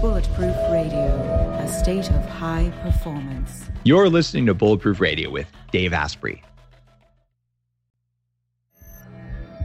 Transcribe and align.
Bulletproof 0.00 0.54
Radio, 0.70 1.08
a 1.58 1.66
state 1.66 2.08
of 2.10 2.24
high 2.28 2.72
performance. 2.82 3.64
You're 3.82 4.08
listening 4.08 4.46
to 4.46 4.54
Bulletproof 4.54 5.00
Radio 5.00 5.28
with 5.28 5.50
Dave 5.72 5.92
Asprey. 5.92 6.40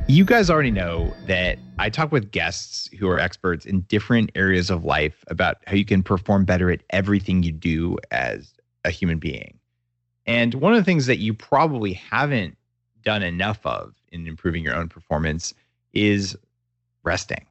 You 0.07 0.25
guys 0.25 0.49
already 0.49 0.71
know 0.71 1.13
that 1.27 1.59
I 1.77 1.91
talk 1.91 2.11
with 2.11 2.31
guests 2.31 2.89
who 2.99 3.07
are 3.09 3.19
experts 3.19 3.67
in 3.67 3.81
different 3.81 4.31
areas 4.33 4.71
of 4.71 4.83
life 4.83 5.23
about 5.27 5.57
how 5.67 5.75
you 5.75 5.85
can 5.85 6.01
perform 6.01 6.45
better 6.45 6.71
at 6.71 6.81
everything 6.89 7.43
you 7.43 7.51
do 7.51 7.97
as 8.09 8.55
a 8.85 8.89
human 8.89 9.19
being. 9.19 9.59
And 10.25 10.55
one 10.55 10.73
of 10.73 10.79
the 10.79 10.83
things 10.83 11.05
that 11.05 11.19
you 11.19 11.35
probably 11.35 11.93
haven't 11.93 12.57
done 13.03 13.21
enough 13.21 13.63
of 13.67 13.93
in 14.11 14.25
improving 14.25 14.63
your 14.63 14.75
own 14.75 14.89
performance 14.89 15.53
is 15.93 16.35
resting. 17.03 17.45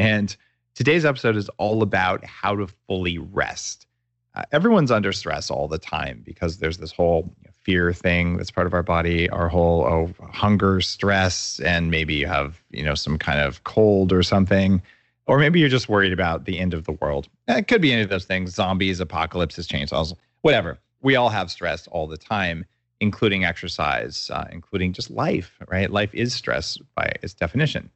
And 0.00 0.36
today's 0.74 1.04
episode 1.04 1.36
is 1.36 1.48
all 1.58 1.82
about 1.82 2.24
how 2.24 2.56
to 2.56 2.66
fully 2.86 3.18
rest. 3.18 3.86
Uh, 4.34 4.42
everyone's 4.52 4.90
under 4.90 5.12
stress 5.12 5.50
all 5.50 5.68
the 5.68 5.78
time 5.78 6.22
because 6.24 6.58
there's 6.58 6.78
this 6.78 6.92
whole 6.92 7.32
fear 7.62 7.92
thing 7.92 8.36
that's 8.36 8.50
part 8.50 8.66
of 8.66 8.74
our 8.74 8.82
body, 8.82 9.28
our 9.30 9.48
whole 9.48 9.84
oh, 9.84 10.12
hunger, 10.26 10.80
stress, 10.80 11.60
and 11.60 11.90
maybe 11.90 12.14
you 12.14 12.26
have 12.26 12.62
you 12.70 12.82
know 12.82 12.94
some 12.94 13.16
kind 13.16 13.40
of 13.40 13.62
cold 13.64 14.12
or 14.12 14.22
something, 14.22 14.82
or 15.26 15.38
maybe 15.38 15.60
you're 15.60 15.68
just 15.68 15.88
worried 15.88 16.12
about 16.12 16.44
the 16.44 16.58
end 16.58 16.74
of 16.74 16.84
the 16.84 16.92
world. 16.92 17.28
It 17.48 17.68
could 17.68 17.80
be 17.80 17.92
any 17.92 18.02
of 18.02 18.10
those 18.10 18.24
things: 18.24 18.54
zombies, 18.54 19.00
apocalypses, 19.00 19.68
chainsaws, 19.68 20.14
whatever. 20.42 20.78
We 21.00 21.16
all 21.16 21.28
have 21.28 21.50
stress 21.50 21.86
all 21.88 22.06
the 22.06 22.16
time, 22.16 22.64
including 23.00 23.44
exercise, 23.44 24.30
uh, 24.32 24.46
including 24.50 24.92
just 24.92 25.10
life. 25.10 25.58
Right? 25.68 25.90
Life 25.90 26.12
is 26.12 26.34
stress 26.34 26.76
by 26.96 27.12
its 27.22 27.34
definition, 27.34 27.88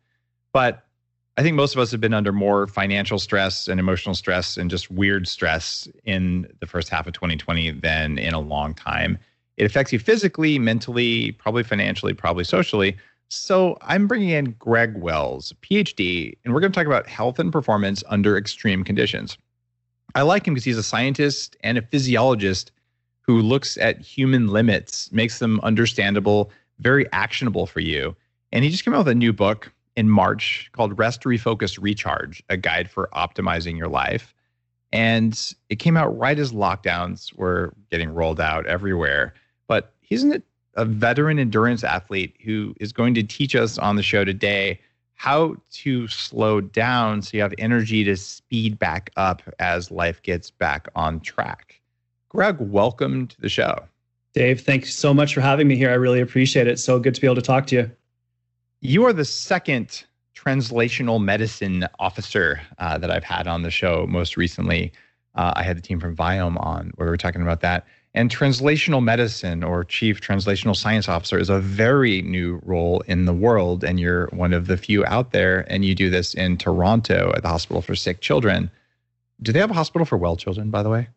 but 0.53 0.85
I 1.39 1.43
think 1.43 1.55
most 1.55 1.73
of 1.73 1.79
us 1.79 1.93
have 1.93 2.01
been 2.01 2.15
under 2.15 2.33
more 2.33 2.67
financial 2.67 3.21
stress 3.21 3.69
and 3.69 3.79
emotional 3.79 4.17
stress 4.17 4.57
and 4.57 4.69
just 4.69 4.91
weird 4.91 5.29
stress 5.29 5.87
in 6.05 6.53
the 6.59 6.67
first 6.67 6.89
half 6.89 7.07
of 7.07 7.13
2020 7.13 7.71
than 7.71 8.19
in 8.19 8.35
a 8.35 8.41
long 8.41 8.75
time. 8.75 9.17
It 9.57 9.65
affects 9.65 9.93
you 9.93 10.01
physically, 10.01 10.59
mentally, 10.59 11.31
probably 11.31 11.63
financially, 11.63 12.13
probably 12.13 12.43
socially. 12.43 12.97
So 13.29 13.79
I'm 13.83 14.09
bringing 14.09 14.31
in 14.31 14.57
Greg 14.59 14.97
Wells, 14.97 15.55
PhD, 15.63 16.37
and 16.45 16.53
we're 16.53 16.61
going 16.61 16.73
to 16.73 16.77
talk 16.77 16.89
about 16.89 17.07
health 17.07 17.39
and 17.39 17.53
performance 17.53 18.03
under 18.09 18.37
extreme 18.37 18.83
conditions. 18.83 19.39
I 20.17 20.23
like 20.23 20.45
him 20.45 20.55
because 20.55 20.65
he's 20.65 20.77
a 20.77 20.83
scientist 20.83 21.57
and 21.63 21.79
a 21.79 21.83
physiologist 21.83 22.73
who 23.21 23.43
looks 23.43 23.79
at 23.79 24.01
human 24.01 24.49
limits, 24.49 25.13
makes 25.13 25.39
them 25.39 25.61
understandable, 25.63 26.51
very 26.81 27.07
actionable 27.13 27.67
for 27.67 27.79
you. 27.79 28.17
And 28.51 28.65
he 28.65 28.71
just 28.71 28.85
came 28.85 28.93
out 28.93 29.05
with 29.05 29.09
a 29.09 29.15
new 29.15 29.33
book 29.33 29.71
in 29.99 30.09
March 30.09 30.71
called 30.71 30.97
Rest, 30.97 31.23
Refocus, 31.23 31.77
Recharge, 31.77 32.41
a 32.49 32.57
guide 32.57 32.89
for 32.89 33.09
optimizing 33.15 33.77
your 33.77 33.89
life. 33.89 34.33
And 34.93 35.37
it 35.71 35.81
came 35.81 35.97
out 35.97 36.17
right 36.17 36.39
as 36.39 36.53
lockdowns 36.53 37.37
were 37.37 37.75
getting 37.91 38.15
rolled 38.15 38.41
out 38.41 38.65
everywhere. 38.67 39.35
But 39.67 39.93
he's 40.01 40.25
a 40.77 40.85
veteran 40.85 41.41
endurance 41.41 41.83
athlete 41.83 42.37
who 42.45 42.77
is 42.79 42.93
going 42.93 43.13
to 43.15 43.25
teach 43.25 43.57
us 43.57 43.77
on 43.77 43.97
the 43.97 44.05
show 44.05 44.25
today 44.25 44.81
how 45.15 45.57
to 45.73 46.07
slow 46.07 46.61
down 46.61 47.21
so 47.21 47.37
you 47.37 47.43
have 47.43 47.53
energy 47.59 48.05
to 48.05 48.17
speed 48.17 48.79
back 48.79 49.11
up 49.17 49.43
as 49.59 49.91
life 49.91 50.23
gets 50.23 50.49
back 50.49 50.87
on 50.95 51.19
track. 51.19 51.81
Greg, 52.29 52.57
welcome 52.61 53.27
to 53.27 53.41
the 53.41 53.49
show. 53.49 53.81
Dave, 54.33 54.61
thanks 54.61 54.95
so 54.95 55.13
much 55.13 55.35
for 55.35 55.41
having 55.41 55.67
me 55.67 55.75
here. 55.75 55.91
I 55.91 55.95
really 55.95 56.21
appreciate 56.21 56.69
it. 56.69 56.79
So 56.79 57.01
good 57.01 57.17
to 57.17 57.21
be 57.21 57.27
able 57.27 57.35
to 57.35 57.43
talk 57.43 57.67
to 57.67 57.75
you. 57.75 57.91
You 58.81 59.05
are 59.07 59.13
the 59.13 59.25
second 59.25 60.05
translational 60.37 61.23
medicine 61.23 61.89
officer 61.99 62.61
uh, 62.79 62.97
that 62.99 63.11
I've 63.11 63.25
had 63.25 63.49
on 63.49 63.63
the 63.63 63.73
show 63.73 64.07
most 64.09 64.37
recently. 64.37 64.93
Uh, 65.35 65.53
I 65.57 65.65
had 65.65 65.77
the 65.77 65.83
team 65.83 65.99
from 65.99 66.15
Viome 66.15 66.65
on 66.65 66.93
where 66.95 67.07
we 67.07 67.11
were 67.11 67.17
talking 67.17 67.43
about 67.43 67.61
that. 67.61 67.87
And 68.15 68.31
translational 68.31 69.03
medicine 69.03 69.65
or 69.65 69.83
chief 69.83 70.21
translational 70.21 70.77
science 70.77 71.09
officer 71.09 71.39
is 71.39 71.51
a 71.51 71.59
very 71.59 72.23
new 72.23 72.61
role 72.65 73.01
in 73.07 73.25
the 73.25 73.33
world. 73.33 73.83
And 73.83 73.99
you're 73.99 74.29
one 74.29 74.53
of 74.53 74.69
the 74.69 74.77
few 74.77 75.05
out 75.07 75.33
there. 75.33 75.67
And 75.71 75.85
you 75.85 75.97
do 75.97 76.09
this 76.09 76.35
in 76.35 76.57
Toronto 76.57 77.33
at 77.35 77.43
the 77.43 77.49
Hospital 77.49 77.83
for 77.83 77.97
Sick 77.97 78.21
Children. 78.21 78.71
Do 79.43 79.53
they 79.53 79.59
have 79.59 79.73
a 79.73 79.75
hospital 79.75 80.05
for 80.05 80.17
well 80.17 80.37
children, 80.37 80.71
by 80.71 80.85
the 80.85 80.89
way? 80.89 81.09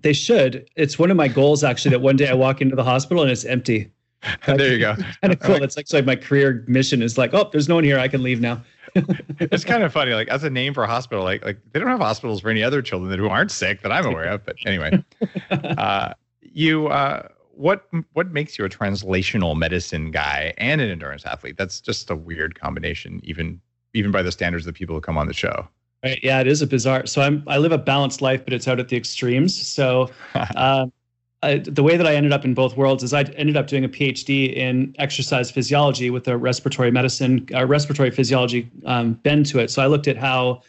They 0.00 0.14
should. 0.14 0.68
It's 0.76 0.98
one 0.98 1.10
of 1.10 1.16
my 1.16 1.28
goals, 1.28 1.62
actually, 1.62 1.90
that 1.90 2.00
one 2.00 2.16
day 2.16 2.28
I 2.28 2.34
walk 2.34 2.60
into 2.60 2.74
the 2.74 2.84
hospital 2.84 3.22
and 3.22 3.30
it's 3.30 3.44
empty. 3.44 3.90
there 4.46 4.72
you 4.72 4.78
go. 4.78 4.94
kind 5.22 5.32
of 5.32 5.40
cool. 5.40 5.62
It's 5.62 5.76
like, 5.76 5.86
so 5.86 5.98
like 5.98 6.06
my 6.06 6.16
career 6.16 6.64
mission 6.66 7.02
is 7.02 7.18
like, 7.18 7.34
oh, 7.34 7.48
there's 7.50 7.68
no 7.68 7.76
one 7.76 7.84
here. 7.84 7.98
I 7.98 8.08
can 8.08 8.22
leave 8.22 8.40
now. 8.40 8.62
it's 8.94 9.64
kind 9.64 9.82
of 9.82 9.92
funny. 9.92 10.12
Like 10.12 10.28
as 10.28 10.44
a 10.44 10.50
name 10.50 10.74
for 10.74 10.84
a 10.84 10.86
hospital, 10.86 11.24
like 11.24 11.44
like 11.44 11.58
they 11.72 11.80
don't 11.80 11.88
have 11.88 12.00
hospitals 12.00 12.40
for 12.40 12.50
any 12.50 12.62
other 12.62 12.82
children 12.82 13.10
that 13.10 13.18
who 13.18 13.28
aren't 13.28 13.50
sick 13.50 13.82
that 13.82 13.90
I'm 13.90 14.04
aware 14.04 14.24
of. 14.24 14.44
But 14.44 14.56
anyway, 14.66 15.02
uh, 15.50 16.12
you 16.42 16.88
uh, 16.88 17.28
what 17.54 17.86
what 18.12 18.32
makes 18.32 18.58
you 18.58 18.64
a 18.66 18.68
translational 18.68 19.56
medicine 19.56 20.10
guy 20.10 20.52
and 20.58 20.80
an 20.80 20.90
endurance 20.90 21.24
athlete? 21.24 21.56
That's 21.56 21.80
just 21.80 22.10
a 22.10 22.16
weird 22.16 22.60
combination, 22.60 23.20
even 23.24 23.60
even 23.94 24.10
by 24.10 24.22
the 24.22 24.32
standards 24.32 24.66
of 24.66 24.74
the 24.74 24.78
people 24.78 24.94
who 24.94 25.00
come 25.00 25.16
on 25.16 25.26
the 25.26 25.32
show. 25.32 25.66
Right. 26.04 26.18
Yeah, 26.22 26.40
it 26.40 26.46
is 26.46 26.60
a 26.60 26.66
bizarre. 26.66 27.06
So 27.06 27.22
I'm 27.22 27.42
I 27.46 27.56
live 27.56 27.72
a 27.72 27.78
balanced 27.78 28.20
life, 28.20 28.44
but 28.44 28.52
it's 28.52 28.68
out 28.68 28.78
at 28.78 28.88
the 28.88 28.96
extremes. 28.96 29.56
So. 29.66 30.10
Um, 30.56 30.92
I, 31.42 31.58
the 31.58 31.82
way 31.82 31.96
that 31.96 32.06
I 32.06 32.14
ended 32.14 32.32
up 32.32 32.44
in 32.44 32.54
both 32.54 32.76
worlds 32.76 33.02
is 33.02 33.12
I 33.12 33.22
ended 33.22 33.56
up 33.56 33.66
doing 33.66 33.84
a 33.84 33.88
PhD 33.88 34.54
in 34.54 34.94
exercise 34.98 35.50
physiology 35.50 36.08
with 36.08 36.28
a 36.28 36.36
respiratory 36.36 36.92
medicine, 36.92 37.48
a 37.52 37.66
respiratory 37.66 38.12
physiology 38.12 38.70
um, 38.86 39.14
bend 39.14 39.46
to 39.46 39.58
it. 39.58 39.70
So 39.70 39.82
I 39.82 39.86
looked 39.86 40.06
at 40.06 40.16
how 40.16 40.62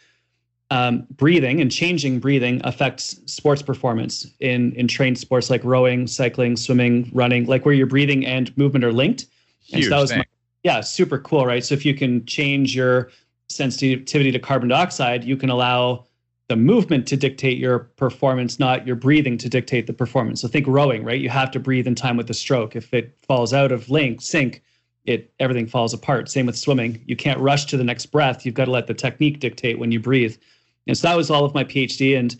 um, 0.70 1.06
breathing 1.12 1.60
and 1.60 1.70
changing 1.70 2.18
breathing 2.18 2.60
affects 2.64 3.20
sports 3.26 3.62
performance 3.62 4.26
in 4.40 4.72
in 4.72 4.88
trained 4.88 5.18
sports 5.18 5.48
like 5.48 5.62
rowing, 5.62 6.08
cycling, 6.08 6.56
swimming, 6.56 7.10
running, 7.12 7.46
like 7.46 7.64
where 7.64 7.74
your 7.74 7.86
breathing 7.86 8.26
and 8.26 8.56
movement 8.56 8.84
are 8.84 8.92
linked. 8.92 9.26
Huge 9.64 9.84
so 9.84 9.90
that 9.90 10.00
was 10.00 10.10
thing. 10.10 10.18
My, 10.18 10.24
yeah, 10.64 10.80
super 10.80 11.18
cool, 11.18 11.46
right? 11.46 11.64
So 11.64 11.74
if 11.74 11.84
you 11.84 11.94
can 11.94 12.26
change 12.26 12.74
your 12.74 13.10
sensitivity 13.48 14.32
to 14.32 14.38
carbon 14.38 14.68
dioxide, 14.70 15.22
you 15.22 15.36
can 15.36 15.50
allow 15.50 16.06
the 16.48 16.56
movement 16.56 17.06
to 17.08 17.16
dictate 17.16 17.58
your 17.58 17.78
performance, 17.78 18.58
not 18.58 18.86
your 18.86 18.96
breathing 18.96 19.38
to 19.38 19.48
dictate 19.48 19.86
the 19.86 19.92
performance. 19.92 20.42
So 20.42 20.48
think 20.48 20.66
rowing, 20.66 21.02
right? 21.02 21.20
You 21.20 21.30
have 21.30 21.50
to 21.52 21.60
breathe 21.60 21.86
in 21.86 21.94
time 21.94 22.16
with 22.16 22.26
the 22.26 22.34
stroke. 22.34 22.76
If 22.76 22.92
it 22.92 23.16
falls 23.26 23.54
out 23.54 23.72
of 23.72 23.88
link, 23.88 24.20
sync, 24.20 24.62
it 25.06 25.32
everything 25.38 25.66
falls 25.66 25.94
apart. 25.94 26.30
Same 26.30 26.46
with 26.46 26.56
swimming. 26.56 27.02
You 27.06 27.16
can't 27.16 27.38
rush 27.40 27.64
to 27.66 27.76
the 27.76 27.84
next 27.84 28.06
breath. 28.06 28.44
You've 28.44 28.54
got 28.54 28.66
to 28.66 28.70
let 28.70 28.86
the 28.86 28.94
technique 28.94 29.40
dictate 29.40 29.78
when 29.78 29.90
you 29.92 30.00
breathe. 30.00 30.36
And 30.86 30.96
so 30.96 31.08
that 31.08 31.16
was 31.16 31.30
all 31.30 31.44
of 31.44 31.54
my 31.54 31.64
PhD. 31.64 32.18
And 32.18 32.36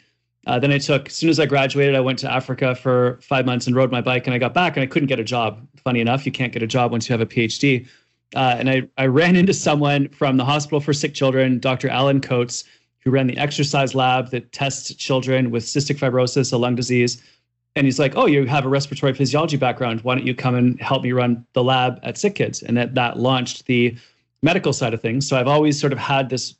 uh, 0.47 0.59
then 0.59 0.71
I 0.71 0.78
took, 0.78 1.09
as 1.09 1.15
soon 1.15 1.31
as 1.31 1.41
I 1.41 1.47
graduated, 1.47 1.94
I 1.94 2.00
went 2.00 2.19
to 2.21 2.31
Africa 2.31 2.75
for 2.75 3.19
five 3.22 3.47
months 3.47 3.66
and 3.66 3.75
rode 3.75 3.91
my 3.91 4.00
bike. 4.03 4.26
And 4.26 4.34
I 4.34 4.38
got 4.38 4.53
back 4.53 4.76
and 4.76 4.82
I 4.82 4.86
couldn't 4.86 5.09
get 5.09 5.19
a 5.19 5.25
job. 5.25 5.66
Funny 5.82 6.00
enough, 6.00 6.26
you 6.26 6.32
can't 6.32 6.53
get 6.53 6.62
a 6.62 6.66
job 6.66 6.91
once 6.91 7.09
you 7.09 7.15
have 7.15 7.21
a 7.22 7.26
PhD. 7.26 7.86
Uh, 8.34 8.56
and 8.59 8.69
I, 8.69 8.82
I 8.98 9.06
ran 9.06 9.36
into 9.41 9.54
someone 9.54 10.09
from 10.09 10.36
the 10.36 10.44
Hospital 10.44 10.81
for 10.81 10.92
Sick 10.92 11.15
Children, 11.15 11.59
Dr. 11.59 11.88
Allan 11.88 12.21
Coates, 12.21 12.65
who 13.04 13.10
ran 13.10 13.26
the 13.26 13.37
exercise 13.37 13.94
lab 13.94 14.31
that 14.31 14.50
tests 14.53 14.94
children 14.94 15.50
with 15.50 15.65
cystic 15.65 15.98
fibrosis, 15.98 16.53
a 16.53 16.56
lung 16.56 16.75
disease. 16.75 17.22
And 17.76 17.87
he's 17.87 17.98
like, 17.98 18.16
"Oh, 18.16 18.26
you 18.26 18.47
have 18.47 18.65
a 18.65 18.69
respiratory 18.69 19.15
physiology 19.15 19.56
background. 19.56 20.00
Why 20.03 20.15
don't 20.15 20.26
you 20.26 20.34
come 20.34 20.54
and 20.54 20.81
help 20.81 21.03
me 21.03 21.12
run 21.12 21.44
the 21.53 21.65
lab 21.65 21.98
at 22.03 22.16
Sick 22.16 22.37
Kids?" 22.37 22.62
And 22.62 22.76
that 22.76 22.94
that 22.94 23.19
launched 23.19 23.66
the 23.66 23.97
medical 24.42 24.72
side 24.72 24.94
of 24.94 25.00
things. 25.00 25.26
So 25.26 25.38
I've 25.38 25.48
always 25.48 25.78
sort 25.78 25.92
of 25.92 25.98
had 25.98 26.31
this 26.31 26.54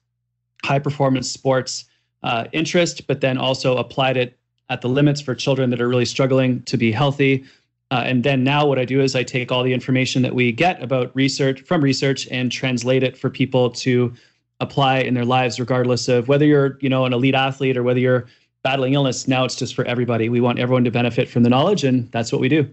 high 0.65 0.79
performance 0.79 1.31
sports 1.31 1.85
uh, 2.23 2.47
interest, 2.53 3.07
but 3.07 3.21
then 3.21 3.39
also 3.39 3.77
applied 3.77 4.17
it 4.17 4.39
at 4.71 4.81
the 4.81 4.89
limits 4.89 5.21
for 5.21 5.35
children 5.35 5.71
that 5.71 5.81
are 5.81 5.89
really 5.89 6.07
struggling 6.07 6.63
to 6.63 6.77
be 6.77 6.91
healthy. 6.91 7.45
Uh, 7.91 8.03
and 8.07 8.25
then 8.25 8.43
now 8.43 8.67
what 8.67 8.79
I 8.79 8.85
do 8.85 9.01
is 9.03 9.15
I 9.15 9.23
take 9.23 9.53
all 9.53 9.63
the 9.63 9.75
information 9.75 10.23
that 10.23 10.35
we 10.35 10.51
get 10.51 10.83
about 10.83 11.15
research 11.15 11.61
from 11.61 11.85
research 11.85 12.27
and 12.31 12.51
translate 12.51 13.03
it 13.03 13.17
for 13.17 13.29
people 13.29 13.71
to 13.71 14.13
apply 14.61 14.99
in 14.99 15.15
their 15.15 15.25
lives, 15.25 15.59
regardless 15.59 16.09
of 16.09 16.29
whether 16.29 16.47
you're, 16.47 16.79
you 16.81 16.89
know, 16.89 17.05
an 17.05 17.13
elite 17.13 17.35
athlete 17.35 17.77
or 17.77 17.83
whether 17.83 18.01
you're 18.01 18.27
battling 18.63 18.95
illness. 18.95 19.29
Now 19.29 19.45
it's 19.45 19.57
just 19.57 19.75
for 19.75 19.85
everybody. 19.85 20.29
We 20.29 20.41
want 20.41 20.59
everyone 20.59 20.85
to 20.85 20.91
benefit 20.91 21.29
from 21.29 21.43
the 21.43 21.51
knowledge, 21.51 21.85
and 21.85 22.11
that's 22.13 22.33
what 22.33 22.41
we 22.41 22.49
do. 22.49 22.69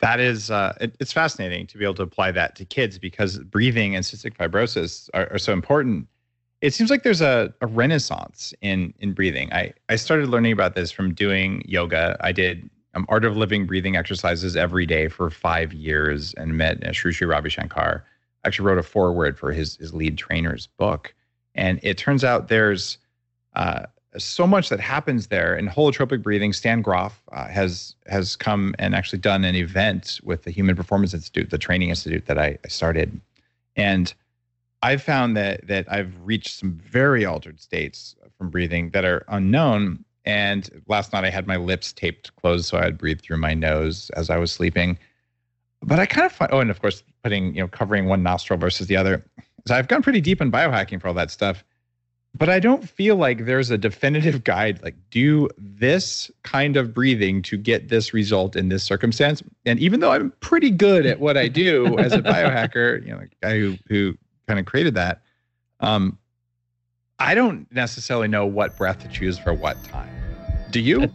That 0.00 0.18
is, 0.18 0.50
uh, 0.50 0.76
it, 0.80 0.96
it's 0.98 1.12
fascinating 1.12 1.66
to 1.68 1.78
be 1.78 1.84
able 1.84 1.94
to 1.94 2.02
apply 2.02 2.32
that 2.32 2.56
to 2.56 2.64
kids 2.64 2.98
because 2.98 3.38
breathing 3.38 3.94
and 3.94 4.04
cystic 4.04 4.36
fibrosis 4.36 5.08
are, 5.14 5.28
are 5.32 5.38
so 5.38 5.52
important. 5.52 6.08
It 6.60 6.74
seems 6.74 6.90
like 6.90 7.04
there's 7.04 7.20
a, 7.20 7.54
a 7.60 7.68
renaissance 7.68 8.52
in 8.60 8.92
in 8.98 9.12
breathing. 9.12 9.52
I 9.52 9.72
I 9.88 9.94
started 9.94 10.28
learning 10.28 10.50
about 10.50 10.74
this 10.74 10.90
from 10.90 11.14
doing 11.14 11.62
yoga. 11.64 12.16
I 12.20 12.32
did 12.32 12.68
um, 12.94 13.06
art 13.08 13.24
of 13.24 13.36
living 13.36 13.64
breathing 13.64 13.94
exercises 13.94 14.56
every 14.56 14.84
day 14.84 15.06
for 15.06 15.30
five 15.30 15.72
years 15.72 16.34
and 16.34 16.56
met 16.56 16.96
Sri 16.96 17.12
Sri 17.12 17.28
Ravi 17.28 17.50
Shankar 17.50 18.04
actually 18.44 18.66
wrote 18.66 18.78
a 18.78 18.82
foreword 18.82 19.38
for 19.38 19.52
his 19.52 19.76
his 19.76 19.92
lead 19.94 20.16
trainer's 20.16 20.66
book, 20.78 21.14
and 21.54 21.80
it 21.82 21.98
turns 21.98 22.24
out 22.24 22.48
there's 22.48 22.98
uh, 23.54 23.84
so 24.16 24.46
much 24.46 24.68
that 24.68 24.80
happens 24.80 25.28
there 25.28 25.56
in 25.56 25.68
holotropic 25.68 26.22
breathing. 26.22 26.52
Stan 26.52 26.82
Grof 26.82 27.22
uh, 27.32 27.48
has 27.48 27.94
has 28.06 28.36
come 28.36 28.74
and 28.78 28.94
actually 28.94 29.18
done 29.18 29.44
an 29.44 29.54
event 29.54 30.20
with 30.22 30.44
the 30.44 30.50
Human 30.50 30.76
Performance 30.76 31.14
Institute, 31.14 31.50
the 31.50 31.58
training 31.58 31.90
institute 31.90 32.26
that 32.26 32.38
I, 32.38 32.58
I 32.64 32.68
started, 32.68 33.20
and 33.76 34.14
I've 34.82 35.02
found 35.02 35.36
that 35.36 35.66
that 35.66 35.90
I've 35.90 36.14
reached 36.22 36.58
some 36.58 36.72
very 36.72 37.24
altered 37.24 37.60
states 37.60 38.14
from 38.36 38.50
breathing 38.50 38.90
that 38.90 39.04
are 39.04 39.24
unknown. 39.28 40.04
And 40.24 40.82
last 40.88 41.12
night 41.12 41.24
I 41.24 41.30
had 41.30 41.46
my 41.46 41.56
lips 41.56 41.92
taped 41.92 42.34
closed 42.36 42.66
so 42.66 42.78
I'd 42.78 42.98
breathe 42.98 43.20
through 43.20 43.38
my 43.38 43.54
nose 43.54 44.10
as 44.10 44.30
I 44.30 44.36
was 44.36 44.52
sleeping. 44.52 44.98
But 45.82 45.98
I 45.98 46.06
kind 46.06 46.26
of 46.26 46.32
find, 46.32 46.50
oh, 46.52 46.60
and 46.60 46.70
of 46.70 46.80
course, 46.80 47.02
putting, 47.22 47.54
you 47.54 47.62
know, 47.62 47.68
covering 47.68 48.06
one 48.06 48.22
nostril 48.22 48.58
versus 48.58 48.86
the 48.88 48.96
other. 48.96 49.24
So 49.66 49.74
I've 49.74 49.88
gone 49.88 50.02
pretty 50.02 50.20
deep 50.20 50.40
in 50.40 50.50
biohacking 50.50 51.00
for 51.00 51.08
all 51.08 51.14
that 51.14 51.30
stuff. 51.30 51.64
But 52.36 52.48
I 52.48 52.60
don't 52.60 52.88
feel 52.88 53.16
like 53.16 53.46
there's 53.46 53.70
a 53.70 53.78
definitive 53.78 54.44
guide, 54.44 54.82
like 54.82 54.96
do 55.10 55.48
this 55.56 56.30
kind 56.42 56.76
of 56.76 56.92
breathing 56.92 57.42
to 57.42 57.56
get 57.56 57.88
this 57.88 58.12
result 58.12 58.56
in 58.56 58.68
this 58.68 58.84
circumstance. 58.84 59.42
And 59.64 59.78
even 59.78 60.00
though 60.00 60.12
I'm 60.12 60.32
pretty 60.40 60.70
good 60.70 61.06
at 61.06 61.20
what 61.20 61.36
I 61.36 61.48
do 61.48 61.98
as 61.98 62.12
a 62.12 62.18
biohacker, 62.18 63.04
you 63.04 63.12
know, 63.12 63.20
the 63.20 63.28
guy 63.42 63.58
who, 63.58 63.76
who 63.88 64.14
kind 64.46 64.60
of 64.60 64.66
created 64.66 64.94
that, 64.94 65.22
um, 65.80 66.18
I 67.18 67.34
don't 67.34 67.70
necessarily 67.72 68.28
know 68.28 68.46
what 68.46 68.76
breath 68.76 69.00
to 69.00 69.08
choose 69.08 69.38
for 69.38 69.52
what 69.52 69.82
time. 69.84 70.10
Do 70.70 70.80
you? 70.80 71.12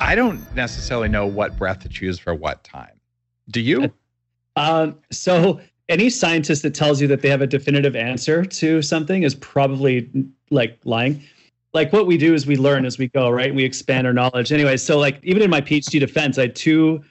I 0.00 0.14
don't 0.14 0.54
necessarily 0.54 1.08
know 1.08 1.26
what 1.26 1.56
breath 1.56 1.80
to 1.80 1.88
choose 1.88 2.18
for 2.18 2.34
what 2.34 2.62
time. 2.64 3.00
Do 3.50 3.60
you? 3.60 3.92
Um, 4.56 4.96
so 5.10 5.60
any 5.88 6.10
scientist 6.10 6.62
that 6.62 6.74
tells 6.74 7.00
you 7.00 7.06
that 7.08 7.22
they 7.22 7.28
have 7.28 7.42
a 7.42 7.46
definitive 7.46 7.94
answer 7.94 8.44
to 8.44 8.82
something 8.82 9.22
is 9.22 9.34
probably 9.34 10.10
like 10.50 10.78
lying. 10.84 11.22
Like 11.74 11.92
what 11.92 12.06
we 12.06 12.16
do 12.16 12.34
is 12.34 12.46
we 12.46 12.56
learn 12.56 12.86
as 12.86 12.98
we 12.98 13.08
go, 13.08 13.28
right? 13.30 13.54
We 13.54 13.64
expand 13.64 14.06
our 14.06 14.12
knowledge. 14.12 14.50
Anyway, 14.50 14.76
so 14.78 14.98
like 14.98 15.18
even 15.22 15.42
in 15.42 15.50
my 15.50 15.60
PhD 15.60 16.00
defense, 16.00 16.38
I 16.38 16.42
had 16.42 16.56
two 16.56 17.02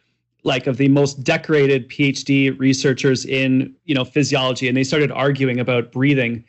like 0.44 0.68
of 0.68 0.78
the 0.78 0.88
most 0.88 1.24
decorated 1.24 1.90
PhD 1.90 2.58
researchers 2.60 3.26
in 3.26 3.76
you 3.86 3.96
know 3.96 4.06
physiology, 4.06 4.68
and 4.68 4.78
they 4.78 4.84
started 4.84 5.12
arguing 5.12 5.60
about 5.60 5.92
breathing, 5.92 6.44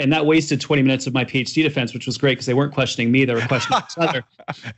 and 0.00 0.12
that 0.12 0.26
wasted 0.26 0.60
20 0.60 0.82
minutes 0.82 1.06
of 1.06 1.14
my 1.14 1.24
PhD 1.24 1.62
defense, 1.62 1.92
which 1.92 2.06
was 2.06 2.16
great 2.16 2.32
because 2.32 2.46
they 2.46 2.54
weren't 2.54 2.72
questioning 2.72 3.10
me; 3.10 3.24
they 3.24 3.34
were 3.34 3.40
questioning 3.42 3.82
each 3.90 3.98
other, 3.98 4.24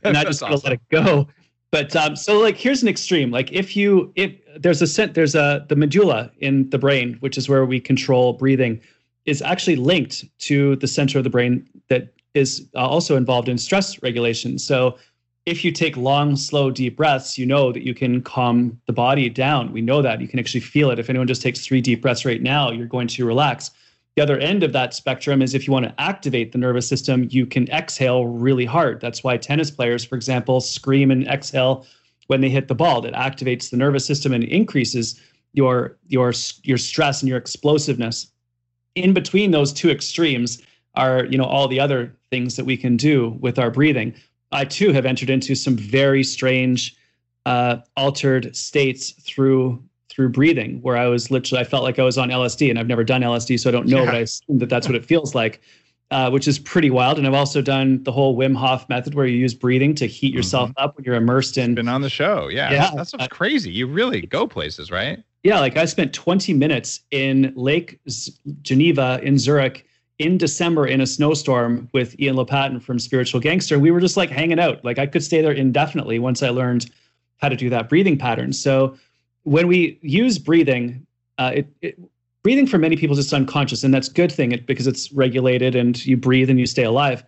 and 0.03 0.17
I 0.17 0.23
just 0.23 0.41
awesome. 0.43 0.61
let 0.63 0.73
it 0.73 0.81
go. 0.89 1.27
But 1.71 1.95
um, 1.95 2.15
so 2.15 2.39
like 2.39 2.57
here's 2.57 2.81
an 2.81 2.89
extreme. 2.89 3.31
Like 3.31 3.51
if 3.51 3.75
you 3.75 4.11
if 4.15 4.33
there's 4.57 4.81
a 4.81 4.87
scent, 4.87 5.13
there's 5.13 5.35
a 5.35 5.65
the 5.69 5.75
medulla 5.75 6.31
in 6.39 6.69
the 6.69 6.77
brain, 6.77 7.15
which 7.21 7.37
is 7.37 7.47
where 7.47 7.65
we 7.65 7.79
control 7.79 8.33
breathing, 8.33 8.81
is 9.25 9.41
actually 9.41 9.77
linked 9.77 10.25
to 10.39 10.75
the 10.77 10.87
center 10.87 11.17
of 11.17 11.23
the 11.23 11.29
brain 11.29 11.67
that 11.89 12.13
is 12.33 12.67
uh, 12.75 12.87
also 12.87 13.15
involved 13.15 13.47
in 13.47 13.57
stress 13.57 14.01
regulation. 14.01 14.57
So 14.57 14.97
if 15.45 15.65
you 15.65 15.71
take 15.71 15.97
long, 15.97 16.35
slow, 16.35 16.71
deep 16.71 16.97
breaths, 16.97 17.37
you 17.37 17.45
know 17.45 17.71
that 17.71 17.83
you 17.83 17.93
can 17.93 18.21
calm 18.21 18.79
the 18.85 18.93
body 18.93 19.29
down. 19.29 19.71
We 19.71 19.81
know 19.81 20.01
that. 20.01 20.21
You 20.21 20.27
can 20.27 20.39
actually 20.39 20.61
feel 20.61 20.91
it. 20.91 20.99
If 20.99 21.09
anyone 21.09 21.27
just 21.27 21.41
takes 21.41 21.65
three 21.65 21.81
deep 21.81 22.01
breaths 22.01 22.25
right 22.25 22.41
now, 22.41 22.71
you're 22.71 22.85
going 22.85 23.07
to 23.07 23.25
relax. 23.25 23.71
The 24.15 24.23
other 24.23 24.37
end 24.39 24.63
of 24.63 24.73
that 24.73 24.93
spectrum 24.93 25.41
is 25.41 25.53
if 25.53 25.65
you 25.65 25.73
want 25.73 25.85
to 25.85 26.01
activate 26.01 26.51
the 26.51 26.57
nervous 26.57 26.87
system, 26.87 27.27
you 27.29 27.45
can 27.45 27.69
exhale 27.69 28.25
really 28.25 28.65
hard. 28.65 28.99
That's 28.99 29.23
why 29.23 29.37
tennis 29.37 29.71
players, 29.71 30.03
for 30.03 30.15
example, 30.15 30.59
scream 30.59 31.11
and 31.11 31.25
exhale 31.27 31.85
when 32.27 32.41
they 32.41 32.49
hit 32.49 32.67
the 32.67 32.75
ball. 32.75 33.01
That 33.01 33.13
activates 33.13 33.69
the 33.69 33.77
nervous 33.77 34.05
system 34.05 34.33
and 34.33 34.43
increases 34.43 35.19
your 35.53 35.97
your 36.07 36.33
your 36.63 36.77
stress 36.77 37.21
and 37.21 37.29
your 37.29 37.37
explosiveness. 37.37 38.27
In 38.95 39.13
between 39.13 39.51
those 39.51 39.71
two 39.71 39.89
extremes 39.89 40.61
are, 40.95 41.25
you 41.25 41.37
know, 41.37 41.45
all 41.45 41.69
the 41.69 41.79
other 41.79 42.13
things 42.29 42.57
that 42.57 42.65
we 42.65 42.75
can 42.75 42.97
do 42.97 43.37
with 43.39 43.57
our 43.57 43.71
breathing. 43.71 44.13
I 44.51 44.65
too 44.65 44.91
have 44.91 45.05
entered 45.05 45.29
into 45.29 45.55
some 45.55 45.77
very 45.77 46.23
strange, 46.25 46.97
uh, 47.45 47.77
altered 47.95 48.53
states 48.55 49.11
through 49.11 49.81
through 50.11 50.29
breathing, 50.29 50.81
where 50.81 50.97
I 50.97 51.07
was 51.07 51.31
literally 51.31 51.61
I 51.61 51.63
felt 51.63 51.83
like 51.83 51.97
I 51.97 52.03
was 52.03 52.17
on 52.17 52.29
LSD, 52.29 52.69
and 52.69 52.77
I've 52.77 52.87
never 52.87 53.03
done 53.03 53.21
LSD, 53.21 53.59
so 53.59 53.69
I 53.69 53.71
don't 53.71 53.87
know, 53.87 53.99
yeah. 53.99 54.05
but 54.05 54.15
I 54.15 54.19
assume 54.19 54.59
that 54.59 54.69
that's 54.69 54.87
what 54.87 54.95
it 54.95 55.05
feels 55.05 55.33
like, 55.33 55.61
uh, 56.11 56.29
which 56.29 56.47
is 56.47 56.59
pretty 56.59 56.89
wild. 56.89 57.17
And 57.17 57.25
I've 57.25 57.33
also 57.33 57.61
done 57.61 58.03
the 58.03 58.11
whole 58.11 58.37
Wim 58.37 58.55
Hof 58.55 58.87
method, 58.89 59.15
where 59.15 59.25
you 59.25 59.37
use 59.37 59.53
breathing 59.53 59.95
to 59.95 60.05
heat 60.05 60.33
yourself 60.33 60.69
mm-hmm. 60.69 60.83
up 60.83 60.97
when 60.97 61.05
you're 61.05 61.15
immersed 61.15 61.57
in. 61.57 61.75
Been 61.75 61.87
on 61.87 62.01
the 62.01 62.09
show, 62.09 62.49
yeah, 62.49 62.71
yeah. 62.71 62.91
That's, 62.93 63.11
that's 63.11 63.23
uh, 63.23 63.27
crazy. 63.29 63.71
You 63.71 63.87
really 63.87 64.21
go 64.21 64.45
places, 64.47 64.91
right? 64.91 65.23
Yeah, 65.43 65.59
like 65.59 65.77
I 65.77 65.85
spent 65.85 66.13
20 66.13 66.53
minutes 66.53 66.99
in 67.09 67.53
Lake 67.55 67.99
Z- 68.09 68.33
Geneva 68.61 69.19
in 69.23 69.39
Zurich 69.39 69.87
in 70.19 70.37
December 70.37 70.85
in 70.85 71.01
a 71.01 71.07
snowstorm 71.07 71.89
with 71.93 72.19
Ian 72.19 72.35
Lopatin 72.35 72.79
from 72.79 72.99
Spiritual 72.99 73.39
Gangster. 73.39 73.79
We 73.79 73.89
were 73.89 73.99
just 73.99 74.17
like 74.17 74.29
hanging 74.29 74.59
out. 74.59 74.85
Like 74.85 74.99
I 74.99 75.07
could 75.07 75.23
stay 75.23 75.41
there 75.41 75.51
indefinitely 75.51 76.19
once 76.19 76.43
I 76.43 76.49
learned 76.49 76.91
how 77.37 77.49
to 77.49 77.55
do 77.55 77.71
that 77.71 77.89
breathing 77.89 78.19
pattern. 78.19 78.53
So 78.53 78.95
when 79.43 79.67
we 79.67 79.99
use 80.01 80.37
breathing, 80.37 81.05
uh, 81.37 81.51
it, 81.55 81.67
it, 81.81 81.99
breathing 82.43 82.67
for 82.67 82.77
many 82.77 82.95
people 82.95 83.17
is 83.17 83.25
just 83.25 83.33
unconscious, 83.33 83.83
and 83.83 83.93
that's 83.93 84.07
a 84.07 84.13
good 84.13 84.31
thing 84.31 84.61
because 84.65 84.87
it's 84.87 85.11
regulated 85.11 85.75
and 85.75 86.03
you 86.05 86.17
breathe 86.17 86.49
and 86.49 86.59
you 86.59 86.65
stay 86.65 86.83
alive. 86.83 87.23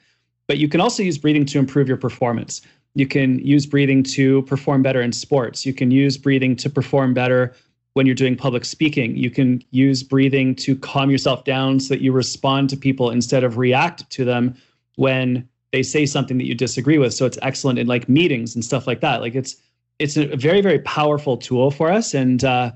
But 0.47 0.57
you 0.57 0.67
can 0.67 0.81
also 0.81 1.03
use 1.03 1.17
breathing 1.17 1.45
to 1.45 1.59
improve 1.59 1.87
your 1.87 1.97
performance. 1.97 2.61
You 2.95 3.07
can 3.07 3.39
use 3.39 3.65
breathing 3.65 4.03
to 4.03 4.43
perform 4.43 4.83
better 4.83 5.01
in 5.01 5.11
sports. 5.11 5.65
You 5.65 5.73
can 5.73 5.89
use 5.89 6.17
breathing 6.17 6.55
to 6.57 6.69
perform 6.69 7.13
better 7.13 7.55
when 7.93 8.05
you're 8.05 8.15
doing 8.15 8.35
public 8.35 8.65
speaking. 8.65 9.15
You 9.15 9.29
can 9.29 9.63
use 9.71 10.03
breathing 10.03 10.55
to 10.55 10.75
calm 10.75 11.09
yourself 11.09 11.43
down 11.43 11.79
so 11.79 11.93
that 11.93 12.01
you 12.01 12.11
respond 12.11 12.69
to 12.71 12.77
people 12.77 13.09
instead 13.09 13.43
of 13.43 13.57
react 13.57 14.09
to 14.11 14.25
them 14.25 14.55
when 14.95 15.47
they 15.71 15.81
say 15.81 16.05
something 16.05 16.37
that 16.37 16.45
you 16.45 16.53
disagree 16.53 16.99
with. 16.99 17.13
So 17.13 17.25
it's 17.25 17.39
excellent 17.41 17.79
in 17.79 17.87
like 17.87 18.07
meetings 18.07 18.53
and 18.53 18.63
stuff 18.63 18.85
like 18.85 19.01
that. 19.01 19.21
Like 19.21 19.33
it's 19.33 19.55
it's 19.99 20.17
a 20.17 20.35
very 20.35 20.61
very 20.61 20.79
powerful 20.79 21.37
tool 21.37 21.71
for 21.71 21.91
us, 21.91 22.13
and 22.13 22.43
uh, 22.43 22.71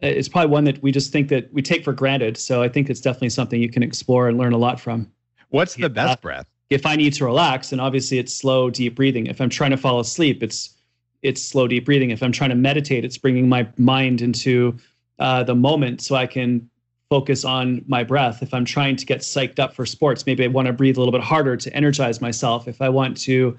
it's 0.00 0.28
probably 0.28 0.50
one 0.50 0.64
that 0.64 0.82
we 0.82 0.92
just 0.92 1.12
think 1.12 1.28
that 1.28 1.52
we 1.52 1.62
take 1.62 1.84
for 1.84 1.92
granted. 1.92 2.36
So 2.36 2.62
I 2.62 2.68
think 2.68 2.90
it's 2.90 3.00
definitely 3.00 3.30
something 3.30 3.60
you 3.60 3.70
can 3.70 3.82
explore 3.82 4.28
and 4.28 4.38
learn 4.38 4.52
a 4.52 4.58
lot 4.58 4.80
from. 4.80 5.10
What's 5.50 5.74
the 5.74 5.90
best 5.90 6.12
uh, 6.12 6.16
breath? 6.20 6.46
If 6.70 6.86
I 6.86 6.96
need 6.96 7.12
to 7.14 7.24
relax, 7.24 7.72
and 7.72 7.80
obviously 7.80 8.18
it's 8.18 8.34
slow, 8.34 8.70
deep 8.70 8.94
breathing. 8.94 9.26
If 9.26 9.40
I'm 9.40 9.50
trying 9.50 9.72
to 9.72 9.76
fall 9.76 10.00
asleep, 10.00 10.42
it's 10.42 10.74
it's 11.22 11.42
slow 11.42 11.68
deep 11.68 11.84
breathing 11.84 12.10
if 12.10 12.22
i'm 12.22 12.32
trying 12.32 12.50
to 12.50 12.56
meditate 12.56 13.04
it's 13.04 13.18
bringing 13.18 13.48
my 13.48 13.66
mind 13.78 14.20
into 14.20 14.76
uh, 15.18 15.42
the 15.42 15.54
moment 15.54 16.00
so 16.00 16.14
i 16.14 16.26
can 16.26 16.68
focus 17.08 17.44
on 17.44 17.84
my 17.86 18.02
breath 18.02 18.42
if 18.42 18.52
i'm 18.52 18.64
trying 18.64 18.96
to 18.96 19.06
get 19.06 19.20
psyched 19.20 19.58
up 19.58 19.74
for 19.74 19.86
sports 19.86 20.26
maybe 20.26 20.44
i 20.44 20.48
want 20.48 20.66
to 20.66 20.72
breathe 20.72 20.96
a 20.96 21.00
little 21.00 21.12
bit 21.12 21.22
harder 21.22 21.56
to 21.56 21.74
energize 21.74 22.20
myself 22.20 22.68
if 22.68 22.82
i 22.82 22.88
want 22.88 23.16
to 23.16 23.56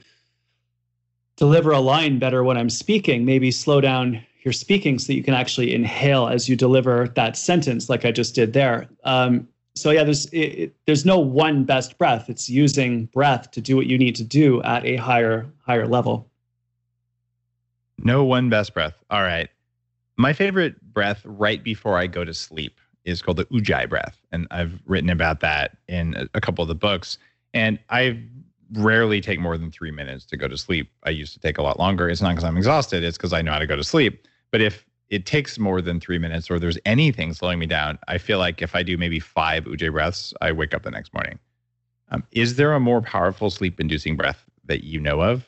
deliver 1.37 1.71
a 1.71 1.79
line 1.79 2.19
better 2.19 2.43
when 2.43 2.57
i'm 2.57 2.69
speaking 2.69 3.25
maybe 3.25 3.51
slow 3.51 3.81
down 3.81 4.23
your 4.43 4.53
speaking 4.53 4.99
so 4.99 5.07
that 5.07 5.15
you 5.15 5.23
can 5.23 5.33
actually 5.33 5.73
inhale 5.73 6.27
as 6.27 6.49
you 6.49 6.55
deliver 6.55 7.07
that 7.15 7.37
sentence 7.37 7.89
like 7.89 8.05
i 8.05 8.11
just 8.11 8.35
did 8.35 8.53
there 8.53 8.87
um, 9.05 9.47
so 9.75 9.89
yeah 9.91 10.03
there's 10.03 10.25
it, 10.27 10.37
it, 10.37 10.75
there's 10.85 11.05
no 11.05 11.17
one 11.17 11.63
best 11.63 11.97
breath 11.97 12.29
it's 12.29 12.49
using 12.49 13.05
breath 13.07 13.51
to 13.51 13.61
do 13.61 13.75
what 13.75 13.87
you 13.87 13.97
need 13.97 14.15
to 14.15 14.23
do 14.23 14.61
at 14.63 14.85
a 14.85 14.95
higher 14.97 15.45
higher 15.65 15.87
level 15.87 16.29
no 18.03 18.23
one 18.23 18.49
best 18.49 18.73
breath. 18.73 18.95
All 19.09 19.21
right. 19.21 19.49
My 20.17 20.33
favorite 20.33 20.79
breath 20.93 21.21
right 21.25 21.63
before 21.63 21.97
I 21.97 22.07
go 22.07 22.23
to 22.23 22.33
sleep 22.33 22.79
is 23.05 23.21
called 23.21 23.37
the 23.37 23.45
Ujjayi 23.45 23.89
breath. 23.89 24.17
And 24.31 24.47
I've 24.51 24.79
written 24.85 25.09
about 25.09 25.39
that 25.41 25.77
in 25.87 26.29
a 26.33 26.41
couple 26.41 26.61
of 26.61 26.67
the 26.67 26.75
books. 26.75 27.17
And 27.53 27.79
I 27.89 28.21
rarely 28.73 29.21
take 29.21 29.39
more 29.39 29.57
than 29.57 29.71
three 29.71 29.91
minutes 29.91 30.25
to 30.25 30.37
go 30.37 30.47
to 30.47 30.57
sleep. 30.57 30.89
I 31.03 31.09
used 31.09 31.33
to 31.33 31.39
take 31.39 31.57
a 31.57 31.63
lot 31.63 31.79
longer. 31.79 32.09
It's 32.09 32.21
not 32.21 32.29
because 32.29 32.43
I'm 32.43 32.57
exhausted, 32.57 33.03
it's 33.03 33.17
because 33.17 33.33
I 33.33 33.41
know 33.41 33.51
how 33.51 33.59
to 33.59 33.67
go 33.67 33.75
to 33.75 33.83
sleep. 33.83 34.27
But 34.51 34.61
if 34.61 34.85
it 35.09 35.25
takes 35.25 35.59
more 35.59 35.81
than 35.81 35.99
three 35.99 36.17
minutes 36.17 36.49
or 36.49 36.59
there's 36.59 36.77
anything 36.85 37.33
slowing 37.33 37.59
me 37.59 37.65
down, 37.65 37.99
I 38.07 38.17
feel 38.17 38.39
like 38.39 38.61
if 38.61 38.75
I 38.75 38.83
do 38.83 38.97
maybe 38.97 39.19
five 39.19 39.65
Ujjayi 39.65 39.91
breaths, 39.91 40.33
I 40.41 40.51
wake 40.51 40.73
up 40.73 40.83
the 40.83 40.91
next 40.91 41.13
morning. 41.13 41.37
Um, 42.09 42.23
is 42.31 42.55
there 42.55 42.73
a 42.73 42.79
more 42.79 43.01
powerful 43.01 43.49
sleep 43.49 43.79
inducing 43.79 44.15
breath 44.15 44.43
that 44.65 44.83
you 44.83 44.99
know 44.99 45.21
of? 45.21 45.45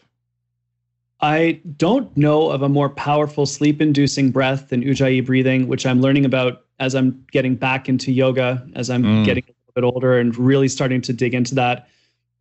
I 1.21 1.61
don't 1.77 2.15
know 2.17 2.49
of 2.51 2.61
a 2.61 2.69
more 2.69 2.89
powerful 2.89 3.45
sleep 3.45 3.81
inducing 3.81 4.31
breath 4.31 4.69
than 4.69 4.83
Ujjayi 4.83 5.25
breathing, 5.25 5.67
which 5.67 5.85
I'm 5.85 6.01
learning 6.01 6.25
about 6.25 6.65
as 6.79 6.93
I'm 6.93 7.25
getting 7.31 7.55
back 7.55 7.87
into 7.87 8.11
yoga, 8.11 8.67
as 8.75 8.89
I'm 8.89 9.03
mm. 9.03 9.25
getting 9.25 9.43
a 9.43 9.47
little 9.47 9.73
bit 9.73 9.95
older 9.95 10.19
and 10.19 10.37
really 10.37 10.67
starting 10.67 11.01
to 11.01 11.13
dig 11.13 11.33
into 11.33 11.55
that. 11.55 11.87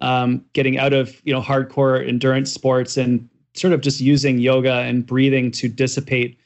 Um, 0.00 0.44
getting 0.52 0.78
out 0.78 0.92
of 0.92 1.20
you 1.24 1.32
know 1.32 1.40
hardcore 1.40 2.06
endurance 2.06 2.52
sports 2.52 2.96
and 2.96 3.28
sort 3.54 3.72
of 3.72 3.80
just 3.80 4.00
using 4.00 4.38
yoga 4.38 4.80
and 4.80 5.06
breathing 5.06 5.50
to 5.52 5.68
dissipate 5.68 6.38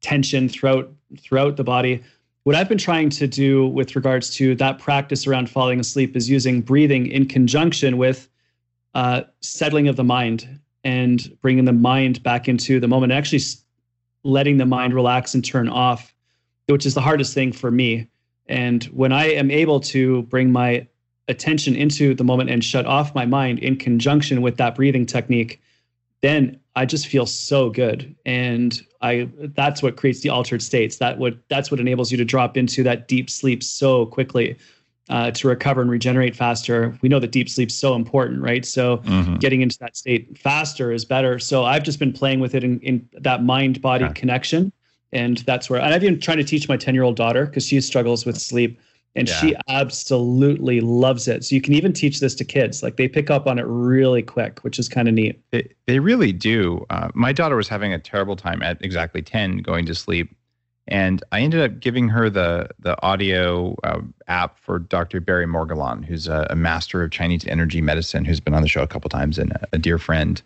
tension 0.00 0.48
throughout 0.48 0.90
throughout 1.20 1.56
the 1.56 1.64
body. 1.64 2.02
What 2.44 2.56
I've 2.56 2.68
been 2.68 2.78
trying 2.78 3.10
to 3.10 3.26
do 3.26 3.66
with 3.68 3.94
regards 3.94 4.30
to 4.36 4.54
that 4.54 4.78
practice 4.78 5.26
around 5.26 5.50
falling 5.50 5.80
asleep 5.80 6.16
is 6.16 6.30
using 6.30 6.62
breathing 6.62 7.06
in 7.06 7.26
conjunction 7.26 7.98
with 7.98 8.28
uh, 8.94 9.22
settling 9.42 9.86
of 9.88 9.96
the 9.96 10.04
mind 10.04 10.58
and 10.84 11.36
bringing 11.42 11.66
the 11.66 11.72
mind 11.72 12.22
back 12.22 12.48
into 12.48 12.80
the 12.80 12.88
moment, 12.88 13.12
actually 13.12 13.42
letting 14.24 14.56
the 14.56 14.66
mind 14.66 14.94
relax 14.94 15.34
and 15.34 15.44
turn 15.44 15.68
off, 15.68 16.14
which 16.66 16.86
is 16.86 16.94
the 16.94 17.00
hardest 17.00 17.34
thing 17.34 17.52
for 17.52 17.70
me. 17.70 18.08
And 18.46 18.84
when 18.84 19.12
I 19.12 19.26
am 19.26 19.50
able 19.50 19.80
to 19.80 20.22
bring 20.22 20.50
my 20.50 20.86
attention 21.28 21.76
into 21.76 22.14
the 22.14 22.24
moment 22.24 22.50
and 22.50 22.64
shut 22.64 22.86
off 22.86 23.14
my 23.14 23.26
mind 23.26 23.58
in 23.60 23.76
conjunction 23.76 24.42
with 24.42 24.56
that 24.56 24.74
breathing 24.74 25.06
technique, 25.06 25.60
then 26.22 26.58
I 26.74 26.86
just 26.86 27.06
feel 27.06 27.26
so 27.26 27.70
good. 27.70 28.14
And 28.24 28.80
I 29.00 29.28
that's 29.56 29.82
what 29.82 29.96
creates 29.96 30.20
the 30.20 30.30
altered 30.30 30.62
states. 30.62 30.96
That 30.98 31.18
would 31.18 31.40
that's 31.48 31.70
what 31.70 31.80
enables 31.80 32.10
you 32.10 32.16
to 32.18 32.24
drop 32.24 32.56
into 32.56 32.82
that 32.84 33.08
deep 33.08 33.30
sleep 33.30 33.62
so 33.62 34.06
quickly. 34.06 34.56
Uh, 35.10 35.30
to 35.30 35.48
recover 35.48 35.80
and 35.80 35.90
regenerate 35.90 36.36
faster. 36.36 36.94
We 37.00 37.08
know 37.08 37.18
that 37.18 37.32
deep 37.32 37.48
sleep's 37.48 37.74
so 37.74 37.94
important, 37.94 38.42
right? 38.42 38.62
So 38.66 38.98
mm-hmm. 38.98 39.36
getting 39.36 39.62
into 39.62 39.78
that 39.78 39.96
state 39.96 40.36
faster 40.36 40.92
is 40.92 41.06
better. 41.06 41.38
So 41.38 41.64
I've 41.64 41.82
just 41.82 41.98
been 41.98 42.12
playing 42.12 42.40
with 42.40 42.54
it 42.54 42.62
in, 42.62 42.78
in 42.80 43.08
that 43.14 43.42
mind 43.42 43.80
body 43.80 44.04
yeah. 44.04 44.12
connection. 44.12 44.70
And 45.14 45.38
that's 45.38 45.70
where, 45.70 45.80
and 45.80 45.94
I've 45.94 46.02
been 46.02 46.20
trying 46.20 46.36
to 46.36 46.44
teach 46.44 46.68
my 46.68 46.76
10 46.76 46.94
year 46.94 47.04
old 47.04 47.16
daughter 47.16 47.46
because 47.46 47.66
she 47.66 47.80
struggles 47.80 48.26
with 48.26 48.36
sleep 48.36 48.78
and 49.14 49.28
yeah. 49.28 49.34
she 49.34 49.56
absolutely 49.68 50.80
loves 50.80 51.28
it. 51.28 51.44
So 51.44 51.54
you 51.54 51.60
can 51.60 51.74
even 51.74 51.92
teach 51.92 52.20
this 52.20 52.34
to 52.36 52.44
kids. 52.44 52.82
Like 52.82 52.96
they 52.96 53.08
pick 53.08 53.30
up 53.30 53.46
on 53.46 53.58
it 53.58 53.64
really 53.66 54.22
quick, 54.22 54.60
which 54.60 54.78
is 54.78 54.88
kind 54.88 55.08
of 55.08 55.14
neat. 55.14 55.40
They, 55.50 55.68
they 55.86 55.98
really 55.98 56.32
do. 56.32 56.86
Uh, 56.90 57.08
my 57.14 57.32
daughter 57.32 57.56
was 57.56 57.68
having 57.68 57.92
a 57.92 57.98
terrible 57.98 58.36
time 58.36 58.62
at 58.62 58.82
exactly 58.84 59.22
10 59.22 59.58
going 59.58 59.86
to 59.86 59.94
sleep. 59.94 60.34
And 60.90 61.22
I 61.32 61.40
ended 61.40 61.60
up 61.60 61.80
giving 61.80 62.08
her 62.08 62.30
the 62.30 62.70
the 62.78 63.00
audio 63.02 63.76
uh, 63.84 64.00
app 64.26 64.58
for 64.58 64.78
Dr. 64.78 65.20
Barry 65.20 65.46
Morguelan, 65.46 66.02
who's 66.02 66.26
a, 66.26 66.46
a, 66.48 66.56
master 66.56 67.02
of 67.02 67.10
Chinese 67.10 67.46
energy 67.46 67.82
medicine, 67.82 68.24
who's 68.24 68.40
been 68.40 68.54
on 68.54 68.62
the 68.62 68.68
show 68.68 68.82
a 68.82 68.86
couple 68.86 69.10
times 69.10 69.38
and 69.38 69.52
a, 69.52 69.68
a 69.74 69.78
dear 69.78 69.98
friend, 69.98 70.40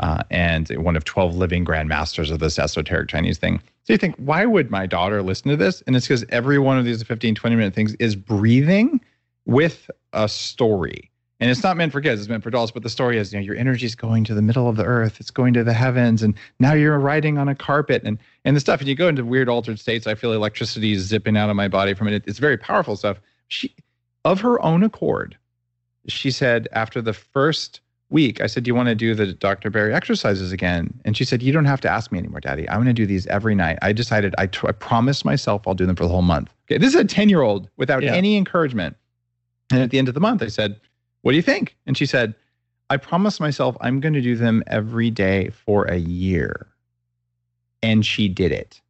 Uh, 0.00 0.22
and 0.30 0.68
one 0.76 0.96
of 0.96 1.04
12 1.04 1.34
living 1.34 1.64
grandmasters 1.64 2.30
of 2.30 2.38
this 2.38 2.58
esoteric 2.58 3.08
Chinese 3.08 3.38
thing. 3.38 3.60
So 3.82 3.92
you 3.92 3.98
think, 3.98 4.14
why 4.16 4.44
would 4.46 4.70
my 4.70 4.86
daughter 4.86 5.22
listen 5.22 5.50
to 5.50 5.56
this? 5.56 5.82
And 5.86 5.96
it's 5.96 6.06
because 6.06 6.24
every 6.28 6.58
one 6.58 6.78
of 6.78 6.84
these 6.84 7.02
15, 7.02 7.34
20 7.34 7.56
minute 7.56 7.74
things 7.74 7.94
is 7.94 8.14
breathing 8.14 9.00
with 9.44 9.90
a 10.12 10.28
story. 10.28 11.10
And 11.40 11.50
it's 11.50 11.62
not 11.62 11.76
meant 11.76 11.92
for 11.92 12.00
kids, 12.00 12.20
it's 12.20 12.28
meant 12.28 12.42
for 12.42 12.48
adults. 12.48 12.72
But 12.72 12.82
the 12.82 12.90
story 12.90 13.16
is, 13.16 13.32
you 13.32 13.38
know, 13.38 13.44
your 13.44 13.56
energy 13.56 13.86
is 13.86 13.94
going 13.94 14.24
to 14.24 14.34
the 14.34 14.42
middle 14.42 14.68
of 14.68 14.76
the 14.76 14.84
earth, 14.84 15.20
it's 15.20 15.30
going 15.30 15.54
to 15.54 15.62
the 15.62 15.72
heavens, 15.72 16.22
and 16.22 16.34
now 16.58 16.72
you're 16.74 16.98
riding 16.98 17.38
on 17.38 17.48
a 17.48 17.54
carpet 17.54 18.02
and 18.04 18.18
and 18.44 18.56
the 18.56 18.60
stuff. 18.60 18.80
And 18.80 18.88
you 18.88 18.96
go 18.96 19.08
into 19.08 19.24
weird 19.24 19.48
altered 19.48 19.78
states. 19.78 20.06
I 20.06 20.16
feel 20.16 20.32
electricity 20.32 20.96
zipping 20.96 21.36
out 21.36 21.48
of 21.48 21.56
my 21.56 21.68
body 21.68 21.94
from 21.94 22.08
it. 22.08 22.24
It's 22.26 22.40
very 22.40 22.56
powerful 22.56 22.96
stuff. 22.96 23.20
She 23.46 23.74
of 24.24 24.40
her 24.40 24.60
own 24.62 24.82
accord, 24.82 25.36
she 26.08 26.30
said 26.32 26.66
after 26.72 27.00
the 27.00 27.12
first 27.12 27.80
week, 28.10 28.40
I 28.40 28.46
said, 28.46 28.64
Do 28.64 28.68
you 28.68 28.74
want 28.74 28.88
to 28.88 28.94
do 28.94 29.14
the 29.14 29.32
Dr. 29.32 29.70
Barry 29.70 29.94
exercises 29.94 30.52
again? 30.52 30.98
And 31.04 31.16
she 31.16 31.24
said, 31.24 31.42
You 31.42 31.52
don't 31.52 31.64
have 31.64 31.80
to 31.82 31.88
ask 31.88 32.10
me 32.12 32.18
anymore, 32.18 32.40
Daddy. 32.40 32.68
I'm 32.68 32.76
going 32.76 32.86
to 32.86 32.92
do 32.92 33.06
these 33.06 33.26
every 33.26 33.54
night. 33.54 33.78
I 33.82 33.92
decided, 33.92 34.34
I, 34.38 34.46
promised 34.46 35.24
myself 35.24 35.66
I'll 35.66 35.74
do 35.74 35.86
them 35.86 35.96
for 35.96 36.04
the 36.04 36.10
whole 36.10 36.22
month. 36.22 36.52
Okay, 36.66 36.78
this 36.78 36.94
is 36.94 37.00
a 37.00 37.04
10 37.04 37.28
year 37.28 37.42
old 37.42 37.68
without 37.76 38.02
yeah. 38.02 38.14
any 38.14 38.36
encouragement. 38.36 38.96
And 39.70 39.82
at 39.82 39.90
the 39.90 39.98
end 39.98 40.08
of 40.08 40.14
the 40.14 40.20
month, 40.20 40.42
I 40.42 40.48
said, 40.48 40.80
What 41.22 41.32
do 41.32 41.36
you 41.36 41.42
think? 41.42 41.76
And 41.86 41.96
she 41.96 42.06
said, 42.06 42.34
I 42.90 42.96
promised 42.96 43.40
myself 43.40 43.76
I'm 43.80 44.00
going 44.00 44.14
to 44.14 44.22
do 44.22 44.36
them 44.36 44.62
every 44.66 45.10
day 45.10 45.50
for 45.50 45.84
a 45.84 45.96
year. 45.96 46.68
And 47.82 48.04
she 48.04 48.28
did 48.28 48.50
it. 48.50 48.80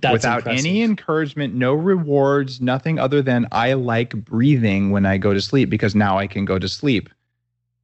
That's 0.00 0.12
without 0.14 0.38
impressive. 0.38 0.66
any 0.66 0.82
encouragement, 0.82 1.54
no 1.54 1.74
rewards, 1.74 2.60
nothing 2.60 2.98
other 2.98 3.20
than 3.20 3.46
I 3.52 3.74
like 3.74 4.14
breathing 4.24 4.90
when 4.90 5.04
I 5.04 5.18
go 5.18 5.34
to 5.34 5.42
sleep 5.42 5.68
because 5.68 5.94
now 5.94 6.18
I 6.18 6.26
can 6.26 6.46
go 6.46 6.58
to 6.58 6.68
sleep 6.68 7.10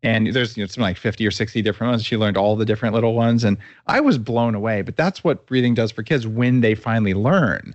and 0.03 0.33
there's 0.33 0.57
you 0.57 0.63
know 0.63 0.67
something 0.67 0.83
like 0.83 0.97
50 0.97 1.27
or 1.27 1.31
60 1.31 1.63
different 1.63 1.91
ones. 1.91 2.05
She 2.05 2.17
learned 2.17 2.37
all 2.37 2.57
the 2.57 2.65
different 2.65 2.95
little 2.95 3.15
ones. 3.15 3.45
And 3.45 3.57
i 3.87 4.01
was 4.01 4.19
blown 4.19 4.55
away 4.55 4.83
but 4.83 4.97
that's 4.97 5.23
what 5.23 5.47
breathing 5.47 5.75
does 5.75 5.91
for 5.91 6.03
kids 6.03 6.27
when 6.27 6.61
they 6.61 6.75
finally 6.75 7.15
learn. 7.15 7.75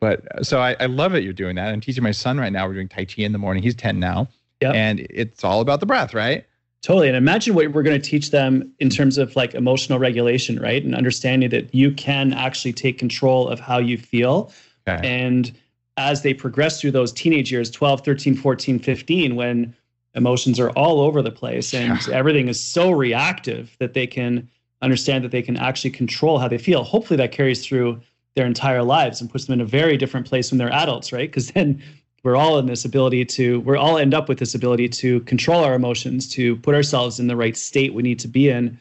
But 0.00 0.22
uh, 0.36 0.42
so 0.42 0.60
i, 0.60 0.76
I 0.80 0.86
love 0.86 1.14
it 1.14 1.24
you're 1.24 1.32
doing 1.32 1.56
that. 1.56 1.68
I'm 1.68 1.80
teaching 1.80 2.02
my 2.02 2.12
son 2.12 2.38
right 2.38 2.52
now 2.52 2.66
we're 2.66 2.74
doing 2.74 2.88
tai 2.88 3.04
chi 3.04 3.22
in 3.22 3.32
the 3.32 3.38
morning. 3.38 3.62
He's 3.62 3.74
10 3.74 3.98
now. 3.98 4.28
Yep. 4.60 4.74
and 4.74 5.06
it's 5.08 5.44
all 5.44 5.60
about 5.60 5.78
the 5.80 5.86
breath 5.86 6.14
right? 6.14 6.44
Totally. 6.82 7.08
And 7.08 7.16
imagine 7.16 7.54
what 7.54 7.68
we're 7.72 7.82
going 7.82 8.00
to 8.00 8.08
teach 8.08 8.30
them 8.30 8.72
in 8.80 8.88
terms 8.88 9.18
of 9.18 9.34
like 9.36 9.54
emotional 9.54 9.98
regulation 9.98 10.58
right? 10.58 10.82
And 10.82 10.94
understanding 10.94 11.50
that 11.50 11.74
you 11.74 11.92
can 11.92 12.32
actually 12.32 12.72
take 12.72 12.98
control 12.98 13.48
of 13.48 13.60
how 13.60 13.78
you 13.78 13.98
feel. 13.98 14.52
Okay. 14.88 15.06
and 15.06 15.52
as 15.98 16.22
they 16.22 16.32
progress 16.32 16.80
through 16.80 16.92
those 16.92 17.12
teenage 17.12 17.52
years 17.52 17.70
12 17.70 18.02
13 18.04 18.36
14 18.36 18.78
15 18.78 19.36
when 19.36 19.74
emotions 20.14 20.58
are 20.58 20.70
all 20.70 21.00
over 21.00 21.22
the 21.22 21.30
place 21.30 21.74
and 21.74 22.06
yeah. 22.06 22.14
everything 22.14 22.48
is 22.48 22.60
so 22.60 22.90
reactive 22.90 23.76
that 23.78 23.94
they 23.94 24.06
can 24.06 24.48
understand 24.82 25.24
that 25.24 25.30
they 25.30 25.42
can 25.42 25.56
actually 25.56 25.90
control 25.90 26.38
how 26.38 26.48
they 26.48 26.58
feel. 26.58 26.84
Hopefully 26.84 27.16
that 27.16 27.32
carries 27.32 27.64
through 27.64 28.00
their 28.34 28.46
entire 28.46 28.82
lives 28.82 29.20
and 29.20 29.30
puts 29.30 29.46
them 29.46 29.54
in 29.54 29.60
a 29.60 29.64
very 29.64 29.96
different 29.96 30.26
place 30.26 30.50
when 30.50 30.58
they're 30.58 30.72
adults, 30.72 31.12
right? 31.12 31.28
Because 31.28 31.50
then 31.52 31.82
we're 32.22 32.36
all 32.36 32.58
in 32.58 32.66
this 32.66 32.84
ability 32.84 33.24
to 33.24 33.60
we're 33.60 33.76
all 33.76 33.98
end 33.98 34.14
up 34.14 34.28
with 34.28 34.38
this 34.38 34.54
ability 34.54 34.88
to 34.88 35.20
control 35.20 35.64
our 35.64 35.74
emotions, 35.74 36.28
to 36.30 36.56
put 36.56 36.74
ourselves 36.74 37.20
in 37.20 37.26
the 37.26 37.36
right 37.36 37.56
state 37.56 37.94
we 37.94 38.02
need 38.02 38.18
to 38.20 38.28
be 38.28 38.48
in 38.48 38.78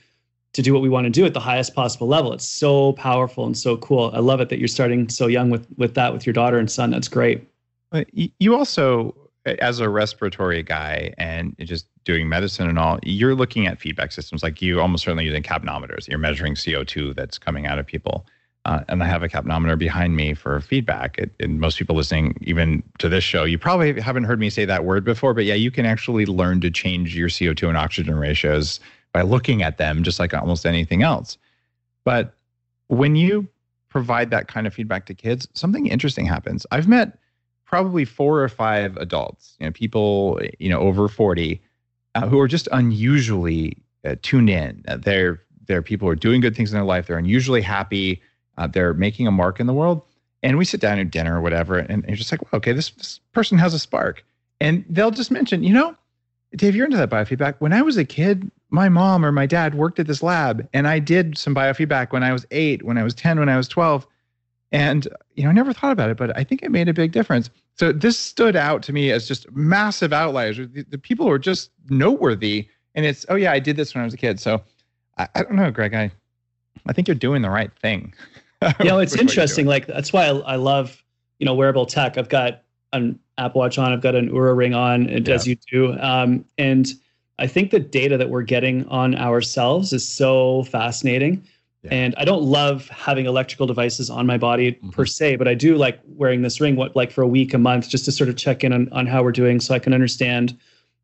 to 0.54 0.62
do 0.62 0.74
what 0.74 0.82
we 0.82 0.90
want 0.90 1.06
to 1.06 1.10
do 1.12 1.26
at 1.26 1.34
the 1.34 1.40
highest 1.40 1.76
possible 1.76 2.08
level. 2.08 2.34
It's 2.34 2.46
so 2.46 2.94
powerful 2.94 3.46
and 3.46 3.56
so 3.56 3.78
cool. 3.78 4.12
I 4.14 4.20
love 4.20 4.42
it 4.42 4.50
that 4.50 4.60
you're 4.60 4.68
starting 4.68 5.08
so 5.10 5.28
young 5.28 5.50
with 5.50 5.68
with 5.78 5.94
that 5.96 6.14
with 6.14 6.26
your 6.26 6.34
daughter 6.34 6.58
and 6.58 6.70
son. 6.70 6.92
That's 6.92 7.08
great. 7.08 7.48
You 8.14 8.56
also 8.56 9.16
as 9.48 9.80
a 9.80 9.90
respiratory 9.90 10.62
guy 10.64 11.14
and 11.18 11.56
just 11.60 11.88
doing 12.04 12.30
medicine 12.30 12.68
and 12.68 12.78
all, 12.78 13.00
you're 13.04 13.36
looking 13.36 13.68
at 13.68 13.80
feedback 13.80 14.12
systems 14.12 14.44
like 14.44 14.62
you 14.62 14.80
almost 14.80 15.04
certainly 15.04 15.26
using 15.26 15.44
capnometers. 15.44 16.08
You're 16.08 16.20
measuring 16.20 16.56
CO2 16.56 17.16
that's 17.16 17.38
coming 17.38 17.66
out 17.66 17.80
of 17.80 17.86
people. 17.86 18.26
Uh, 18.66 18.84
and 18.90 19.02
I 19.02 19.08
have 19.08 19.24
a 19.24 19.30
capnometer 19.30 19.78
behind 19.80 20.18
me 20.18 20.34
for 20.34 20.60
feedback. 20.60 21.18
It, 21.18 21.32
and 21.40 21.60
most 21.60 21.78
people 21.78 21.96
listening, 21.96 22.38
even 22.42 22.84
to 23.00 23.08
this 23.08 23.24
show, 23.24 23.46
you 23.46 23.58
probably 23.58 24.00
haven't 24.00 24.26
heard 24.26 24.40
me 24.40 24.50
say 24.50 24.66
that 24.66 24.84
word 24.84 25.06
before, 25.06 25.34
but 25.34 25.46
yeah, 25.46 25.54
you 25.54 25.72
can 25.72 25.86
actually 25.86 26.26
learn 26.26 26.60
to 26.62 26.70
change 26.70 27.16
your 27.16 27.30
CO2 27.30 27.70
and 27.70 27.78
oxygen 27.78 28.16
ratios 28.16 28.82
by 29.14 29.22
looking 29.22 29.64
at 29.64 29.78
them, 29.78 30.04
just 30.04 30.20
like 30.20 30.34
almost 30.34 30.66
anything 30.66 31.02
else. 31.02 31.38
But 32.04 32.34
when 32.88 33.16
you 33.16 33.48
provide 33.90 34.32
that 34.32 34.50
kind 34.50 34.68
of 34.68 34.74
feedback 34.74 35.06
to 35.06 35.14
kids, 35.14 35.48
something 35.54 35.88
interesting 35.88 36.26
happens. 36.26 36.66
I've 36.72 36.88
met 36.88 37.18
probably 37.68 38.06
four 38.06 38.42
or 38.42 38.50
five 38.50 38.98
adults, 38.98 39.56
you 39.60 39.66
know, 39.66 39.72
people, 39.72 40.40
you 40.58 40.70
know, 40.70 40.80
over 40.80 41.08
40 41.08 41.62
uh, 42.16 42.28
who 42.28 42.40
are 42.40 42.48
just 42.48 42.68
unusually 42.72 43.78
uh, 44.06 44.16
tuned 44.22 44.50
in. 44.50 44.84
Uh, 44.88 44.98
they're, 44.98 45.44
they're 45.68 45.82
people 45.82 46.08
who 46.08 46.12
are 46.12 46.16
doing 46.16 46.40
good 46.40 46.56
things 46.56 46.72
in 46.72 46.78
their 46.78 46.86
life. 46.86 47.08
They're 47.08 47.18
unusually 47.18 47.62
happy. 47.62 48.22
Uh, 48.58 48.68
they're 48.68 48.94
making 48.94 49.28
a 49.28 49.32
mark 49.32 49.60
in 49.60 49.68
the 49.68 49.74
world. 49.74 50.02
And 50.42 50.58
we 50.58 50.66
sit 50.66 50.80
down 50.80 50.98
at 50.98 51.12
dinner 51.12 51.38
or 51.38 51.42
whatever, 51.42 51.78
and, 51.78 52.06
you're 52.08 52.16
just 52.16 52.32
like, 52.32 52.42
well, 52.44 52.58
okay, 52.60 52.72
this, 52.72 52.92
this 52.92 53.20
person 53.34 53.58
has 53.58 53.74
a 53.74 53.80
spark. 53.80 54.24
And 54.62 54.86
they'll 54.88 55.12
just 55.12 55.30
mention, 55.30 55.64
you 55.64 55.74
know, 55.74 55.96
Dave, 56.56 56.76
you're 56.76 56.86
into 56.86 56.98
that 56.98 57.10
biofeedback. 57.10 57.56
When 57.60 57.74
I 57.74 57.82
was 57.82 57.98
a 57.98 58.06
kid, 58.06 58.50
my 58.70 58.88
mom 58.88 59.26
or 59.26 59.32
my 59.32 59.46
dad 59.46 59.76
worked 59.76 60.00
at 60.00 60.08
this 60.08 60.24
lab, 60.24 60.68
and 60.74 60.88
I 60.88 61.00
did 61.00 61.38
some 61.38 61.54
biofeedback 61.54 62.14
when 62.14 62.24
I 62.24 62.32
was 62.32 62.46
eight, 62.52 62.84
when 62.84 62.98
I 62.98 63.04
was 63.04 63.14
10, 63.14 63.40
when 63.40 63.50
I 63.50 63.58
was 63.58 63.68
12 63.68 64.08
and 64.72 65.08
you 65.36 65.44
know, 65.44 65.50
I 65.50 65.54
never 65.54 65.74
thought 65.74 65.92
about 65.92 66.10
it, 66.10 66.18
but 66.18 66.36
I 66.38 66.44
think 66.44 66.64
it 66.64 66.72
made 66.72 66.90
a 66.90 66.94
big 66.94 67.12
difference. 67.12 67.50
So 67.76 67.92
this 67.92 68.20
stood 68.20 68.56
out 68.56 68.82
to 68.84 68.94
me 68.94 69.12
as 69.12 69.28
just 69.28 69.50
massive 69.52 70.12
outliers. 70.12 70.58
The, 70.58 70.86
the 70.90 70.98
people 70.98 71.30
are 71.30 71.40
just 71.40 71.72
noteworthy, 71.90 72.68
and 72.96 73.06
it's 73.06 73.26
oh 73.30 73.36
yeah, 73.36 73.52
I 73.52 73.60
did 73.60 73.78
this 73.78 73.94
when 73.94 74.02
I 74.02 74.06
was 74.06 74.14
a 74.14 74.18
kid. 74.18 74.40
So 74.40 74.62
I, 75.18 75.28
don't 75.36 75.54
know, 75.54 75.72
Greg. 75.72 75.94
I 75.94 76.12
I 76.88 76.94
think 76.94 77.08
you're 77.08 77.16
doing 77.16 77.42
the 77.42 77.50
right 77.50 77.72
thing. 77.80 78.14
you 78.80 78.86
know, 78.86 79.00
it's 79.00 79.16
interesting. 79.20 79.68
Like 79.68 79.88
that's 79.88 80.12
why 80.12 80.26
I, 80.26 80.38
I 80.40 80.56
love 80.56 81.02
you 81.40 81.46
know 81.46 81.54
wearable 81.54 81.86
tech. 81.86 82.18
I've 82.18 82.30
got 82.30 82.64
an 82.94 83.20
Apple 83.38 83.60
Watch 83.60 83.78
on. 83.78 83.94
I've 83.94 84.02
got 84.02 84.16
an 84.16 84.30
Oura 84.30 84.56
Ring 84.56 84.74
on, 84.74 85.08
yeah. 85.08 85.34
as 85.34 85.48
you 85.48 85.56
do, 85.72 85.98
um, 86.00 86.44
and 86.58 86.88
I 87.40 87.48
think 87.48 87.72
the 87.72 87.80
data 87.80 88.18
that 88.18 88.30
we're 88.30 88.42
getting 88.42 88.86
on 88.88 89.16
ourselves 89.16 89.94
is 89.94 90.08
so 90.08 90.64
fascinating 90.64 91.48
and 91.84 92.16
I 92.18 92.26
don't 92.26 92.44
love 92.44 92.88
having 92.90 93.26
electrical 93.26 93.68
devices 93.68 94.10
on 94.10 94.26
my 94.26 94.38
body 94.38 94.74
mm-hmm. 94.74 94.90
per 94.90 95.06
se, 95.06 95.36
but 95.36 95.48
I 95.48 95.54
do 95.54 95.76
like 95.76 96.00
wearing 96.06 96.42
this 96.42 96.60
ring, 96.60 96.76
what 96.76 96.96
like 96.96 97.12
for 97.12 97.22
a 97.22 97.28
week, 97.28 97.54
a 97.54 97.58
month, 97.58 97.90
just 97.90 98.06
to 98.06 98.12
sort 98.12 98.30
of 98.30 98.36
check 98.36 98.64
in 98.64 98.74
on, 98.74 98.90
on 98.92 99.06
how 99.08 99.24
we're 99.24 99.32
doing 99.32 99.60
so 99.60 99.74
I 99.74 99.80
can 99.80 99.94
understand 99.94 100.58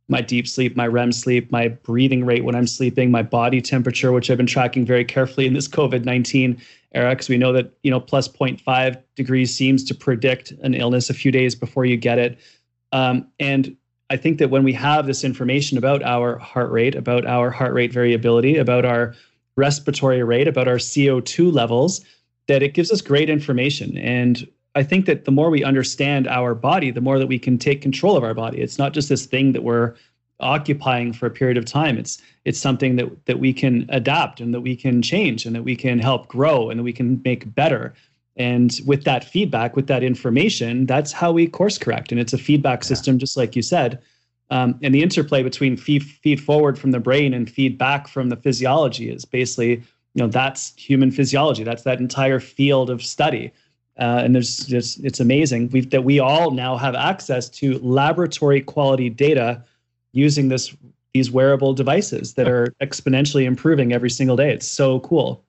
my 0.10 0.22
deep 0.22 0.48
sleep, 0.48 0.76
my 0.76 0.88
REM 0.88 1.12
sleep, 1.12 1.52
my 1.52 1.70
breathing 1.70 2.26
rate 2.26 2.44
when 2.44 2.56
I'm 2.56 2.68
sleeping, 2.68 3.10
my 3.10 3.24
body 3.24 3.62
temperature, 3.62 4.12
which 4.12 4.30
I've 4.30 4.38
been 4.38 4.46
tracking 4.46 4.86
very 4.86 5.06
carefully 5.06 5.48
in 5.48 5.54
this 5.54 5.68
COVID 5.68 6.04
19 6.04 6.62
era, 6.94 7.12
because 7.12 7.30
we 7.30 7.38
know 7.38 7.54
that, 7.54 7.72
you 7.84 7.92
know, 7.92 8.00
plus 8.00 8.28
0.5 8.28 9.02
degrees 9.16 9.56
seems 9.56 9.84
to 9.86 9.96
predict 9.96 10.52
an 10.64 10.74
illness 10.74 11.10
a 11.10 11.14
few 11.14 11.32
days 11.32 11.56
before 11.56 11.86
you 11.86 11.98
get 11.98 12.20
it. 12.20 12.40
Um, 12.92 13.28
and 13.40 13.76
I 14.10 14.18
think 14.18 14.38
that 14.40 14.50
when 14.50 14.64
we 14.64 14.74
have 14.74 15.08
this 15.08 15.24
information 15.24 15.78
about 15.78 16.04
our 16.04 16.38
heart 16.38 16.70
rate, 16.70 16.96
about 16.96 17.26
our 17.26 17.50
heart 17.50 17.74
rate 17.74 17.92
variability, 17.92 18.58
about 18.58 18.86
our 18.86 19.16
respiratory 19.56 20.24
rate, 20.24 20.48
about 20.48 20.68
our 20.68 20.78
CO2 20.78 21.54
levels, 21.54 22.02
that 22.48 22.64
it 22.64 22.74
gives 22.74 22.92
us 22.92 23.02
great 23.02 23.30
information. 23.30 23.98
And 23.98 24.48
I 24.76 24.84
think 24.84 25.06
that 25.06 25.26
the 25.26 25.32
more 25.32 25.50
we 25.50 25.64
understand 25.64 26.28
our 26.28 26.56
body, 26.56 26.92
the 26.92 27.02
more 27.02 27.20
that 27.20 27.28
we 27.28 27.40
can 27.40 27.58
take 27.58 27.82
control 27.82 28.18
of 28.18 28.24
our 28.24 28.34
body. 28.34 28.60
It's 28.60 28.80
not 28.80 28.94
just 28.94 29.10
this 29.10 29.26
thing 29.26 29.52
that 29.54 29.64
we're 29.64 29.94
occupying 30.40 31.14
for 31.14 31.28
a 31.28 31.32
period 31.32 31.58
of 31.58 31.66
time. 31.66 31.98
It's 31.98 32.22
it's 32.46 32.60
something 32.60 32.96
that 32.98 33.26
that 33.26 33.40
we 33.40 33.54
can 33.54 33.86
adapt 33.90 34.40
and 34.40 34.54
that 34.54 34.62
we 34.62 34.76
can 34.76 35.02
change 35.02 35.46
and 35.46 35.56
that 35.56 35.64
we 35.64 35.76
can 35.76 36.00
help 36.00 36.28
grow 36.28 36.70
and 36.70 36.80
that 36.80 36.84
we 36.84 36.94
can 36.94 37.22
make 37.24 37.54
better. 37.54 37.94
And 38.36 38.80
with 38.86 39.04
that 39.04 39.24
feedback, 39.24 39.76
with 39.76 39.88
that 39.88 40.04
information, 40.04 40.88
that's 40.88 41.12
how 41.12 41.32
we 41.32 41.48
course 41.48 41.78
correct. 41.78 42.12
And 42.12 42.20
it's 42.20 42.34
a 42.34 42.38
feedback 42.38 42.84
system, 42.84 43.20
just 43.20 43.38
like 43.38 43.56
you 43.56 43.62
said, 43.62 44.00
um, 44.50 44.80
and 44.84 44.94
the 44.94 45.02
interplay 45.02 45.42
between 45.44 45.78
feed, 45.78 46.04
feed 46.04 46.42
forward 46.42 46.78
from 46.78 46.92
the 46.92 47.00
brain 47.00 47.34
and 47.34 47.50
feed 47.50 47.78
back 47.78 48.08
from 48.08 48.30
the 48.30 48.36
physiology 48.36 49.10
is 49.10 49.26
basically 49.26 49.82
you 50.14 50.22
know 50.22 50.28
that's 50.28 50.76
human 50.76 51.12
physiology. 51.12 51.64
That's 51.64 51.84
that 51.84 52.00
entire 52.00 52.40
field 52.40 52.90
of 52.90 53.02
study. 53.02 53.52
Uh, 54.00 54.22
and 54.24 54.34
there's 54.34 54.58
just 54.66 55.04
it's 55.04 55.20
amazing 55.20 55.70
We've, 55.70 55.90
that 55.92 56.04
we 56.04 56.20
all 56.20 56.52
now 56.52 56.78
have 56.78 56.96
access 56.96 57.48
to 57.50 57.78
laboratory 57.80 58.62
quality 58.62 59.10
data 59.10 59.64
using 60.14 60.50
this 60.50 60.76
these 61.14 61.30
wearable 61.30 61.74
devices 61.74 62.34
that 62.34 62.48
are 62.48 62.74
exponentially 62.82 63.46
improving 63.46 63.94
every 63.94 64.10
single 64.10 64.36
day. 64.36 64.52
It's 64.52 64.68
so 64.68 65.00
cool. 65.02 65.44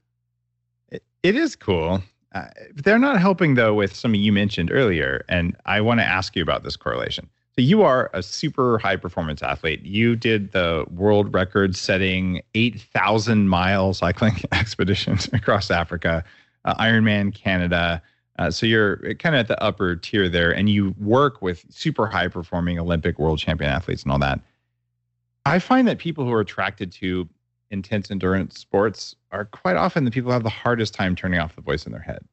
it, 0.91 1.03
it 1.23 1.37
is 1.37 1.57
cool. 1.57 2.03
Uh, 2.35 2.47
they're 2.75 2.99
not 2.99 3.19
helping 3.19 3.55
though 3.55 3.75
with 3.75 3.95
something 3.95 4.21
you 4.21 4.33
mentioned 4.33 4.71
earlier, 4.73 5.25
and 5.29 5.57
I 5.67 5.81
want 5.81 6.01
to 6.01 6.05
ask 6.05 6.37
you 6.37 6.43
about 6.43 6.65
this 6.65 6.77
correlation. 6.77 7.29
So 7.57 7.63
you 7.63 7.83
are 7.83 8.11
a 8.13 8.21
super 8.21 8.79
high 8.79 8.97
performance 8.97 9.41
athlete. 9.41 9.81
You 9.85 10.17
did 10.17 10.51
the 10.51 10.85
world 10.91 11.33
record 11.33 11.77
setting 11.77 12.43
8,000 12.55 13.49
mile 13.49 13.95
cycling 13.95 14.41
expeditions 14.53 15.29
across 15.33 15.71
Africa, 15.71 16.25
uh, 16.65 16.75
Ironman 16.83 17.33
Canada. 17.33 18.03
Uh, 18.41 18.51
so 18.51 18.67
you're 18.67 19.15
kind 19.15 19.37
of 19.37 19.41
at 19.41 19.47
the 19.47 19.63
upper 19.63 19.95
tier 19.95 20.29
there, 20.29 20.53
and 20.53 20.69
you 20.69 20.97
work 20.99 21.43
with 21.43 21.65
super 21.71 22.09
high 22.09 22.27
performing 22.27 22.81
Olympic 22.81 23.21
world 23.21 23.39
champion 23.39 23.71
athletes 23.71 24.03
and 24.03 24.11
all 24.11 24.19
that. 24.19 24.41
I 25.47 25.61
find 25.61 25.87
that 25.87 25.99
people 25.99 26.25
who 26.25 26.33
are 26.33 26.41
attracted 26.41 26.91
to 26.93 27.29
intense 27.71 28.11
endurance 28.11 28.59
sports 28.59 29.15
are 29.31 29.45
quite 29.45 29.77
often 29.77 30.05
the 30.05 30.11
people 30.11 30.31
who 30.31 30.33
have 30.33 30.43
the 30.43 30.51
hardest 30.51 30.93
time 30.93 31.15
turning 31.15 31.39
off 31.39 31.55
the 31.55 31.63
voice 31.63 31.87
in 31.87 31.93
their 31.93 32.01
head. 32.01 32.25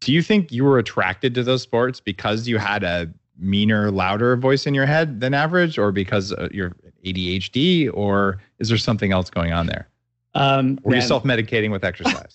Do 0.00 0.12
you 0.12 0.22
think 0.22 0.50
you 0.50 0.64
were 0.64 0.78
attracted 0.78 1.34
to 1.34 1.42
those 1.42 1.62
sports 1.62 2.00
because 2.00 2.48
you 2.48 2.56
had 2.56 2.82
a 2.82 3.12
meaner, 3.38 3.90
louder 3.90 4.36
voice 4.36 4.66
in 4.66 4.74
your 4.74 4.86
head 4.86 5.20
than 5.20 5.34
average, 5.34 5.78
or 5.78 5.92
because 5.92 6.32
uh, 6.32 6.48
you're 6.52 6.74
ADHD, 7.04 7.90
or 7.92 8.40
is 8.58 8.68
there 8.68 8.78
something 8.78 9.12
else 9.12 9.30
going 9.30 9.52
on 9.52 9.66
there? 9.66 9.88
Um, 10.34 10.78
Were 10.82 10.94
you 10.94 11.02
self 11.02 11.24
medicating 11.24 11.70
with 11.70 11.84
exercise? 11.84 12.34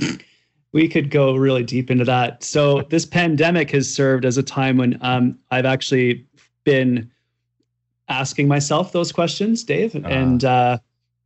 we 0.72 0.88
could 0.88 1.10
go 1.10 1.36
really 1.36 1.62
deep 1.62 1.90
into 1.90 2.04
that. 2.04 2.42
So, 2.42 2.82
this 2.82 3.04
pandemic 3.04 3.70
has 3.70 3.92
served 3.92 4.24
as 4.24 4.36
a 4.36 4.42
time 4.42 4.76
when 4.76 4.98
um, 5.02 5.38
I've 5.50 5.66
actually 5.66 6.26
been 6.64 7.10
asking 8.08 8.48
myself 8.48 8.92
those 8.92 9.12
questions, 9.12 9.64
Dave. 9.64 9.94
Uh-huh. 9.94 10.08
And 10.08 10.44
uh, 10.44 10.78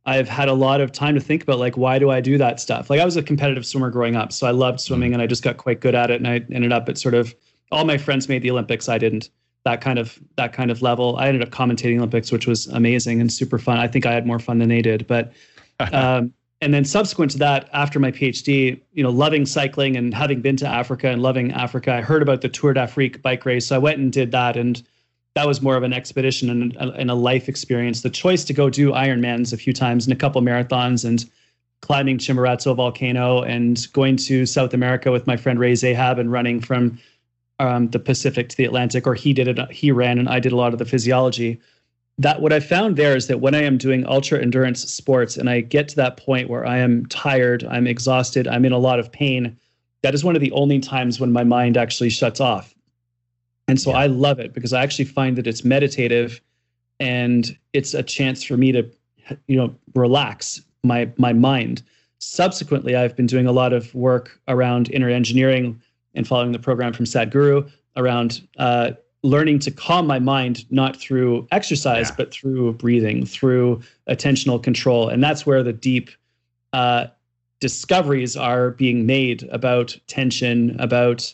I've 0.05 0.27
had 0.27 0.49
a 0.49 0.53
lot 0.53 0.81
of 0.81 0.91
time 0.91 1.15
to 1.15 1.21
think 1.21 1.43
about 1.43 1.59
like 1.59 1.77
why 1.77 1.97
do 1.97 2.09
I 2.09 2.21
do 2.21 2.37
that 2.37 2.59
stuff? 2.59 2.89
Like 2.89 2.99
I 2.99 3.05
was 3.05 3.15
a 3.15 3.23
competitive 3.23 3.65
swimmer 3.65 3.89
growing 3.89 4.15
up, 4.15 4.31
so 4.31 4.47
I 4.47 4.51
loved 4.51 4.79
swimming 4.79 5.09
mm-hmm. 5.09 5.13
and 5.15 5.21
I 5.21 5.27
just 5.27 5.43
got 5.43 5.57
quite 5.57 5.79
good 5.79 5.95
at 5.95 6.11
it 6.11 6.19
and 6.19 6.27
I 6.27 6.41
ended 6.53 6.73
up 6.73 6.89
at 6.89 6.97
sort 6.97 7.13
of 7.13 7.33
all 7.73 7.85
my 7.85 7.97
friends 7.97 8.29
made 8.29 8.41
the 8.41 8.51
Olympics, 8.51 8.87
I 8.87 8.97
didn't. 8.97 9.29
That 9.65 9.79
kind 9.81 9.97
of 9.97 10.19
that 10.35 10.51
kind 10.51 10.71
of 10.71 10.81
level. 10.81 11.15
I 11.15 11.27
ended 11.27 11.41
up 11.41 11.49
commentating 11.49 11.97
Olympics, 11.97 12.31
which 12.31 12.47
was 12.47 12.67
amazing 12.67 13.21
and 13.21 13.31
super 13.31 13.57
fun. 13.57 13.77
I 13.77 13.87
think 13.87 14.05
I 14.05 14.11
had 14.11 14.27
more 14.27 14.39
fun 14.39 14.59
than 14.59 14.69
they 14.69 14.81
did, 14.81 15.07
but 15.07 15.31
um, 15.79 16.33
and 16.61 16.73
then 16.73 16.85
subsequent 16.85 17.31
to 17.31 17.37
that, 17.39 17.69
after 17.73 17.99
my 17.99 18.11
PhD, 18.11 18.79
you 18.93 19.03
know, 19.03 19.09
loving 19.09 19.45
cycling 19.45 19.97
and 19.97 20.13
having 20.13 20.41
been 20.41 20.55
to 20.57 20.67
Africa 20.67 21.09
and 21.09 21.21
loving 21.21 21.51
Africa, 21.51 21.93
I 21.93 22.01
heard 22.01 22.21
about 22.21 22.41
the 22.41 22.49
Tour 22.49 22.73
d'Afrique 22.73 23.21
bike 23.21 23.45
race. 23.45 23.67
So 23.67 23.75
I 23.75 23.79
went 23.79 23.99
and 23.99 24.11
did 24.13 24.31
that 24.31 24.55
and 24.55 24.81
that 25.35 25.47
was 25.47 25.61
more 25.61 25.75
of 25.75 25.83
an 25.83 25.93
expedition 25.93 26.49
and 26.49 26.75
a, 26.75 26.91
and 26.93 27.09
a 27.09 27.15
life 27.15 27.49
experience. 27.49 28.01
The 28.01 28.09
choice 28.09 28.43
to 28.45 28.53
go 28.53 28.69
do 28.69 28.91
Ironmans 28.91 29.51
a 29.51 29.57
few 29.57 29.73
times 29.73 30.05
and 30.05 30.13
a 30.13 30.15
couple 30.15 30.41
marathons 30.41 31.05
and 31.05 31.29
climbing 31.81 32.17
Chimborazo 32.17 32.75
volcano 32.75 33.41
and 33.41 33.91
going 33.93 34.15
to 34.15 34.45
South 34.45 34.73
America 34.73 35.11
with 35.11 35.27
my 35.27 35.35
friend 35.35 35.59
Ray 35.59 35.73
Zahab 35.73 36.19
and 36.19 36.31
running 36.31 36.61
from 36.61 36.99
um, 37.59 37.89
the 37.89 37.99
Pacific 37.99 38.49
to 38.49 38.57
the 38.57 38.65
Atlantic, 38.65 39.07
or 39.07 39.15
he 39.15 39.33
did 39.33 39.47
it. 39.47 39.71
He 39.71 39.91
ran, 39.91 40.19
and 40.19 40.29
I 40.29 40.39
did 40.39 40.51
a 40.51 40.55
lot 40.55 40.73
of 40.73 40.79
the 40.79 40.85
physiology. 40.85 41.59
That 42.17 42.41
what 42.41 42.53
I 42.53 42.59
found 42.59 42.95
there 42.95 43.15
is 43.15 43.27
that 43.27 43.39
when 43.39 43.55
I 43.55 43.63
am 43.63 43.77
doing 43.77 44.05
ultra 44.05 44.39
endurance 44.39 44.81
sports 44.81 45.35
and 45.35 45.49
I 45.49 45.61
get 45.61 45.87
to 45.89 45.95
that 45.95 46.17
point 46.17 46.49
where 46.49 46.65
I 46.65 46.77
am 46.77 47.07
tired, 47.07 47.63
I'm 47.63 47.87
exhausted, 47.87 48.47
I'm 48.47 48.65
in 48.65 48.71
a 48.71 48.77
lot 48.77 48.99
of 48.99 49.11
pain, 49.11 49.57
that 50.03 50.13
is 50.13 50.23
one 50.23 50.35
of 50.35 50.41
the 50.41 50.51
only 50.51 50.79
times 50.79 51.19
when 51.19 51.31
my 51.31 51.43
mind 51.43 51.75
actually 51.75 52.09
shuts 52.09 52.39
off. 52.39 52.75
And 53.67 53.81
so 53.81 53.91
yeah. 53.91 53.97
I 53.97 54.05
love 54.07 54.39
it 54.39 54.53
because 54.53 54.73
I 54.73 54.83
actually 54.83 55.05
find 55.05 55.37
that 55.37 55.47
it's 55.47 55.63
meditative 55.63 56.39
and 56.99 57.57
it's 57.71 57.93
a 57.93 58.03
chance 58.03 58.43
for 58.43 58.57
me 58.57 58.71
to 58.71 58.87
you 59.47 59.55
know 59.55 59.73
relax 59.95 60.61
my 60.83 61.09
my 61.17 61.33
mind. 61.33 61.81
Subsequently, 62.19 62.95
I've 62.95 63.15
been 63.15 63.25
doing 63.25 63.47
a 63.47 63.51
lot 63.51 63.73
of 63.73 63.93
work 63.95 64.39
around 64.47 64.89
inner 64.91 65.09
engineering 65.09 65.81
and 66.15 66.27
following 66.27 66.51
the 66.51 66.59
program 66.59 66.93
from 66.93 67.05
Sadhguru 67.05 67.69
around 67.95 68.47
uh, 68.57 68.91
learning 69.23 69.59
to 69.59 69.71
calm 69.71 70.05
my 70.05 70.19
mind 70.19 70.69
not 70.71 70.97
through 70.97 71.47
exercise 71.51 72.09
yeah. 72.09 72.15
but 72.17 72.33
through 72.33 72.73
breathing, 72.73 73.25
through 73.25 73.81
attentional 74.09 74.61
control, 74.61 75.07
and 75.09 75.23
that's 75.23 75.45
where 75.45 75.63
the 75.63 75.73
deep 75.73 76.09
uh, 76.73 77.07
discoveries 77.59 78.35
are 78.35 78.71
being 78.71 79.05
made 79.05 79.43
about 79.43 79.97
tension, 80.07 80.75
about 80.79 81.33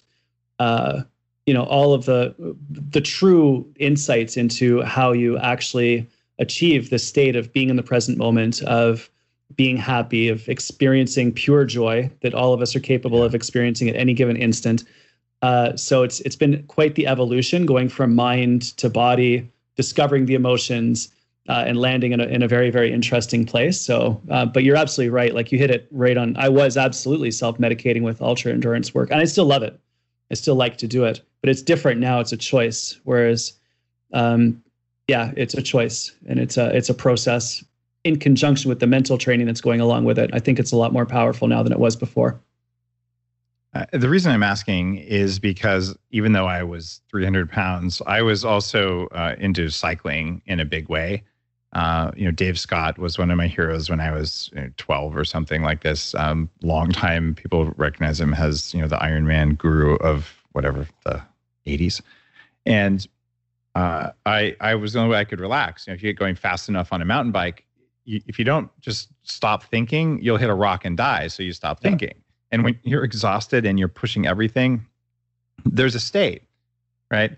uh, 0.60 1.02
you 1.46 1.54
know 1.54 1.64
all 1.64 1.94
of 1.94 2.06
the 2.06 2.36
the 2.70 3.02
true 3.02 3.68
insights 3.78 4.38
into 4.38 4.82
how 4.84 5.12
you 5.12 5.38
actually 5.40 6.08
achieve 6.38 6.90
the 6.90 7.00
state 7.00 7.36
of 7.36 7.52
being 7.52 7.70
in 7.70 7.76
the 7.76 7.84
present 7.84 8.18
moment 8.18 8.62
of 8.64 9.10
being 9.56 9.78
happy 9.78 10.30
of 10.30 10.48
experiencing 10.48 11.34
pure 11.34 11.66
joy 11.66 12.10
that 12.22 12.34
all 12.34 12.54
of 12.54 12.62
us 12.62 12.76
are 12.76 12.80
capable 12.80 13.24
of 13.24 13.36
experiencing 13.36 13.90
at 13.90 13.96
any 13.96 14.14
given 14.14 14.38
instant. 14.38 14.84
Uh, 15.42 15.76
so 15.76 16.04
it's 16.04 16.20
it's 16.22 16.36
been 16.36 16.64
quite 16.68 16.96
the 16.96 17.08
evolution 17.08 17.66
going 17.66 17.90
from 17.90 18.14
mind 18.14 18.76
to 18.78 18.90
body 18.90 19.50
discovering 19.76 20.26
the 20.26 20.36
emotions 20.36 21.10
uh, 21.48 21.64
and 21.66 21.78
landing 21.78 22.12
in 22.12 22.20
a, 22.20 22.26
in 22.26 22.44
a 22.44 22.48
very 22.48 22.70
very 22.70 22.92
interesting 22.92 23.46
place. 23.46 23.80
So 23.80 24.22
uh, 24.30 24.46
but 24.46 24.64
you're 24.64 24.76
absolutely 24.76 25.10
right. 25.12 25.34
Like 25.34 25.52
you 25.52 25.58
hit 25.58 25.72
it 25.72 25.88
right 25.92 26.18
on 26.18 26.36
i 26.38 26.50
was 26.50 26.78
absolutely 26.78 27.32
self-medicating 27.32 28.02
with 28.02 28.22
ultra 28.22 28.52
endurance 28.52 28.94
work 28.94 29.12
and 29.12 29.20
i 29.20 29.26
still 29.26 29.46
love 29.46 29.64
it. 29.64 29.80
I 30.32 30.36
still 30.36 30.56
like 30.56 30.78
to 30.78 30.88
do 30.88 31.06
it 31.06 31.22
but 31.42 31.50
it's 31.50 31.62
different 31.62 32.00
now. 32.00 32.20
It's 32.20 32.32
a 32.32 32.38
choice. 32.38 33.00
Whereas, 33.04 33.54
um, 34.14 34.62
yeah, 35.08 35.32
it's 35.36 35.54
a 35.54 35.62
choice 35.62 36.12
and 36.28 36.40
it's 36.40 36.58
a 36.58 36.76
it's 36.76 36.90
a 36.90 36.94
process 36.94 37.64
in 38.04 38.18
conjunction 38.18 38.70
with 38.70 38.80
the 38.80 38.88
mental 38.88 39.18
training 39.18 39.48
that's 39.48 39.62
going 39.62 39.82
along 39.82 40.06
with 40.06 40.18
it. 40.18 40.30
I 40.34 40.40
think 40.40 40.60
it's 40.60 40.72
a 40.72 40.76
lot 40.76 40.94
more 40.94 41.06
powerful 41.06 41.48
now 41.48 41.64
than 41.64 41.74
it 41.74 41.80
was 41.80 41.96
before. 41.96 42.40
Uh, 43.74 43.86
the 43.94 44.10
reason 44.10 44.32
I'm 44.32 44.42
asking 44.42 44.98
is 44.98 45.38
because 45.38 45.96
even 46.10 46.34
though 46.34 46.48
I 46.48 46.64
was 46.64 47.02
300 47.12 47.52
pounds, 47.52 48.02
I 48.08 48.22
was 48.22 48.44
also 48.44 49.08
uh, 49.08 49.36
into 49.38 49.70
cycling 49.70 50.42
in 50.46 50.60
a 50.60 50.66
big 50.66 50.90
way. 50.90 51.24
Uh, 51.74 52.12
you 52.16 52.26
know, 52.26 52.32
Dave 52.32 52.58
Scott 52.58 52.98
was 52.98 53.20
one 53.20 53.30
of 53.30 53.38
my 53.38 53.46
heroes 53.46 53.90
when 53.90 54.00
I 54.00 54.12
was 54.12 54.50
you 54.56 54.62
know, 54.62 54.70
12 54.78 55.16
or 55.16 55.24
something 55.24 55.62
like 55.62 55.84
this. 55.84 56.16
Um, 56.16 56.50
long 56.64 56.92
time 56.92 57.36
people 57.36 57.66
recognize 57.78 58.20
him 58.20 58.34
as 58.34 58.74
you 58.74 58.82
know 58.82 58.88
the 58.88 58.98
Ironman 58.98 59.56
guru 59.56 59.96
of 59.98 60.34
whatever 60.54 60.88
the 61.06 61.22
80s, 61.68 62.02
and 62.66 63.08
uh, 63.76 64.10
I 64.26 64.56
I 64.60 64.74
was 64.74 64.94
the 64.94 65.00
only 65.00 65.12
way 65.12 65.20
I 65.20 65.26
could 65.26 65.40
relax. 65.40 65.86
You 65.86 65.92
know, 65.92 65.96
if 65.96 66.02
you 66.02 66.12
get 66.12 66.18
going 66.18 66.34
fast 66.34 66.70
enough 66.70 66.92
on 66.92 67.04
a 67.04 67.06
mountain 67.06 67.32
bike, 67.32 67.66
if 68.28 68.40
you 68.40 68.46
don't 68.46 68.70
just 68.82 69.10
stop 69.24 69.64
thinking, 69.64 70.22
you'll 70.22 70.38
hit 70.38 70.50
a 70.50 70.54
rock 70.54 70.86
and 70.86 70.98
die. 70.98 71.28
So 71.28 71.44
you 71.44 71.54
stop 71.54 71.82
thinking. 71.82 72.10
Yeah. 72.10 72.24
And 72.52 72.64
when 72.64 72.80
you're 72.84 73.04
exhausted 73.04 73.66
and 73.66 73.78
you're 73.78 73.88
pushing 73.88 74.26
everything, 74.26 74.86
there's 75.66 75.96
a 75.96 76.00
state, 76.00 76.44
right? 77.12 77.32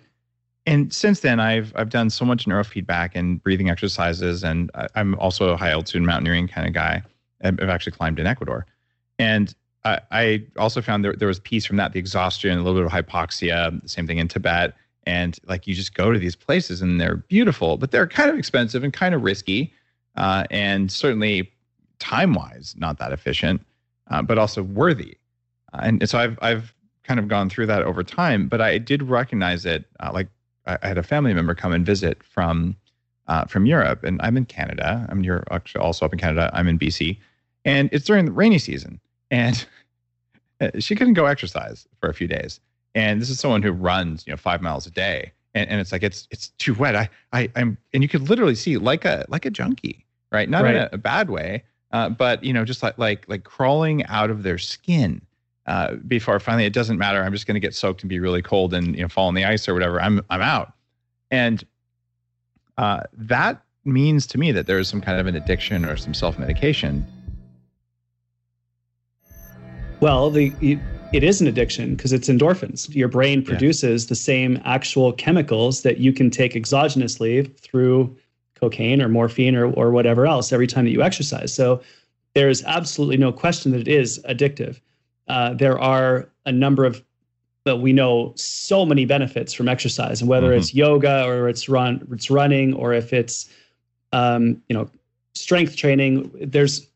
And 0.66 0.94
since 0.94 1.22
then, 1.22 1.40
I've 1.40 1.74
I've 1.76 1.90
done 1.90 2.10
so 2.10 2.24
much 2.24 2.46
neurofeedback 2.46 3.12
and 3.16 3.42
breathing 3.44 3.70
exercises, 3.70 4.44
and 4.44 4.70
I'm 4.96 5.16
also 5.16 5.50
a 5.50 5.58
high 5.58 5.72
altitude 5.72 6.04
mountaineering 6.04 6.48
kind 6.48 6.68
of 6.68 6.74
guy. 6.74 7.02
I've 7.44 7.60
actually 7.62 7.94
climbed 7.94 8.20
in 8.20 8.28
Ecuador, 8.28 8.68
and 9.18 9.54
I, 9.84 10.00
I 10.12 10.44
also 10.58 10.82
found 10.82 11.04
there, 11.04 11.14
there 11.14 11.28
was 11.28 11.40
peace 11.40 11.66
from 11.66 11.78
that, 11.78 11.94
the 11.94 12.00
exhaustion, 12.00 12.58
a 12.58 12.62
little 12.62 12.80
bit 12.80 12.86
of 12.86 12.92
hypoxia, 12.92 13.90
same 13.90 14.08
thing 14.08 14.20
in 14.20 14.28
Tibet. 14.28 14.76
And 15.08 15.38
like 15.48 15.66
you 15.66 15.74
just 15.74 15.96
go 15.96 16.12
to 16.12 16.20
these 16.20 16.36
places 16.36 16.82
and 16.82 17.02
they're 17.02 17.18
beautiful, 17.18 17.78
but 17.78 17.92
they're 17.92 18.08
kind 18.08 18.30
of 18.30 18.38
expensive 18.38 18.84
and 18.84 18.94
kind 18.94 19.16
of 19.16 19.24
risky. 19.24 19.74
Uh, 20.16 20.44
and 20.50 20.92
certainly 20.92 21.52
time 22.00 22.34
wise, 22.34 22.76
not 22.78 22.98
that 23.00 23.12
efficient, 23.12 23.66
uh, 24.10 24.22
but 24.22 24.38
also 24.38 24.64
worthy. 24.64 25.18
Uh, 25.74 25.82
and 25.84 26.10
so 26.10 26.20
I've, 26.20 26.38
I've 26.42 26.74
kind 27.04 27.20
of 27.20 27.28
gone 27.28 27.50
through 27.50 27.68
that 27.68 27.84
over 27.84 28.04
time, 28.04 28.48
but 28.48 28.62
I 28.62 28.78
did 28.78 29.04
recognize 29.04 29.66
it. 29.66 29.86
Uh, 30.00 30.12
like 30.14 30.28
I, 30.66 30.78
had 30.82 30.98
a 30.98 31.04
family 31.04 31.34
member 31.34 31.56
come 31.56 31.74
and 31.74 31.86
visit 31.86 32.24
from, 32.24 32.76
uh, 33.28 33.46
from 33.46 33.66
Europe 33.66 34.04
and 34.04 34.22
I'm 34.22 34.38
in 34.38 34.46
Canada. 34.46 35.06
I'm 35.10 35.24
you're 35.24 35.44
actually 35.52 35.82
also 35.82 36.06
up 36.06 36.14
in 36.14 36.20
Canada. 36.20 36.50
I'm 36.54 36.68
in 36.68 36.78
BC 36.78 37.18
and 37.66 37.90
it's 37.92 38.06
during 38.06 38.26
the 38.26 38.32
rainy 38.32 38.60
season 38.60 39.00
and 39.30 39.66
she 40.80 40.96
couldn't 40.96 41.14
go 41.14 41.26
exercise 41.26 41.88
for 42.00 42.10
a 42.10 42.14
few 42.14 42.28
days. 42.28 42.60
And 42.94 43.22
this 43.22 43.30
is 43.30 43.40
someone 43.40 43.62
who 43.62 43.72
runs, 43.72 44.28
you 44.28 44.34
know, 44.34 44.38
five 44.38 44.62
miles 44.62 44.86
a 44.86 44.92
day, 44.92 45.32
and, 45.54 45.70
and 45.70 45.82
it's 45.82 45.92
like 45.92 46.04
it's 46.04 46.28
it's 46.32 46.50
too 46.58 46.74
wet. 46.74 46.96
I 46.96 47.10
I 47.34 47.50
I'm 47.56 47.78
and 47.94 48.04
you 48.04 48.10
could 48.10 48.30
literally 48.30 48.56
see 48.56 48.78
like 48.78 49.06
a 49.06 49.26
like 49.30 49.46
a 49.46 49.50
junkie, 49.50 50.06
right? 50.32 50.50
Not 50.50 50.64
right. 50.64 50.76
in 50.76 50.82
a, 50.82 50.90
a, 50.94 50.98
bad 50.98 51.30
way, 51.30 51.64
uh, 51.92 52.10
but 52.10 52.44
you 52.44 52.54
know, 52.54 52.66
just 52.66 52.84
like 52.84 52.98
like 52.98 53.28
like 53.28 53.44
crawling 53.44 54.06
out 54.06 54.30
of 54.30 54.44
their 54.44 54.58
skin. 54.58 55.22
Uh, 55.68 55.96
before 56.08 56.40
finally, 56.40 56.66
it 56.66 56.74
doesn't 56.74 56.98
matter. 56.98 57.24
I'm 57.24 57.32
just 57.32 57.46
going 57.46 57.56
to 57.56 57.60
get 57.60 57.76
soaked 57.76 58.02
and 58.02 58.10
be 58.10 58.20
really 58.20 58.42
cold 58.42 58.74
and 58.74 58.96
you 58.96 59.02
know 59.04 59.08
fall 59.08 59.28
on 59.28 59.36
the 59.36 59.46
ice 59.46 59.70
or 59.70 59.74
whatever. 59.74 60.02
I'm 60.02 60.22
I'm 60.30 60.42
out, 60.42 60.74
and 61.30 61.64
uh, 62.78 63.02
that 63.14 63.64
means 63.86 64.28
to 64.28 64.38
me 64.38 64.52
that 64.52 64.68
there 64.68 64.80
is 64.80 64.88
some 64.88 65.02
kind 65.02 65.20
of 65.20 65.28
an 65.28 65.36
addiction 65.36 65.86
or 65.86 65.98
some 65.98 66.14
self 66.14 66.38
medication 66.40 67.06
Well, 70.02 70.32
the 70.32 70.80
it 71.14 71.24
is 71.24 71.42
an 71.42 71.48
addiction 71.48 71.96
because 71.96 72.14
it's 72.14 72.30
endorphins. 72.30 72.94
Your 72.96 73.08
brain 73.08 73.44
produces 73.44 74.06
yeah. 74.06 74.10
the 74.10 74.16
same 74.16 74.60
actual 74.64 75.12
chemicals 75.14 75.82
that 75.82 75.98
you 75.98 76.14
can 76.14 76.30
take 76.30 76.54
exogenously 76.54 77.56
through 77.58 78.16
cocaine 78.60 79.02
or 79.02 79.10
morphine 79.10 79.56
or, 79.56 79.72
or 79.74 79.92
whatever 79.92 80.26
else 80.26 80.54
every 80.54 80.68
time 80.68 80.86
that 80.86 80.92
you 80.92 81.02
exercise. 81.02 81.54
So 81.54 81.82
there's 82.34 82.64
absolutely 82.64 83.18
no 83.18 83.32
question 83.32 83.72
that 83.72 83.82
it 83.82 83.88
is 83.88 84.20
addictive. 84.30 84.80
Uh, 85.28 85.54
there 85.54 85.80
are 85.80 86.30
a 86.46 86.52
number 86.52 86.86
of 86.86 87.04
but 87.64 87.78
we 87.78 87.94
know 87.94 88.34
so 88.36 88.86
many 88.86 89.06
benefits 89.06 89.54
from 89.54 89.68
exercise 89.68 90.20
and 90.20 90.30
whether 90.30 90.48
mm-hmm. 90.48 90.58
it's 90.58 90.74
yoga 90.74 91.26
or 91.26 91.48
it's 91.48 91.70
run 91.70 92.06
it's 92.12 92.32
running 92.32 92.74
or 92.74 92.94
if 92.94 93.14
it's 93.14 93.50
um, 94.14 94.62
you 94.68 94.76
know 94.76 94.90
strength 95.36 95.76
training 95.76 96.32
there's 96.42 96.88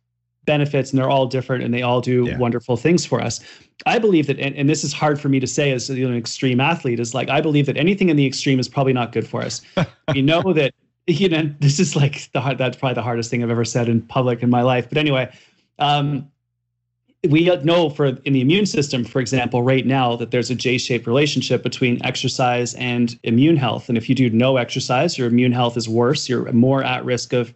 benefits 0.46 0.92
and 0.92 1.00
they're 1.00 1.10
all 1.10 1.26
different 1.26 1.64
and 1.64 1.74
they 1.74 1.82
all 1.82 2.02
do 2.02 2.26
yeah. 2.26 2.38
wonderful 2.38 2.78
things 2.78 3.06
for 3.06 3.22
us. 3.22 3.40
I 3.86 4.00
believe 4.00 4.28
that 4.28 4.40
and, 4.40 4.56
and, 4.56 4.70
this 4.70 4.84
is 4.84 4.94
hard 4.94 5.20
for 5.20 5.30
me 5.30 5.40
to 5.40 5.48
say 5.48 5.72
as 5.72 5.90
you 5.90 6.06
know, 6.06 6.12
an 6.12 6.18
extreme 6.18 6.60
athlete 6.60 7.00
is 7.00 7.14
like 7.14 7.30
i 7.30 7.42
believe 7.42 7.66
that 7.66 7.78
anything 7.78 8.10
in 8.10 8.16
the 8.16 8.26
extreme 8.26 8.60
is 8.60 8.70
probably 8.70 8.94
not 8.94 9.12
good 9.12 9.28
for 9.28 9.42
us. 9.42 9.62
We 10.14 10.22
know 10.22 10.54
that 10.54 10.74
you 11.08 11.30
know 11.30 11.52
this 11.60 11.80
is 11.80 11.96
like 11.96 12.32
the 12.32 12.42
hard 12.42 12.58
that's 12.58 12.78
probably 12.78 12.94
the 12.96 13.02
hardest 13.02 13.30
thing 13.30 13.44
i've 13.44 13.50
ever 13.50 13.66
said 13.66 13.90
in 13.90 14.02
public 14.02 14.44
in 14.44 14.50
my 14.50 14.62
life. 14.62 14.88
But 14.88 14.98
anyway 14.98 15.32
um, 15.80 16.32
we 17.28 17.54
know 17.64 17.90
for 17.90 18.06
in 18.06 18.34
the 18.34 18.42
immune 18.42 18.66
system 18.66 19.04
for 19.04 19.20
example 19.20 19.64
right 19.64 19.86
now 19.86 20.16
that 20.16 20.32
there's 20.32 20.50
a 20.50 20.56
j-shaped 20.56 21.08
relationship 21.08 21.64
between 21.64 22.04
exercise 22.06 22.76
and 22.76 23.20
immune 23.24 23.58
health. 23.58 23.90
And 23.90 23.98
if 23.98 24.08
you 24.08 24.16
do 24.16 24.30
no 24.30 24.58
exercise 24.58 25.18
your 25.18 25.28
immune 25.28 25.52
health 25.52 25.76
is 25.76 25.90
worse. 25.90 26.30
You're 26.30 26.52
more 26.54 26.84
at 26.84 27.04
risk 27.04 27.34
of 27.34 27.54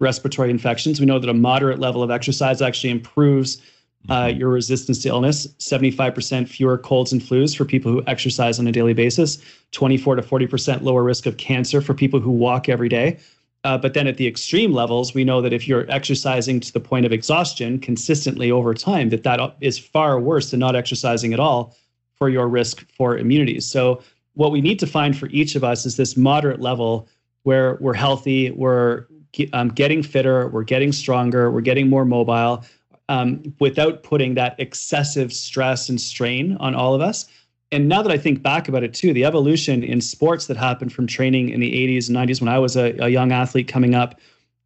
respiratory 0.00 0.50
infections. 0.50 1.00
We 1.00 1.06
know 1.06 1.18
that 1.18 1.28
a 1.28 1.34
moderate 1.34 1.78
level 1.78 2.02
of 2.02 2.10
exercise 2.10 2.62
actually 2.62 2.90
improves 2.90 3.60
uh, 4.08 4.24
mm-hmm. 4.24 4.38
your 4.38 4.48
resistance 4.48 5.02
to 5.02 5.08
illness. 5.08 5.46
75% 5.58 6.48
fewer 6.48 6.78
colds 6.78 7.12
and 7.12 7.20
flus 7.20 7.56
for 7.56 7.64
people 7.64 7.90
who 7.90 8.02
exercise 8.06 8.58
on 8.58 8.66
a 8.66 8.72
daily 8.72 8.94
basis, 8.94 9.38
24 9.72 10.16
to 10.16 10.22
40% 10.22 10.82
lower 10.82 11.02
risk 11.02 11.26
of 11.26 11.36
cancer 11.36 11.80
for 11.80 11.94
people 11.94 12.20
who 12.20 12.30
walk 12.30 12.68
every 12.68 12.88
day. 12.88 13.18
Uh, 13.64 13.76
but 13.76 13.94
then 13.94 14.06
at 14.06 14.16
the 14.16 14.26
extreme 14.26 14.72
levels, 14.72 15.14
we 15.14 15.24
know 15.24 15.42
that 15.42 15.52
if 15.52 15.66
you're 15.66 15.90
exercising 15.90 16.60
to 16.60 16.72
the 16.72 16.80
point 16.80 17.04
of 17.04 17.12
exhaustion 17.12 17.78
consistently 17.80 18.50
over 18.50 18.72
time, 18.72 19.08
that 19.08 19.24
that 19.24 19.56
is 19.60 19.78
far 19.78 20.20
worse 20.20 20.52
than 20.52 20.60
not 20.60 20.76
exercising 20.76 21.32
at 21.32 21.40
all 21.40 21.74
for 22.14 22.28
your 22.28 22.48
risk 22.48 22.88
for 22.92 23.18
immunity. 23.18 23.60
So 23.60 24.00
what 24.34 24.52
we 24.52 24.60
need 24.60 24.78
to 24.78 24.86
find 24.86 25.18
for 25.18 25.26
each 25.30 25.56
of 25.56 25.64
us 25.64 25.84
is 25.84 25.96
this 25.96 26.16
moderate 26.16 26.60
level 26.60 27.08
where 27.42 27.78
we're 27.80 27.94
healthy, 27.94 28.52
we're 28.52 29.06
um, 29.52 29.68
getting 29.68 30.02
fitter, 30.02 30.48
we're 30.48 30.64
getting 30.64 30.92
stronger, 30.92 31.50
we're 31.50 31.60
getting 31.60 31.88
more 31.88 32.04
mobile 32.04 32.64
um, 33.08 33.54
without 33.58 34.02
putting 34.02 34.34
that 34.34 34.54
excessive 34.58 35.32
stress 35.32 35.88
and 35.88 36.00
strain 36.00 36.56
on 36.60 36.74
all 36.74 36.94
of 36.94 37.00
us. 37.00 37.26
And 37.70 37.88
now 37.88 38.02
that 38.02 38.10
I 38.12 38.18
think 38.18 38.42
back 38.42 38.68
about 38.68 38.82
it 38.82 38.94
too, 38.94 39.12
the 39.12 39.24
evolution 39.24 39.82
in 39.82 40.00
sports 40.00 40.46
that 40.46 40.56
happened 40.56 40.92
from 40.92 41.06
training 41.06 41.50
in 41.50 41.60
the 41.60 41.70
80s 41.70 42.08
and 42.08 42.16
90s 42.16 42.40
when 42.40 42.48
I 42.48 42.58
was 42.58 42.76
a, 42.76 42.96
a 42.98 43.08
young 43.08 43.32
athlete 43.32 43.68
coming 43.68 43.94
up 43.94 44.20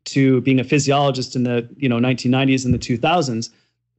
to 0.05 0.41
being 0.43 0.61
a 0.61 0.65
physiologist 0.65 1.37
in 1.37 1.45
the 1.45 1.69
you 1.77 1.89
know 1.89 1.99
1990s 1.99 2.65
and 2.65 2.75
the 2.75 2.79
2000s 2.79 3.51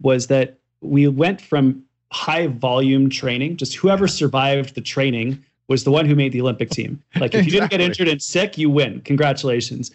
was 0.02 0.28
that 0.28 0.58
we 0.82 1.08
went 1.08 1.40
from 1.40 1.84
high 2.12 2.48
volume 2.48 3.10
training, 3.10 3.58
just 3.58 3.76
whoever 3.76 4.08
survived 4.08 4.76
the 4.76 4.82
training 4.82 5.44
was 5.68 5.84
the 5.84 5.92
one 5.92 6.06
who 6.06 6.16
made 6.16 6.32
the 6.32 6.42
Olympic 6.42 6.70
team. 6.70 7.02
Like 7.20 7.34
if 7.34 7.46
you 7.46 7.52
didn't 7.52 7.72
get 7.72 7.82
injured 7.82 8.08
and 8.08 8.22
sick, 8.22 8.58
you 8.58 8.70
win. 8.70 9.02
Congratulations. 9.02 9.92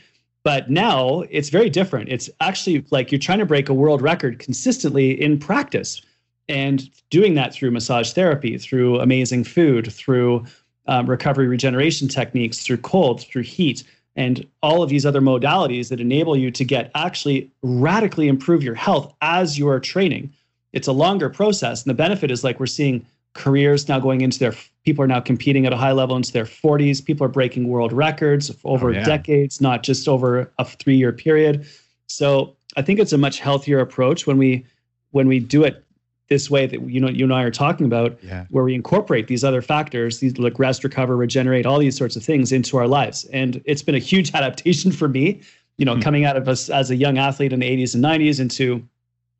But 0.49 0.71
now 0.71 1.25
it's 1.29 1.51
very 1.51 1.69
different. 1.69 2.09
It's 2.09 2.31
actually 2.41 2.83
like 2.91 3.13
you're 3.13 3.19
trying 3.19 3.41
to 3.41 3.45
break 3.45 3.69
a 3.69 3.75
world 3.75 4.01
record 4.01 4.39
consistently 4.39 5.11
in 5.11 5.39
practice 5.39 6.01
and 6.49 6.89
doing 7.11 7.35
that 7.35 7.53
through 7.53 7.71
massage 7.71 8.15
therapy, 8.15 8.57
through 8.57 8.99
amazing 8.99 9.45
food, 9.45 9.93
through 9.93 10.47
um, 10.87 11.05
recovery 11.05 11.49
regeneration 11.49 12.09
techniques, 12.09 12.63
through 12.63 12.79
cold, 12.79 13.21
through 13.21 13.43
heat, 13.43 13.85
and 14.17 14.47
all 14.63 14.83
of 14.83 14.89
these 14.89 15.05
other 15.05 15.21
modalities 15.21 15.91
that 15.91 16.01
enable 16.01 16.35
you 16.35 16.51
to 16.51 16.65
get 16.65 16.91
actually 16.95 17.51
radically 17.63 18.27
improve 18.27 18.63
your 18.63 18.75
health 18.75 19.13
as 19.21 19.59
you 19.59 19.69
are 19.69 19.79
training. 19.79 20.33
It's 20.73 20.89
a 20.89 20.93
longer 20.93 21.29
process. 21.29 21.83
And 21.83 21.91
the 21.91 21.95
benefit 21.95 22.31
is 22.31 22.43
like 22.43 22.59
we're 22.59 22.65
seeing 22.65 23.05
careers 23.35 23.89
now 23.89 24.01
going 24.01 24.21
into 24.21 24.39
their 24.39 24.55
people 24.85 25.05
are 25.05 25.09
now 25.09 25.21
competing 25.21 25.67
at 25.67 25.73
a 25.73 25.77
high 25.77 25.93
level 25.93 26.17
into 26.17 26.33
their 26.33 26.45
40s 26.45 27.05
people 27.05 27.25
are 27.25 27.31
breaking 27.31 27.69
world 27.69 27.93
records 27.93 28.51
over 28.65 28.91
oh, 28.91 28.93
yeah. 28.93 29.05
decades 29.05 29.61
not 29.61 29.83
just 29.83 30.09
over 30.09 30.51
a 30.59 30.65
three 30.65 30.97
year 30.97 31.13
period 31.13 31.67
so 32.07 32.57
i 32.77 32.83
think 32.83 32.99
it's 32.99 33.13
a 33.13 33.19
much 33.19 33.39
healthier 33.39 33.81
approach 33.81 34.27
when 34.27 34.39
we 34.39 34.65
when 35.11 35.29
we 35.29 35.39
do 35.39 35.65
it 35.65 35.85
this 36.29 36.51
way 36.51 36.67
that 36.67 36.81
you 36.89 37.01
know 37.01 37.09
you 37.09 37.25
and 37.25 37.35
i 37.35 37.43
are 37.43 37.51
talking 37.51 37.87
about 37.87 38.19
yeah. 38.23 38.47
where 38.51 38.65
we 38.65 38.75
incorporate 38.75 39.29
these 39.29 39.45
other 39.45 39.63
factors 39.63 40.21
these 40.21 40.39
like 40.39 40.59
rest 40.59 40.83
recover 40.85 41.17
regenerate 41.17 41.67
all 41.67 41.79
these 41.79 41.97
sorts 41.97 42.17
of 42.17 42.25
things 42.25 42.51
into 42.51 42.77
our 42.77 42.87
lives 42.87 43.25
and 43.27 43.61
it's 43.65 43.83
been 43.83 43.95
a 43.95 44.01
huge 44.01 44.35
adaptation 44.35 44.91
for 44.91 45.09
me 45.09 45.41
you 45.77 45.85
know 45.85 45.93
mm-hmm. 45.93 46.03
coming 46.03 46.25
out 46.25 46.37
of 46.37 46.49
us 46.49 46.71
as 46.71 46.91
a 46.91 46.97
young 46.97 47.19
athlete 47.19 47.53
in 47.53 47.61
the 47.61 47.69
80s 47.69 47.95
and 47.95 48.05
90s 48.05 48.41
into 48.41 48.87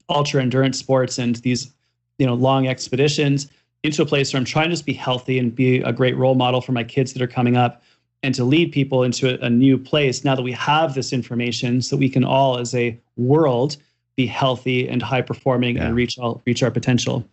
ultra 0.09 0.41
endurance 0.41 0.79
sports 0.79 1.19
and 1.19 1.37
these 1.37 1.73
you 2.19 2.27
know 2.27 2.35
long 2.35 2.67
expeditions 2.67 3.49
into 3.83 4.03
a 4.03 4.07
place 4.07 4.33
where 4.33 4.39
I'm 4.39 4.45
trying 4.45 4.67
to 4.67 4.71
just 4.71 4.87
be 4.87 4.93
healthy 4.93 5.39
and 5.39 5.55
be 5.55 5.79
a 5.79 5.93
great 5.93 6.17
role 6.17 6.35
model 6.35 6.61
for 6.61 6.73
my 6.73 6.85
kids 6.85 7.13
that 7.13 7.23
are 7.23 7.29
coming 7.29 7.57
up 7.57 7.83
and 8.23 8.35
to 8.35 8.45
lead 8.45 8.73
people 8.73 9.05
into 9.05 9.41
a, 9.41 9.47
a 9.47 9.51
new 9.51 9.79
place 9.79 10.25
now 10.25 10.35
that 10.35 10.43
we 10.43 10.53
have 10.53 10.95
this 10.95 11.13
information 11.13 11.81
so 11.81 11.97
we 11.97 12.09
can 12.09 12.25
all 12.25 12.59
as 12.59 12.75
a 12.75 12.99
world 13.17 13.77
be 14.17 14.27
healthy 14.27 14.89
and 14.89 15.01
high 15.01 15.23
performing 15.23 15.77
yeah. 15.77 15.87
and 15.87 15.95
reach 15.95 16.19
all 16.19 16.43
reach 16.45 16.63
our 16.63 16.71
potential. 16.71 17.25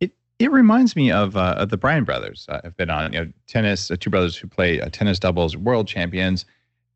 It 0.00 0.12
it 0.38 0.50
reminds 0.50 0.94
me 0.94 1.10
of, 1.10 1.36
uh, 1.36 1.54
of 1.56 1.70
the 1.70 1.78
Bryan 1.78 2.04
brothers. 2.04 2.46
Uh, 2.48 2.60
I've 2.62 2.76
been 2.76 2.90
on 2.90 3.12
you 3.12 3.24
know 3.24 3.32
tennis 3.46 3.90
uh, 3.90 3.96
two 3.98 4.10
brothers 4.10 4.36
who 4.36 4.46
play 4.46 4.80
uh, 4.80 4.90
tennis 4.92 5.18
doubles 5.18 5.56
world 5.56 5.88
champions 5.88 6.44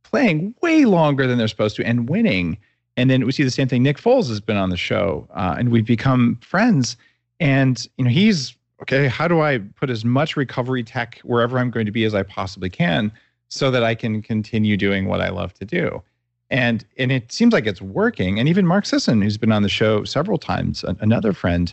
playing 0.02 0.54
way 0.62 0.84
longer 0.84 1.26
than 1.26 1.38
they're 1.38 1.48
supposed 1.48 1.76
to 1.76 1.86
and 1.86 2.08
winning. 2.08 2.58
And 2.98 3.08
then 3.08 3.24
we 3.24 3.32
see 3.32 3.44
the 3.44 3.50
same 3.50 3.68
thing. 3.68 3.82
Nick 3.82 3.98
Foles 3.98 4.28
has 4.28 4.40
been 4.40 4.56
on 4.56 4.70
the 4.70 4.76
show 4.76 5.26
uh, 5.34 5.54
and 5.58 5.70
we've 5.70 5.86
become 5.86 6.38
friends. 6.42 6.96
And 7.40 7.86
you 7.96 8.04
know 8.04 8.10
he's 8.10 8.57
okay, 8.82 9.08
how 9.08 9.28
do 9.28 9.40
I 9.40 9.58
put 9.58 9.90
as 9.90 10.04
much 10.04 10.36
recovery 10.36 10.82
tech 10.82 11.20
wherever 11.24 11.58
I'm 11.58 11.70
going 11.70 11.86
to 11.86 11.92
be 11.92 12.04
as 12.04 12.14
I 12.14 12.22
possibly 12.22 12.70
can 12.70 13.12
so 13.48 13.70
that 13.70 13.82
I 13.82 13.94
can 13.94 14.22
continue 14.22 14.76
doing 14.76 15.06
what 15.06 15.20
I 15.20 15.30
love 15.30 15.54
to 15.54 15.64
do? 15.64 16.02
And 16.50 16.84
and 16.96 17.12
it 17.12 17.30
seems 17.30 17.52
like 17.52 17.66
it's 17.66 17.82
working. 17.82 18.38
And 18.38 18.48
even 18.48 18.66
Mark 18.66 18.86
Sisson, 18.86 19.20
who's 19.20 19.36
been 19.36 19.52
on 19.52 19.62
the 19.62 19.68
show 19.68 20.04
several 20.04 20.38
times, 20.38 20.84
another 21.00 21.32
friend, 21.32 21.72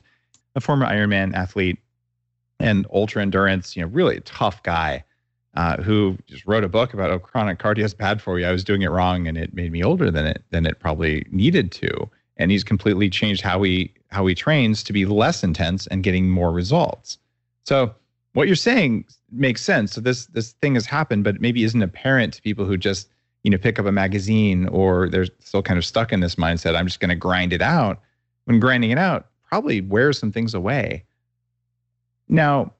a 0.56 0.62
former 0.62 0.86
Ironman 0.86 1.34
athlete 1.34 1.80
and 2.60 2.86
ultra 2.94 3.22
endurance, 3.22 3.76
you 3.76 3.82
know, 3.82 3.88
really 3.90 4.20
tough 4.22 4.62
guy, 4.64 5.04
uh, 5.56 5.82
who 5.82 6.18
just 6.28 6.46
wrote 6.46 6.64
a 6.64 6.70
book 6.70 6.94
about 6.94 7.12
oh, 7.12 7.20
chronic 7.20 7.60
cardio 7.60 7.84
is 7.84 7.94
bad 7.94 8.22
for 8.22 8.38
you. 8.40 8.46
I 8.46 8.52
was 8.52 8.64
doing 8.64 8.82
it 8.82 8.92
wrong, 8.92 9.28
and 9.28 9.38
it 9.38 9.54
made 9.54 9.72
me 9.72 9.84
older 9.84 10.12
than 10.12 10.26
it 10.26 10.44
than 10.52 10.66
it 10.66 10.80
probably 10.80 11.26
needed 11.32 11.72
to. 11.74 12.10
And 12.38 12.52
he's 12.52 12.64
completely 12.64 13.10
changed 13.10 13.42
how 13.42 13.60
we 13.60 13.94
how 14.12 14.26
he 14.26 14.36
trains 14.36 14.84
to 14.84 14.94
be 14.94 15.06
less 15.06 15.44
intense 15.44 15.88
and 15.88 16.04
getting 16.04 16.30
more 16.30 16.52
results. 16.52 17.18
So 17.66 17.94
what 18.34 18.48
you're 18.48 18.56
saying 18.56 19.06
makes 19.32 19.62
sense. 19.62 19.94
So 19.94 20.02
this 20.02 20.28
this 20.28 20.52
thing 20.62 20.76
has 20.76 20.86
happened, 20.86 21.24
but 21.24 21.42
maybe 21.42 21.64
isn't 21.64 21.82
apparent 21.82 22.34
to 22.34 22.42
people 22.42 22.66
who 22.66 22.78
just 22.78 23.10
you 23.44 23.52
know 23.52 23.58
pick 23.58 23.80
up 23.80 23.86
a 23.86 23.92
magazine 23.92 24.68
or 24.68 25.10
they're 25.10 25.28
still 25.40 25.64
kind 25.64 25.78
of 25.78 25.86
stuck 25.86 26.12
in 26.12 26.20
this 26.20 26.36
mindset. 26.36 26.76
I'm 26.76 26.88
just 26.88 27.00
going 27.00 27.10
to 27.10 27.16
grind 27.16 27.54
it 27.54 27.62
out. 27.62 28.02
When 28.46 28.60
grinding 28.60 28.92
it 28.92 28.98
out 28.98 29.28
probably 29.48 29.82
wears 29.82 30.20
some 30.20 30.32
things 30.32 30.54
away. 30.54 31.04
Now, 32.28 32.74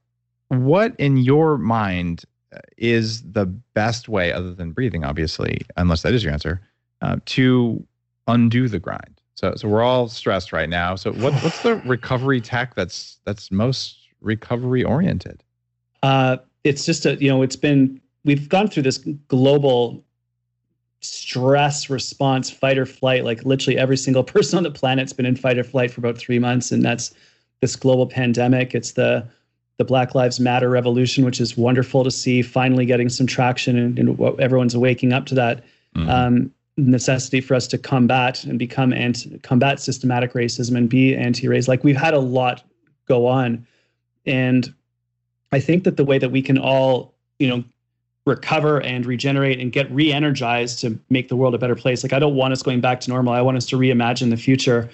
what 0.50 0.96
in 0.98 1.18
your 1.18 1.58
mind 1.58 2.26
uh, 2.54 2.60
is 2.78 3.22
the 3.24 3.46
best 3.46 4.10
way, 4.10 4.32
other 4.32 4.54
than 4.54 4.72
breathing, 4.72 5.04
obviously, 5.04 5.62
unless 5.78 6.02
that 6.02 6.14
is 6.14 6.24
your 6.24 6.34
answer, 6.34 6.62
uh, 7.02 7.18
to 7.26 7.86
undo 8.28 8.68
the 8.68 8.80
grind? 8.80 9.15
So 9.36 9.54
so 9.56 9.68
we're 9.68 9.84
all 9.84 10.08
stressed 10.08 10.52
right 10.52 10.70
now. 10.70 10.96
So 10.96 11.12
what 11.14 11.34
what's 11.44 11.62
the 11.62 11.76
recovery 11.86 12.42
tech 12.42 12.76
that's 12.76 13.20
that's 13.26 13.52
most 13.52 14.00
recovery 14.22 14.84
oriented? 14.84 15.44
Uh, 16.04 16.38
it's 16.64 16.86
just 16.86 17.06
a 17.06 17.16
you 17.16 17.30
know 17.30 17.42
it's 17.42 17.56
been 17.56 18.02
we've 18.24 18.50
gone 18.50 18.68
through 18.68 18.84
this 18.84 18.98
global 19.28 20.04
stress 21.02 21.90
response 21.90 22.50
fight 22.50 22.78
or 22.78 22.86
flight 22.86 23.24
like 23.24 23.46
literally 23.46 23.78
every 23.78 23.98
single 23.98 24.24
person 24.34 24.58
on 24.58 24.64
the 24.64 24.72
planet's 24.72 25.14
been 25.14 25.26
in 25.26 25.36
fight 25.36 25.58
or 25.58 25.64
flight 25.64 25.92
for 25.92 26.02
about 26.02 26.18
three 26.18 26.40
months 26.40 26.72
and 26.72 26.84
that's 26.84 27.14
this 27.62 27.76
global 27.76 28.08
pandemic 28.08 28.74
it's 28.74 28.94
the 28.94 29.26
the 29.78 29.86
black 29.86 30.16
lives 30.16 30.40
matter 30.40 30.70
revolution 30.70 31.24
which 31.24 31.40
is 31.40 31.56
wonderful 31.56 32.04
to 32.04 32.10
see 32.10 32.42
finally 32.42 32.86
getting 32.86 33.10
some 33.10 33.28
traction 33.28 33.78
and, 33.78 34.00
and 34.00 34.40
everyone's 34.40 34.76
waking 34.76 35.14
up 35.14 35.26
to 35.28 35.36
that 35.36 35.64
mm-hmm. 35.96 36.10
um, 36.10 36.52
necessity 36.78 37.42
for 37.42 37.56
us 37.56 37.68
to 37.68 37.78
combat 37.78 38.44
and 38.44 38.60
become 38.60 38.94
anti 38.94 39.38
combat 39.40 39.80
systematic 39.80 40.34
racism 40.34 40.78
and 40.78 40.90
be 40.90 41.16
anti-race. 41.16 41.68
Like 41.68 41.84
we've 41.84 41.96
had 41.96 42.14
a 42.14 42.20
lot 42.20 42.64
go 43.08 43.26
on, 43.28 43.66
and 44.26 44.74
I 45.52 45.60
think 45.60 45.84
that 45.86 45.98
the 45.98 46.06
way 46.06 46.18
that 46.18 46.32
we 46.32 46.42
can 46.42 46.58
all, 46.58 47.16
you 47.40 47.48
know, 47.48 47.64
recover 48.26 48.82
and 48.82 49.06
regenerate 49.06 49.60
and 49.60 49.72
get 49.72 49.90
re-energized 49.92 50.80
to 50.80 51.00
make 51.10 51.30
the 51.30 51.36
world 51.36 51.54
a 51.54 51.58
better 51.58 51.76
place. 51.76 52.04
Like 52.04 52.14
I 52.14 52.20
don't 52.20 52.36
want 52.36 52.54
us 52.54 52.64
going 52.64 52.82
back 52.82 53.00
to 53.02 53.10
normal. 53.10 53.34
I 53.34 53.42
want 53.42 53.58
us 53.58 53.66
to 53.68 53.78
reimagine 53.78 54.30
the 54.30 54.38
future. 54.38 54.90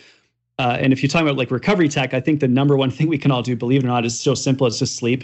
Uh, 0.59 0.77
and 0.79 0.93
if 0.93 1.01
you're 1.01 1.09
talking 1.09 1.27
about 1.27 1.37
like 1.37 1.49
recovery 1.49 1.87
tech, 1.87 2.13
I 2.13 2.19
think 2.19 2.41
the 2.41 2.47
number 2.47 2.75
one 2.77 2.91
thing 2.91 3.07
we 3.07 3.17
can 3.17 3.31
all 3.31 3.41
do, 3.41 3.55
believe 3.55 3.83
it 3.83 3.85
or 3.85 3.87
not, 3.87 4.05
is 4.05 4.19
so 4.19 4.35
simple. 4.35 4.67
It's 4.67 4.79
just 4.79 4.97
sleep. 4.97 5.23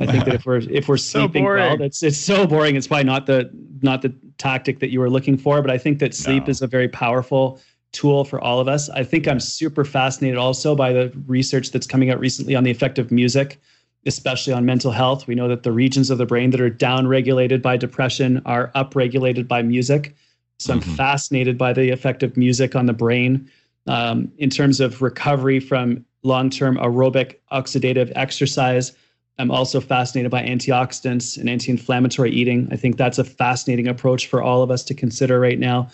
I 0.00 0.06
think 0.06 0.24
that 0.26 0.34
if 0.34 0.46
we're 0.46 0.58
if 0.58 0.88
we're 0.88 0.96
sleeping 0.98 1.44
so 1.44 1.54
well, 1.54 1.76
that's 1.76 2.02
it's 2.02 2.18
so 2.18 2.46
boring. 2.46 2.76
It's 2.76 2.86
probably 2.86 3.04
not 3.04 3.26
the 3.26 3.50
not 3.82 4.02
the 4.02 4.14
tactic 4.38 4.78
that 4.78 4.90
you 4.90 5.00
were 5.00 5.10
looking 5.10 5.36
for, 5.36 5.60
but 5.60 5.70
I 5.70 5.78
think 5.78 5.98
that 5.98 6.14
sleep 6.14 6.44
No. 6.46 6.50
is 6.50 6.62
a 6.62 6.66
very 6.66 6.88
powerful 6.88 7.60
tool 7.92 8.24
for 8.24 8.40
all 8.40 8.60
of 8.60 8.68
us. 8.68 8.88
I 8.90 9.02
think 9.02 9.26
I'm 9.26 9.40
super 9.40 9.84
fascinated 9.84 10.38
also 10.38 10.74
by 10.74 10.92
the 10.92 11.12
research 11.26 11.70
that's 11.70 11.86
coming 11.86 12.10
out 12.10 12.20
recently 12.20 12.54
on 12.54 12.64
the 12.64 12.70
effect 12.70 12.98
of 12.98 13.10
music, 13.10 13.58
especially 14.06 14.52
on 14.52 14.64
mental 14.64 14.92
health. 14.92 15.26
We 15.26 15.34
know 15.34 15.48
that 15.48 15.62
the 15.62 15.72
regions 15.72 16.10
of 16.10 16.18
the 16.18 16.26
brain 16.26 16.50
that 16.50 16.60
are 16.60 16.70
downregulated 16.70 17.62
by 17.62 17.76
depression 17.76 18.40
are 18.46 18.70
upregulated 18.74 19.48
by 19.48 19.62
music. 19.62 20.14
So 20.58 20.72
I'm 20.74 20.80
Mhm. 20.80 20.96
fascinated 20.96 21.56
by 21.58 21.72
the 21.72 21.90
effect 21.90 22.22
of 22.22 22.36
music 22.36 22.76
on 22.76 22.86
the 22.86 22.92
brain 22.92 23.48
um, 23.86 24.30
in 24.36 24.50
terms 24.50 24.80
of 24.80 25.00
recovery 25.00 25.58
from 25.60 26.04
long-term 26.22 26.76
aerobic 26.76 27.36
oxidative 27.52 28.12
exercise. 28.16 28.92
I'm 29.38 29.50
also 29.50 29.80
fascinated 29.80 30.30
by 30.30 30.42
antioxidants 30.42 31.38
and 31.38 31.48
anti-inflammatory 31.48 32.30
eating. 32.30 32.68
I 32.72 32.76
think 32.76 32.96
that's 32.96 33.18
a 33.18 33.24
fascinating 33.24 33.86
approach 33.86 34.26
for 34.26 34.42
all 34.42 34.62
of 34.62 34.70
us 34.70 34.82
to 34.84 34.94
consider 34.94 35.38
right 35.38 35.58
now. 35.58 35.90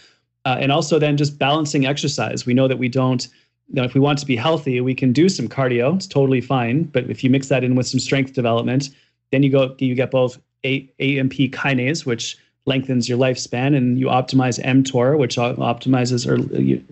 Uh, 0.47 0.57
and 0.59 0.73
also 0.73 0.99
then 0.99 1.17
just 1.17 1.39
balancing 1.39 1.87
exercise. 1.87 2.47
We 2.47 2.55
know 2.55 2.69
that 2.69 2.79
we 2.79 2.89
don't, 2.89 3.27
you 3.69 3.75
know, 3.75 3.85
if 3.85 3.95
we 3.95 4.01
want 4.01 4.19
to 4.19 4.27
be 4.27 4.37
healthy, 4.37 4.81
we 4.81 4.95
can 4.95 5.13
do 5.13 5.29
some 5.29 5.49
cardio. 5.49 5.95
It's 5.97 6.07
totally 6.07 6.41
fine. 6.41 6.85
But 6.85 7.11
if 7.11 7.23
you 7.23 7.31
mix 7.31 7.49
that 7.49 7.65
in 7.65 7.75
with 7.75 7.87
some 7.87 8.01
strength 8.01 8.33
development, 8.33 8.91
then 9.31 9.43
you 9.43 9.51
go, 9.51 9.75
you 9.79 9.95
get 9.95 10.11
both 10.11 10.39
A- 10.65 10.91
AMP 11.01 11.33
kinase, 11.33 12.07
which 12.07 12.39
lengthens 12.67 13.09
your 13.09 13.19
lifespan, 13.19 13.77
and 13.77 13.99
you 13.99 14.07
optimize 14.07 14.63
mTOR, 14.63 15.19
which 15.19 15.37
optimizes 15.37 16.27
or 16.27 16.37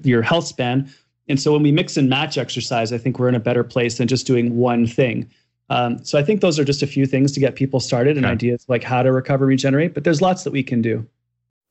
your 0.07 0.23
health 0.23 0.47
span. 0.47 0.91
And 1.29 1.41
so 1.41 1.53
when 1.53 1.63
we 1.63 1.73
mix 1.73 1.97
and 1.97 2.11
match 2.11 2.37
exercise, 2.37 2.93
I 2.93 2.99
think 2.99 3.19
we're 3.19 3.29
in 3.29 3.35
a 3.35 3.41
better 3.41 3.65
place 3.65 3.97
than 3.97 4.09
just 4.09 4.27
doing 4.27 4.57
one 4.57 4.87
thing. 4.87 5.31
Um, 5.73 6.05
so 6.05 6.19
I 6.19 6.23
think 6.23 6.41
those 6.41 6.59
are 6.59 6.65
just 6.65 6.83
a 6.83 6.87
few 6.87 7.07
things 7.07 7.33
to 7.33 7.41
get 7.41 7.55
people 7.55 7.81
started 7.81 8.17
and 8.17 8.27
Okay. 8.27 8.33
ideas 8.33 8.65
like 8.69 8.83
how 8.85 9.03
to 9.03 9.11
recover, 9.11 9.47
regenerate. 9.47 9.95
But 9.95 10.05
there's 10.05 10.21
lots 10.21 10.45
that 10.45 10.53
we 10.53 10.63
can 10.63 10.83
do. 10.83 11.07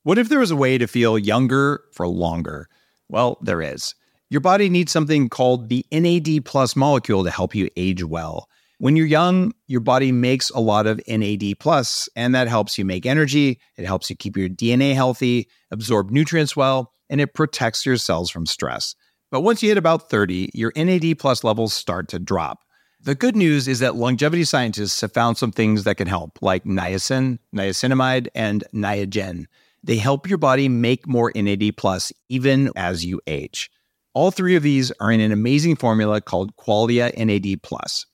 What 0.04 0.18
if 0.18 0.30
there 0.30 0.40
was 0.40 0.50
a 0.52 0.56
way 0.56 0.78
to 0.78 0.88
feel 0.88 1.18
younger 1.20 1.82
for 1.94 2.08
longer? 2.08 2.68
Well, 3.10 3.38
there 3.42 3.62
is. 3.62 3.94
Your 4.30 4.42
body 4.42 4.70
needs 4.70 4.92
something 4.92 5.30
called 5.30 5.70
the 5.70 5.86
NAD 5.92 6.46
plus 6.46 6.76
molecule 6.76 7.24
to 7.24 7.30
help 7.30 7.54
you 7.54 7.70
age 7.76 8.04
well. 8.04 8.48
When 8.80 8.96
you're 8.96 9.06
young, 9.06 9.54
your 9.68 9.82
body 9.82 10.12
makes 10.12 10.50
a 10.50 10.60
lot 10.60 10.88
of 10.88 11.00
NAD 11.08 11.60
plus, 11.60 12.10
and 12.16 12.34
that 12.34 12.48
helps 12.48 12.80
you 12.80 12.86
make 12.86 13.06
energy. 13.06 13.60
It 13.78 13.86
helps 13.86 14.10
you 14.10 14.16
keep 14.16 14.36
your 14.36 14.50
DNA 14.50 14.96
healthy, 14.96 15.48
absorb 15.70 16.10
nutrients 16.10 16.56
well, 16.56 16.92
and 17.10 17.22
it 17.22 17.36
protects 17.36 17.86
your 17.86 17.98
cells 17.98 18.32
from 18.32 18.48
stress. 18.48 18.96
But 19.30 19.42
once 19.42 19.62
you 19.62 19.70
hit 19.70 19.78
about 19.78 20.10
30, 20.10 20.50
your 20.56 20.72
NAD 20.76 21.20
plus 21.20 21.44
levels 21.44 21.74
start 21.74 22.08
to 22.08 22.18
drop. 22.18 22.64
The 23.04 23.16
good 23.16 23.36
news 23.36 23.68
is 23.68 23.80
that 23.80 23.96
longevity 23.96 24.44
scientists 24.44 25.02
have 25.02 25.12
found 25.12 25.36
some 25.36 25.52
things 25.52 25.86
that 25.86 25.96
can 25.96 26.06
help, 26.06 26.38
like 26.40 26.66
niacin, 26.66 27.40
niacinamide, 27.56 28.28
and 28.36 28.64
niagen. 28.76 29.46
They 29.84 29.98
help 29.98 30.30
your 30.30 30.38
body 30.38 30.70
make 30.70 31.08
more 31.08 31.32
NAD 31.34 31.78
plus 31.78 32.14
even 32.30 32.70
as 32.76 33.04
you 33.04 33.20
age. 33.26 33.72
All 34.14 34.30
three 34.30 34.56
of 34.56 34.62
these 34.62 34.92
are 35.00 35.12
in 35.12 35.20
an 35.20 35.32
amazing 35.32 35.78
formula 35.78 36.22
called 36.22 36.56
Qualia 36.58 37.12
NAD 37.18 37.64
plus. 37.64 38.06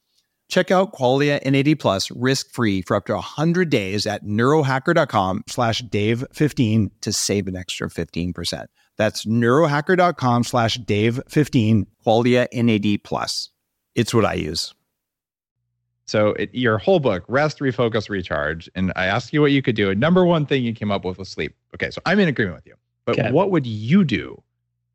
Check 0.48 0.72
out 0.72 0.94
Qualia 0.94 1.44
NAD 1.44 1.80
plus 1.82 2.10
risk-free 2.12 2.84
for 2.84 2.96
up 2.96 3.08
to 3.08 3.14
100 3.16 3.70
days 3.70 4.08
at 4.08 4.24
neurohacker.com 4.24 5.44
slash 5.50 5.82
Dave15 5.82 6.92
to 7.02 7.12
save 7.12 7.50
an 7.50 7.58
extra 7.58 7.90
15%. 7.90 8.68
That's 8.96 9.26
neurohacker.com 9.26 10.46
slash 10.46 10.78
Dave15, 10.78 11.88
Qualia 12.06 12.48
NAD 12.54 13.04
plus. 13.04 13.50
It's 13.94 14.14
what 14.14 14.24
I 14.24 14.36
use. 14.36 14.74
So 16.08 16.30
it, 16.34 16.50
your 16.54 16.78
whole 16.78 17.00
book, 17.00 17.26
rest, 17.28 17.60
refocus, 17.60 18.10
recharge, 18.10 18.70
and 18.76 18.94
I 18.96 19.06
asked 19.08 19.34
you 19.34 19.42
what 19.42 19.52
you 19.52 19.62
could 19.62 19.76
do. 19.76 19.90
And 19.90 20.00
number 20.00 20.26
one 20.26 20.46
thing 20.46 20.64
you 20.64 20.74
came 20.74 20.92
up 20.92 21.04
with 21.04 21.18
was 21.18 21.28
sleep. 21.30 21.54
Okay, 21.76 21.92
so 21.92 22.02
I'm 22.06 22.20
in 22.20 22.30
agreement 22.30 22.56
with 22.56 22.66
you. 22.66 22.76
But 23.06 23.20
Okay. 23.20 23.32
what 23.32 23.52
would 23.52 23.66
you 23.68 24.04
do 24.06 24.42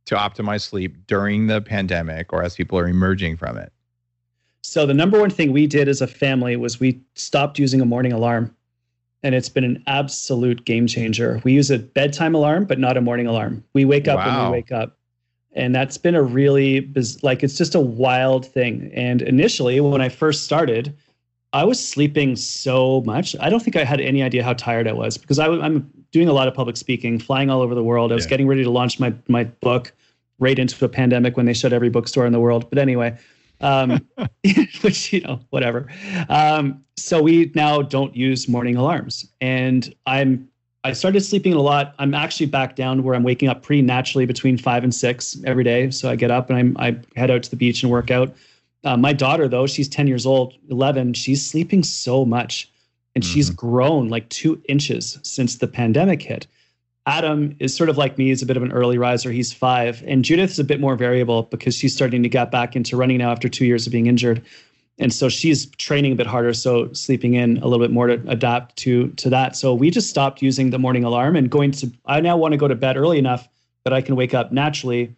to 0.07 0.15
optimize 0.17 0.63
sleep 0.63 0.97
during 1.07 1.47
the 1.47 1.61
pandemic 1.61 2.33
or 2.33 2.43
as 2.43 2.55
people 2.55 2.79
are 2.79 2.89
emerging 2.89 3.37
from 3.37 3.59
it? 3.59 3.73
So 4.63 4.87
the 4.87 4.95
number 4.95 5.21
one 5.21 5.31
thing 5.31 5.53
we 5.53 5.67
did 5.67 5.87
as 5.89 6.01
a 6.01 6.07
family 6.07 6.57
was 6.57 6.81
we 6.81 7.01
stopped 7.15 7.59
using 7.59 7.81
a 7.81 7.85
morning 7.85 8.13
alarm. 8.13 8.55
And 9.25 9.35
it's 9.37 9.49
been 9.49 9.63
an 9.65 9.85
absolute 9.87 10.65
game 10.65 10.87
changer. 10.89 11.41
We 11.45 11.53
use 11.53 11.71
a 11.71 11.79
bedtime 11.79 12.35
alarm, 12.35 12.65
but 12.65 12.81
not 12.81 12.97
a 12.97 13.01
morning 13.01 13.27
alarm. 13.29 13.63
We 13.73 13.85
wake 13.85 14.09
up 14.09 14.25
when 14.25 14.35
Wow. 14.35 14.47
we 14.47 14.53
wake 14.53 14.73
up. 14.73 14.99
And 15.55 15.75
that's 15.75 15.99
been 15.99 16.15
a 16.15 16.23
really 16.23 16.91
like 17.23 17.43
it's 17.43 17.59
just 17.59 17.75
a 17.75 17.81
wild 17.81 18.47
thing. 18.47 18.91
And 18.95 19.23
initially 19.23 19.81
when 19.81 20.01
I 20.01 20.09
first 20.09 20.45
started, 20.45 20.97
I 21.53 21.65
was 21.65 21.87
sleeping 21.87 22.37
so 22.37 23.03
much. 23.03 23.37
I 23.39 23.51
don't 23.51 23.61
think 23.61 23.77
I 23.77 23.85
had 23.85 24.01
any 24.01 24.23
idea 24.23 24.43
how 24.43 24.55
tired 24.55 24.89
I 24.89 24.93
was 24.93 25.19
because 25.19 25.39
I, 25.39 25.47
am 25.49 25.91
doing 26.11 26.29
a 26.29 26.33
lot 26.33 26.49
of 26.49 26.55
public 26.55 26.77
speaking, 26.77 27.19
flying 27.19 27.51
all 27.51 27.61
over 27.61 27.75
the 27.75 27.85
world. 27.85 28.11
I 28.13 28.15
was 28.15 28.25
Yeah. 28.25 28.31
getting 28.31 28.47
ready 28.47 28.65
to 28.65 28.71
launch 28.71 28.99
my 28.99 29.13
my 29.29 29.45
book 29.45 29.93
right 30.39 30.59
into 30.59 30.83
a 30.85 30.89
pandemic 30.89 31.37
when 31.37 31.47
they 31.47 31.53
shut 31.53 31.73
every 31.73 31.91
bookstore 31.91 32.27
in 32.27 32.33
the 32.33 32.41
world. 32.41 32.69
But 32.71 32.79
anyway, 32.79 33.17
um, 33.61 34.01
which 34.81 35.13
you 35.13 35.21
know 35.21 35.41
whatever. 35.51 35.87
Um, 36.31 36.83
so 36.97 37.21
we 37.21 37.53
now 37.55 37.83
don't 37.83 38.17
use 38.17 38.49
morning 38.49 38.77
alarms, 38.77 39.27
and 39.41 39.95
I'm 40.07 40.49
I 40.85 40.93
started 40.93 41.21
sleeping 41.21 41.53
a 41.53 41.61
lot. 41.61 41.95
I'm 41.99 42.13
actually 42.13 42.47
back 42.47 42.75
down 42.75 43.05
where 43.05 43.15
I'm 43.15 43.23
waking 43.23 43.49
up 43.49 43.63
pretty 43.63 43.83
naturally 43.83 44.27
between 44.27 44.59
five 44.59 44.83
and 44.83 44.93
six 44.93 45.37
every 45.45 45.63
day. 45.63 45.91
So 45.91 46.11
I 46.11 46.17
get 46.17 46.33
up 46.33 46.51
and 46.51 46.59
I'm, 46.59 46.77
I 46.79 46.99
head 47.15 47.31
out 47.31 47.45
to 47.45 47.51
the 47.51 47.57
beach 47.57 47.83
and 47.83 47.93
work 47.93 48.11
out. 48.11 48.35
Uh, 48.83 48.97
my 48.97 49.13
daughter, 49.13 49.47
though, 49.47 49.67
she's 49.67 49.89
10 49.89 50.09
years 50.09 50.27
old, 50.27 50.55
11, 50.71 51.15
she's 51.15 51.49
sleeping 51.49 51.85
so 51.85 52.25
much 52.25 52.69
and 53.15 53.25
she's 53.25 53.49
grown 53.51 54.09
like 54.09 54.29
two 54.29 54.61
inches 54.69 55.19
since 55.23 55.59
the 55.59 55.69
pandemic 55.69 56.21
hit. 56.21 56.47
Adam 57.07 57.55
is 57.59 57.77
sort 57.77 57.91
of 57.91 57.99
like 57.99 58.17
me, 58.17 58.29
he's 58.29 58.43
a 58.43 58.47
bit 58.47 58.57
of 58.57 58.63
an 58.63 58.73
early 58.73 58.97
riser. 58.97 59.31
He's 59.31 59.53
five. 59.53 60.03
And 60.07 60.25
Judith's 60.25 60.59
a 60.59 60.65
bit 60.65 60.81
more 60.81 60.97
variable 60.97 61.45
because 61.45 61.77
she's 61.77 61.95
starting 61.95 62.23
to 62.23 62.29
get 62.29 62.51
back 62.51 62.75
into 62.75 62.97
running 62.97 63.19
now 63.19 63.31
after 63.31 63.49
two 63.49 63.67
years 63.67 63.87
of 63.87 63.93
being 63.93 64.07
injured. 64.07 64.43
And 64.99 65.13
so 65.13 65.29
she's 65.29 65.67
training 65.77 66.13
a 66.13 66.15
bit 66.15 66.27
harder, 66.27 66.53
so 66.53 66.93
sleeping 66.93 67.35
in 67.35 67.57
a 67.59 67.67
little 67.67 67.79
bit 67.79 67.91
more 67.91 68.07
to 68.09 68.23
adapt 68.29 68.77
to 68.77 69.09
to 69.09 69.31
that. 69.31 69.57
So 69.57 69.75
we 69.75 69.91
just 69.91 70.11
stopped 70.11 70.43
using 70.43 70.71
the 70.71 70.79
morning 70.79 71.03
alarm 71.05 71.35
and 71.37 71.51
going 71.51 71.71
to 71.73 71.91
I 72.07 72.21
now 72.21 72.37
want 72.37 72.53
to 72.53 72.59
go 72.59 72.69
to 72.69 72.75
bed 72.75 72.97
early 72.97 73.19
enough 73.19 73.49
that 73.85 73.93
I 73.93 74.01
can 74.03 74.17
wake 74.17 74.35
up 74.35 74.53
naturally 74.53 75.15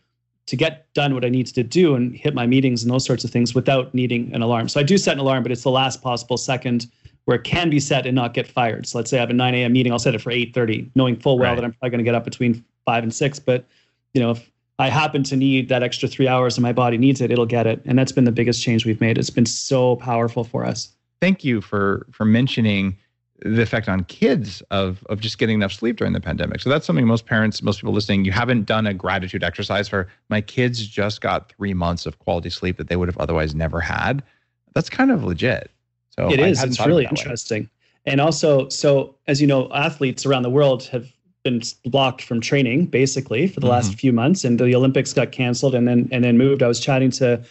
to 0.47 0.57
get 0.57 0.93
done 0.95 1.15
what 1.15 1.25
I 1.25 1.29
need 1.29 1.47
to 1.49 1.63
do 1.63 1.95
and 1.95 2.15
hit 2.15 2.35
my 2.35 2.47
meetings 2.47 2.83
and 2.83 2.93
those 2.93 3.05
sorts 3.05 3.25
of 3.25 3.31
things 3.31 3.55
without 3.55 3.93
needing 3.95 4.33
an 4.35 4.43
alarm. 4.43 4.69
So 4.69 4.79
I 4.79 4.83
do 4.83 4.97
set 4.99 5.15
an 5.15 5.19
alarm, 5.21 5.43
but 5.43 5.51
it's 5.53 5.63
the 5.63 5.71
last 5.71 6.03
possible 6.03 6.37
second 6.37 6.87
where 7.25 7.39
it 7.39 7.45
can 7.45 7.71
be 7.71 7.81
set 7.81 8.05
and 8.07 8.15
not 8.15 8.35
get 8.35 8.47
fired. 8.47 8.87
So 8.87 8.99
let's 8.99 9.11
say 9.11 9.17
I 9.17 9.21
have 9.21 9.31
a 9.31 9.35
9 9.35 9.55
a.m. 9.55 9.73
meeting, 9.73 9.91
I'll 9.91 9.99
set 9.99 10.15
it 10.15 10.21
for 10.21 10.31
8:30, 10.31 10.91
knowing 10.95 11.17
full 11.17 11.39
well 11.39 11.51
Right. 11.51 11.57
that 11.57 11.65
I'm 11.65 11.73
probably 11.73 11.91
going 11.91 11.99
to 11.99 12.05
get 12.05 12.15
up 12.15 12.25
between 12.25 12.65
five 12.85 13.03
and 13.03 13.13
six. 13.13 13.39
But 13.39 13.65
you 14.13 14.21
know, 14.23 14.33
if 14.33 14.51
I 14.79 14.89
happen 14.89 15.23
to 15.25 15.37
need 15.37 15.69
that 15.69 15.83
extra 15.83 16.09
three 16.09 16.27
hours 16.27 16.57
and 16.57 16.63
my 16.63 16.73
body 16.73 16.99
needs 16.99 17.21
it, 17.21 17.31
it'll 17.31 17.47
get 17.47 17.67
it. 17.67 17.81
And 17.85 17.99
that's 17.99 18.13
been 18.13 18.25
the 18.25 18.33
biggest 18.33 18.63
change 18.63 18.85
we've 18.85 19.01
made. 19.01 19.19
It's 19.19 19.31
been 19.31 19.47
so 19.47 19.97
powerful 19.97 20.45
for 20.45 20.65
us. 20.65 20.91
Thank 21.21 21.45
you 21.45 21.61
for 21.61 22.07
for 22.11 22.25
mentioning 22.25 22.97
the 23.41 23.63
effect 23.63 23.89
on 23.89 24.05
kids 24.05 24.63
of 24.71 25.05
of 25.09 25.21
just 25.21 25.39
getting 25.39 25.57
enough 25.57 25.73
sleep 25.73 25.97
during 25.97 26.13
the 26.13 26.21
pandemic. 26.21 26.61
So 26.61 26.71
that's 26.71 26.87
something 26.87 27.07
most 27.07 27.27
parents, 27.27 27.63
most 27.63 27.81
people 27.81 27.95
listening, 27.95 28.25
you 28.25 28.33
haven't 28.33 28.65
done 28.65 28.87
a 28.87 28.95
gratitude 28.95 29.45
exercise 29.45 29.89
for 29.89 30.09
my 30.29 30.41
kids 30.41 30.85
just 30.87 31.21
got 31.21 31.53
three 31.53 31.75
months 31.75 32.05
of 32.07 32.19
quality 32.19 32.51
sleep 32.51 32.77
that 32.79 32.89
they 32.89 32.97
would 32.97 33.09
have 33.09 33.19
otherwise 33.19 33.55
never 33.55 33.81
had. 33.81 34.23
That's 34.75 34.91
kind 34.91 35.11
of 35.11 35.25
legit. 35.25 35.71
So 36.11 36.31
it 36.31 36.41
I 36.41 36.49
is. 36.49 36.63
It's 36.63 36.85
really 36.85 37.05
that 37.05 37.13
way. 37.13 37.21
interesting. 37.21 37.71
And 38.07 38.21
also, 38.21 38.69
so 38.69 39.17
as 39.27 39.41
you 39.41 39.47
know, 39.47 39.71
athletes 39.73 40.27
around 40.27 40.43
the 40.43 40.51
world 40.51 40.85
have 40.85 41.11
been 41.44 41.62
blocked 41.85 42.22
from 42.22 42.40
training 42.40 42.87
basically 42.87 43.46
for 43.46 43.61
the 43.61 43.66
last 43.68 43.90
Mm-hmm. 43.90 43.96
few 43.98 44.12
months, 44.12 44.44
and 44.44 44.59
the 44.59 44.74
Olympics 44.74 45.12
got 45.12 45.30
canceled 45.30 45.74
and 45.74 45.87
then 45.87 46.09
and 46.11 46.24
then 46.24 46.37
moved. 46.38 46.62
I 46.62 46.66
was 46.68 46.80
chatting 46.80 47.11
to 47.12 47.42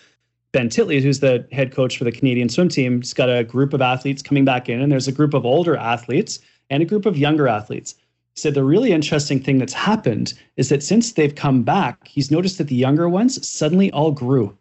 Ben 0.51 0.67
Titley, 0.69 1.01
who's 1.01 1.19
the 1.19 1.47
head 1.51 1.71
coach 1.71 1.97
for 1.97 2.03
the 2.03 2.11
Canadian 2.11 2.49
swim 2.49 2.69
team. 2.69 2.97
He's 3.01 3.13
got 3.13 3.29
a 3.29 3.43
group 3.43 3.71
of 3.73 3.81
athletes 3.81 4.21
coming 4.21 4.43
back 4.45 4.67
in, 4.67 4.81
and 4.81 4.91
there's 4.91 5.07
a 5.07 5.11
group 5.11 5.33
of 5.33 5.45
older 5.45 5.77
athletes 5.77 6.39
and 6.69 6.81
a 6.83 6.85
group 6.85 7.05
of 7.05 7.17
younger 7.17 7.47
athletes. 7.47 7.93
He 8.35 8.41
said 8.41 8.55
the 8.55 8.63
really 8.63 8.91
interesting 8.91 9.39
thing 9.39 9.59
that's 9.59 9.73
happened 9.73 10.33
is 10.57 10.69
that 10.69 10.81
since 10.81 11.13
they've 11.13 11.35
come 11.35 11.61
back, 11.61 12.07
he's 12.07 12.31
noticed 12.31 12.57
that 12.57 12.67
the 12.67 12.75
younger 12.75 13.07
ones 13.07 13.47
suddenly 13.47 13.91
all 13.91 14.11
grew. 14.11 14.57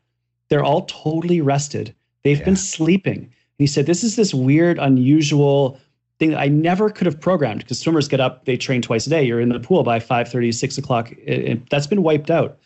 They're 0.50 0.64
all 0.64 0.82
totally 0.82 1.40
rested. 1.40 1.94
They've 2.22 2.38
Yeah. 2.38 2.44
been 2.44 2.56
sleeping. 2.56 3.18
And 3.20 3.30
he 3.58 3.66
said, 3.66 3.86
This 3.86 4.04
is 4.04 4.16
this 4.16 4.34
weird, 4.34 4.78
unusual 4.78 5.78
thing 6.22 6.30
that 6.30 6.40
I 6.40 6.46
never 6.46 6.88
could 6.88 7.06
have 7.06 7.20
programmed 7.20 7.62
because 7.62 7.80
swimmers 7.80 8.06
get 8.06 8.20
up, 8.20 8.44
they 8.44 8.56
train 8.56 8.80
twice 8.80 9.08
a 9.08 9.11
day. 9.11 9.24
You're 9.24 9.40
in 9.40 9.48
the 9.48 9.58
pool 9.58 9.82
by 9.82 9.98
5:30, 9.98 10.52
6 10.52 10.78
o'clock. 10.78 11.11
It- 11.12 11.44
it- 11.50 11.70
that's 11.70 11.88
been 11.88 12.04
wiped 12.04 12.30
out. 12.30 12.58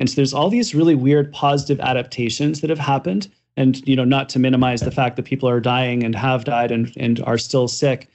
And 0.00 0.10
so 0.10 0.16
there's 0.16 0.34
all 0.34 0.50
these 0.50 0.74
really 0.74 0.96
weird 0.96 1.32
positive 1.32 1.78
adaptations 1.78 2.60
that 2.60 2.70
have 2.70 2.80
happened. 2.80 3.28
And 3.56 3.86
you 3.86 3.94
know, 3.94 4.04
not 4.04 4.28
to 4.30 4.40
minimize 4.40 4.80
the 4.80 4.90
fact 4.90 5.14
that 5.14 5.22
people 5.26 5.48
are 5.48 5.60
dying 5.60 6.02
and 6.02 6.16
have 6.16 6.42
died 6.42 6.72
and, 6.72 6.92
and 6.96 7.20
are 7.20 7.38
still 7.38 7.68
sick. 7.68 8.08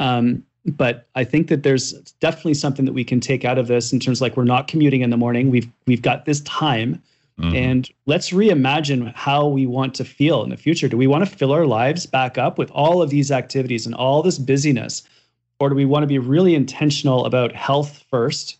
Um, 0.00 0.42
but 0.66 1.06
I 1.14 1.22
think 1.22 1.46
that 1.46 1.62
there's 1.62 1.92
definitely 2.18 2.54
something 2.54 2.84
that 2.84 2.92
we 2.92 3.04
can 3.04 3.20
take 3.20 3.44
out 3.44 3.58
of 3.58 3.68
this 3.68 3.92
in 3.92 4.00
terms 4.00 4.18
of 4.18 4.22
like 4.22 4.36
we're 4.36 4.42
not 4.42 4.66
commuting 4.66 5.02
in 5.02 5.10
the 5.10 5.16
morning. 5.16 5.50
We've 5.50 5.68
we've 5.86 6.02
got 6.02 6.24
this 6.24 6.40
time 6.40 7.00
Mm-hmm. 7.40 7.56
And 7.56 7.90
let's 8.06 8.30
reimagine 8.30 9.12
how 9.14 9.46
we 9.46 9.66
want 9.66 9.94
to 9.96 10.04
feel 10.04 10.42
in 10.42 10.50
the 10.50 10.56
future. 10.56 10.88
Do 10.88 10.96
we 10.96 11.06
want 11.06 11.26
to 11.26 11.36
fill 11.36 11.52
our 11.52 11.66
lives 11.66 12.06
back 12.06 12.36
up 12.38 12.58
with 12.58 12.70
all 12.72 13.02
of 13.02 13.10
these 13.10 13.30
activities 13.30 13.86
and 13.86 13.94
all 13.94 14.22
this 14.22 14.38
busyness? 14.38 15.02
Or 15.58 15.68
do 15.68 15.74
we 15.74 15.84
want 15.84 16.02
to 16.02 16.08
be 16.08 16.18
really 16.18 16.54
intentional 16.54 17.24
about 17.24 17.54
health 17.54 18.04
first, 18.10 18.58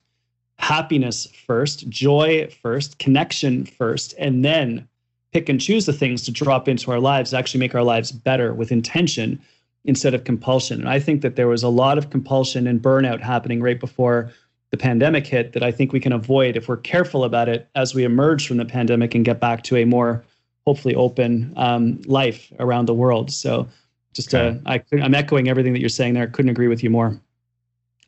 happiness 0.58 1.26
first, 1.46 1.88
joy 1.88 2.48
first, 2.62 2.98
connection 2.98 3.66
first, 3.66 4.14
and 4.18 4.44
then 4.44 4.88
pick 5.32 5.48
and 5.48 5.60
choose 5.60 5.86
the 5.86 5.92
things 5.92 6.22
to 6.22 6.30
drop 6.30 6.68
into 6.68 6.90
our 6.90 7.00
lives, 7.00 7.30
to 7.30 7.38
actually 7.38 7.60
make 7.60 7.74
our 7.74 7.82
lives 7.82 8.12
better 8.12 8.54
with 8.54 8.72
intention 8.72 9.40
instead 9.84 10.14
of 10.14 10.24
compulsion? 10.24 10.80
And 10.80 10.88
I 10.88 10.98
think 10.98 11.22
that 11.22 11.36
there 11.36 11.48
was 11.48 11.62
a 11.62 11.68
lot 11.68 11.98
of 11.98 12.10
compulsion 12.10 12.66
and 12.66 12.80
burnout 12.80 13.20
happening 13.20 13.60
right 13.60 13.80
before 13.80 14.32
the 14.72 14.78
pandemic 14.78 15.26
hit 15.26 15.52
that 15.52 15.62
I 15.62 15.70
think 15.70 15.92
we 15.92 16.00
can 16.00 16.12
avoid 16.12 16.56
if 16.56 16.66
we're 16.66 16.78
careful 16.78 17.24
about 17.24 17.48
it 17.48 17.68
as 17.76 17.94
we 17.94 18.04
emerge 18.04 18.48
from 18.48 18.56
the 18.56 18.64
pandemic 18.64 19.14
and 19.14 19.24
get 19.24 19.38
back 19.38 19.62
to 19.64 19.76
a 19.76 19.84
more 19.84 20.24
hopefully 20.66 20.94
open 20.94 21.52
um, 21.56 22.00
life 22.06 22.50
around 22.58 22.86
the 22.86 22.94
world. 22.94 23.30
So 23.30 23.68
just 24.14 24.34
uh, 24.34 24.38
okay. 24.38 24.60
uh, 24.64 24.78
I, 25.00 25.04
I'm 25.04 25.14
echoing 25.14 25.48
everything 25.48 25.74
that 25.74 25.80
you're 25.80 25.90
saying 25.90 26.14
there. 26.14 26.24
I 26.24 26.26
couldn't 26.26 26.50
agree 26.50 26.68
with 26.68 26.82
you 26.82 26.88
more. 26.88 27.20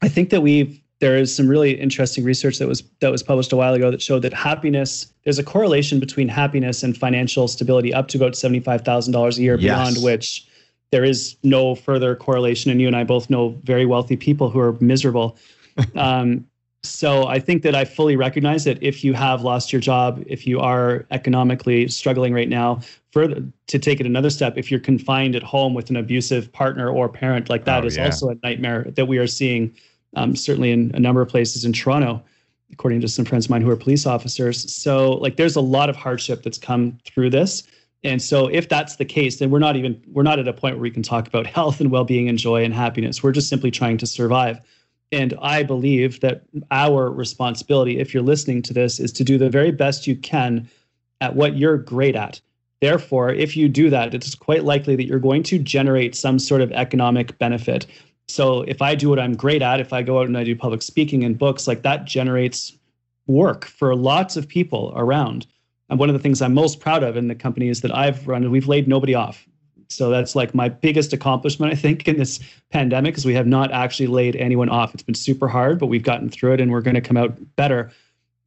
I 0.03 0.09
think 0.09 0.31
that 0.31 0.41
we've 0.41 0.81
there 1.01 1.19
is 1.19 1.35
some 1.35 1.49
really 1.49 1.73
interesting 1.73 2.25
research 2.25 2.59
that 2.59 2.69
was 2.69 2.83
that 3.01 3.11
was 3.11 3.23
published 3.23 3.53
a 3.53 3.57
while 3.57 3.75
ago 3.75 3.91
that 3.91 4.01
showed 4.01 4.23
that 4.23 4.33
happiness 4.33 5.13
there's 5.25 5.39
a 5.39 5.43
correlation 5.43 6.01
between 6.01 6.29
happiness 6.29 6.83
and 6.83 6.97
financial 6.97 7.47
stability 7.47 7.93
up 7.93 8.09
to 8.09 8.17
about 8.17 8.37
seventy 8.37 8.61
five 8.61 8.83
thousand 8.83 9.13
dollars 9.13 9.37
a 9.37 9.43
year, 9.43 9.59
yes. 9.59 9.63
beyond 9.63 10.05
which 10.05 10.47
there 10.93 11.05
is 11.05 11.37
no 11.43 11.75
further 11.75 12.17
correlation. 12.17 12.71
And 12.71 12.81
you 12.81 12.87
and 12.87 12.97
I 12.97 13.05
both 13.05 13.29
know 13.29 13.51
very 13.65 13.85
wealthy 13.85 14.17
people 14.17 14.49
who 14.49 14.61
are 14.61 14.73
miserable. 14.81 15.37
um, 15.97 16.47
so 16.85 17.27
I 17.27 17.39
think 17.39 17.63
that 17.63 17.75
I 17.75 17.85
fully 17.85 18.15
recognize 18.15 18.65
that 18.65 18.83
if 18.83 19.03
you 19.03 19.15
have 19.15 19.43
lost 19.43 19.73
your 19.73 19.81
job, 19.81 20.23
if 20.27 20.47
you 20.47 20.61
are 20.61 21.07
economically 21.11 21.89
struggling 21.89 22.35
right 22.35 22.49
now, 22.49 22.81
further 23.11 23.43
to 23.69 23.79
take 23.79 24.01
it 24.01 24.07
another 24.07 24.31
step, 24.31 24.59
if 24.59 24.71
you're 24.71 24.81
confined 24.81 25.35
at 25.35 25.43
home 25.43 25.73
with 25.73 25.89
an 25.89 25.97
abusive 25.97 26.53
partner 26.53 26.91
or 26.91 27.09
parent, 27.09 27.49
like 27.49 27.65
that 27.65 27.85
oh, 27.85 27.87
is 27.87 27.97
yeah. 27.97 28.07
also 28.07 28.29
a 28.29 28.35
nightmare 28.43 28.85
that 28.97 29.07
we 29.07 29.19
are 29.19 29.27
seeing 29.27 29.75
um, 30.17 30.37
certainly 30.37 30.71
in 30.71 30.91
a 30.95 31.01
number 31.01 31.23
of 31.23 31.29
places 31.29 31.65
in 31.65 31.73
Toronto, 31.73 32.23
according 32.71 33.01
to 33.01 33.09
some 33.09 33.25
friends 33.25 33.47
of 33.47 33.51
mine 33.51 33.63
who 33.63 33.71
are 33.71 33.77
police 33.77 34.07
officers. 34.07 34.73
So 34.73 35.13
like 35.15 35.37
there's 35.37 35.57
a 35.57 35.63
lot 35.63 35.89
of 35.89 35.97
hardship 35.97 36.43
that's 36.43 36.59
come 36.59 36.99
through 37.05 37.31
this. 37.31 37.65
And 38.03 38.21
so 38.21 38.49
if 38.49 38.69
that's 38.69 38.97
the 38.97 39.07
case, 39.07 39.39
then 39.39 39.51
we're 39.51 39.59
not 39.59 39.77
even 39.77 40.01
we're 40.09 40.23
not 40.23 40.39
at 40.39 40.47
a 40.47 40.53
point 40.53 40.77
where 40.77 40.83
we 40.83 40.91
can 40.91 41.03
talk 41.03 41.27
about 41.27 41.47
health 41.59 41.81
and 41.81 41.91
well-being 41.91 42.29
and 42.29 42.39
joy 42.39 42.63
and 42.63 42.75
happiness. 42.75 43.23
We're 43.23 43.33
just 43.33 43.49
simply 43.49 43.71
trying 43.71 43.97
to 43.99 44.07
survive. 44.07 44.61
And 45.15 45.33
I 45.41 45.63
believe 45.63 46.19
that 46.21 46.43
our 46.73 47.09
responsibility, 47.09 48.01
if 48.01 48.13
you're 48.13 48.23
listening 48.23 48.63
to 48.63 48.75
this, 48.75 48.99
is 48.99 49.13
to 49.13 49.23
do 49.23 49.39
the 49.39 49.49
very 49.49 49.71
best 49.71 50.09
you 50.09 50.17
can 50.17 50.69
at 51.21 51.37
what 51.37 51.57
you're 51.57 51.79
great 51.79 52.17
at. 52.17 52.41
Therefore, 52.81 53.31
if 53.33 53.57
you 53.57 53.69
do 53.69 53.91
that, 53.91 54.13
it's 54.13 54.35
quite 54.35 54.65
likely 54.65 54.97
that 54.97 55.07
you're 55.07 55.21
going 55.21 55.45
to 55.45 55.61
generate 55.61 56.17
some 56.17 56.41
sort 56.41 56.61
of 56.61 56.73
economic 56.73 57.39
benefit. 57.39 57.87
So 58.27 58.63
if 58.63 58.83
I 58.83 58.97
do 58.97 59.09
what 59.09 59.21
I'm 59.21 59.37
great 59.37 59.63
at, 59.63 59.79
if 59.79 59.93
I 59.93 60.03
go 60.03 60.19
out 60.19 60.27
and 60.27 60.37
I 60.37 60.43
do 60.43 60.57
public 60.57 60.83
speaking 60.83 61.23
and 61.23 61.39
books, 61.39 61.69
like 61.69 61.83
that 61.83 62.07
generates 62.07 62.77
work 63.29 63.67
for 63.67 63.95
lots 63.95 64.37
of 64.37 64.49
people 64.49 64.93
around. 64.97 65.47
And 65.91 65.99
one 66.01 66.09
of 66.09 66.15
the 66.15 66.19
things 66.19 66.43
I'm 66.43 66.55
most 66.55 66.81
proud 66.81 67.05
of 67.05 67.17
in 67.17 67.29
the 67.29 67.37
companies 67.37 67.83
that 67.83 67.95
I've 67.95 68.27
run, 68.27 68.51
we've 68.51 68.67
laid 68.67 68.89
nobody 68.89 69.15
off. 69.15 69.47
So 69.95 70.11
that's 70.11 70.35
like 70.35 70.55
my 70.55 70.69
biggest 70.69 71.13
accomplishment, 71.13 71.73
I 71.73 71.77
think, 71.77 72.07
in 72.09 72.19
this 72.19 72.41
pandemic 72.71 73.17
is 73.17 73.25
we 73.25 73.35
have 73.35 73.47
not 73.47 73.73
actually 73.73 74.07
laid 74.09 74.37
anyone 74.37 74.69
off. 74.69 74.95
It's 74.95 75.03
been 75.03 75.15
super 75.15 75.49
hard, 75.49 75.79
but 75.79 75.87
we've 75.87 76.03
gotten 76.03 76.29
through 76.29 76.55
it 76.55 76.61
and 76.61 76.71
we're 76.71 76.81
going 76.81 76.95
to 76.95 77.01
come 77.01 77.17
out 77.17 77.37
better. 77.57 77.91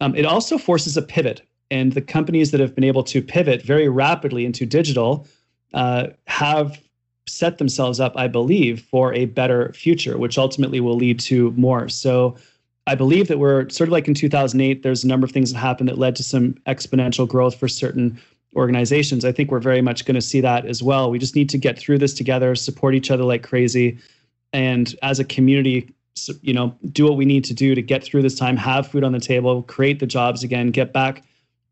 Um, 0.01 0.15
it 0.15 0.25
also 0.25 0.57
forces 0.57 0.97
a 0.97 1.01
pivot. 1.01 1.41
And 1.69 1.93
the 1.93 2.01
companies 2.01 2.51
that 2.51 2.59
have 2.59 2.75
been 2.75 2.83
able 2.83 3.03
to 3.03 3.21
pivot 3.21 3.61
very 3.61 3.89
rapidly 3.89 4.45
into 4.45 4.65
digital 4.65 5.27
uh, 5.73 6.07
have 6.27 6.81
set 7.27 7.57
themselves 7.57 7.99
up, 7.99 8.13
I 8.15 8.27
believe, 8.27 8.81
for 8.81 9.13
a 9.13 9.25
better 9.25 9.73
future, 9.73 10.17
which 10.17 10.37
ultimately 10.37 10.79
will 10.79 10.95
lead 10.95 11.19
to 11.21 11.51
more. 11.51 11.89
So 11.89 12.37
I 12.87 12.95
believe 12.95 13.27
that 13.27 13.37
we're 13.37 13.67
sort 13.69 13.89
of 13.89 13.91
like 13.91 14.07
in 14.07 14.13
2008, 14.13 14.81
there's 14.81 15.03
a 15.03 15.07
number 15.07 15.25
of 15.25 15.31
things 15.31 15.51
that 15.51 15.59
happened 15.59 15.89
that 15.89 15.97
led 15.97 16.15
to 16.17 16.23
some 16.23 16.53
exponential 16.67 17.27
growth 17.27 17.55
for 17.59 17.67
certain 17.67 18.19
organizations. 18.57 19.23
I 19.23 19.31
think 19.31 19.51
we're 19.51 19.59
very 19.59 19.81
much 19.81 20.05
going 20.05 20.15
to 20.15 20.21
see 20.21 20.41
that 20.41 20.65
as 20.65 20.83
well. 20.83 21.09
We 21.09 21.19
just 21.19 21.35
need 21.35 21.49
to 21.51 21.57
get 21.57 21.77
through 21.77 21.99
this 21.99 22.13
together, 22.13 22.55
support 22.55 22.95
each 22.95 23.11
other 23.11 23.23
like 23.23 23.43
crazy, 23.43 23.97
and 24.51 24.95
as 25.01 25.19
a 25.19 25.23
community, 25.23 25.93
you 26.41 26.53
know, 26.53 26.75
do 26.91 27.05
what 27.05 27.15
we 27.15 27.25
need 27.25 27.45
to 27.45 27.53
do 27.53 27.75
to 27.75 27.81
get 27.81 28.03
through 28.03 28.23
this 28.23 28.35
time, 28.35 28.57
have 28.57 28.87
food 28.87 29.03
on 29.03 29.11
the 29.11 29.19
table, 29.19 29.61
create 29.63 29.99
the 29.99 30.07
jobs 30.07 30.43
again, 30.43 30.71
get 30.71 30.91
back 30.91 31.23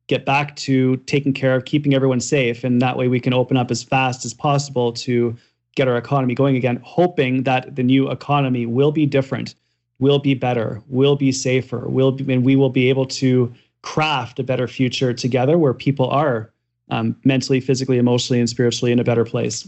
get 0.08 0.26
back 0.26 0.56
to 0.56 0.98
taking 0.98 1.34
care 1.34 1.56
of 1.56 1.66
keeping 1.66 1.94
everyone 1.94 2.20
safe 2.20 2.64
and 2.64 2.82
that 2.82 2.98
way 2.98 3.08
we 3.08 3.20
can 3.20 3.34
open 3.34 3.58
up 3.58 3.72
as 3.72 3.84
fast 3.84 4.26
as 4.26 4.34
possible 4.34 4.92
to 4.92 5.36
get 5.76 5.88
our 5.88 5.98
economy 5.98 6.36
going 6.36 6.56
again 6.56 6.80
hoping 6.84 7.44
that 7.44 7.76
the 7.76 7.84
new 7.84 8.10
economy 8.10 8.66
will 8.66 8.92
be 8.92 9.06
different 9.06 9.56
will 10.00 10.20
be 10.20 10.34
better 10.34 10.82
will 10.88 11.16
be 11.16 11.32
safer 11.32 11.88
will 11.88 12.12
be, 12.12 12.32
and 12.34 12.46
we 12.46 12.56
will 12.56 12.70
be 12.70 12.90
able 12.90 13.06
to 13.06 13.52
craft 13.82 14.40
a 14.40 14.44
better 14.44 14.68
future 14.68 15.14
together 15.14 15.58
where 15.58 15.74
people 15.74 16.10
are 16.10 16.52
um, 16.90 17.16
mentally, 17.24 17.60
physically, 17.60 17.98
emotionally, 17.98 18.40
and 18.40 18.50
spiritually 18.50 18.92
in 18.92 19.00
a 19.00 19.04
better 19.04 19.26
place. 19.26 19.68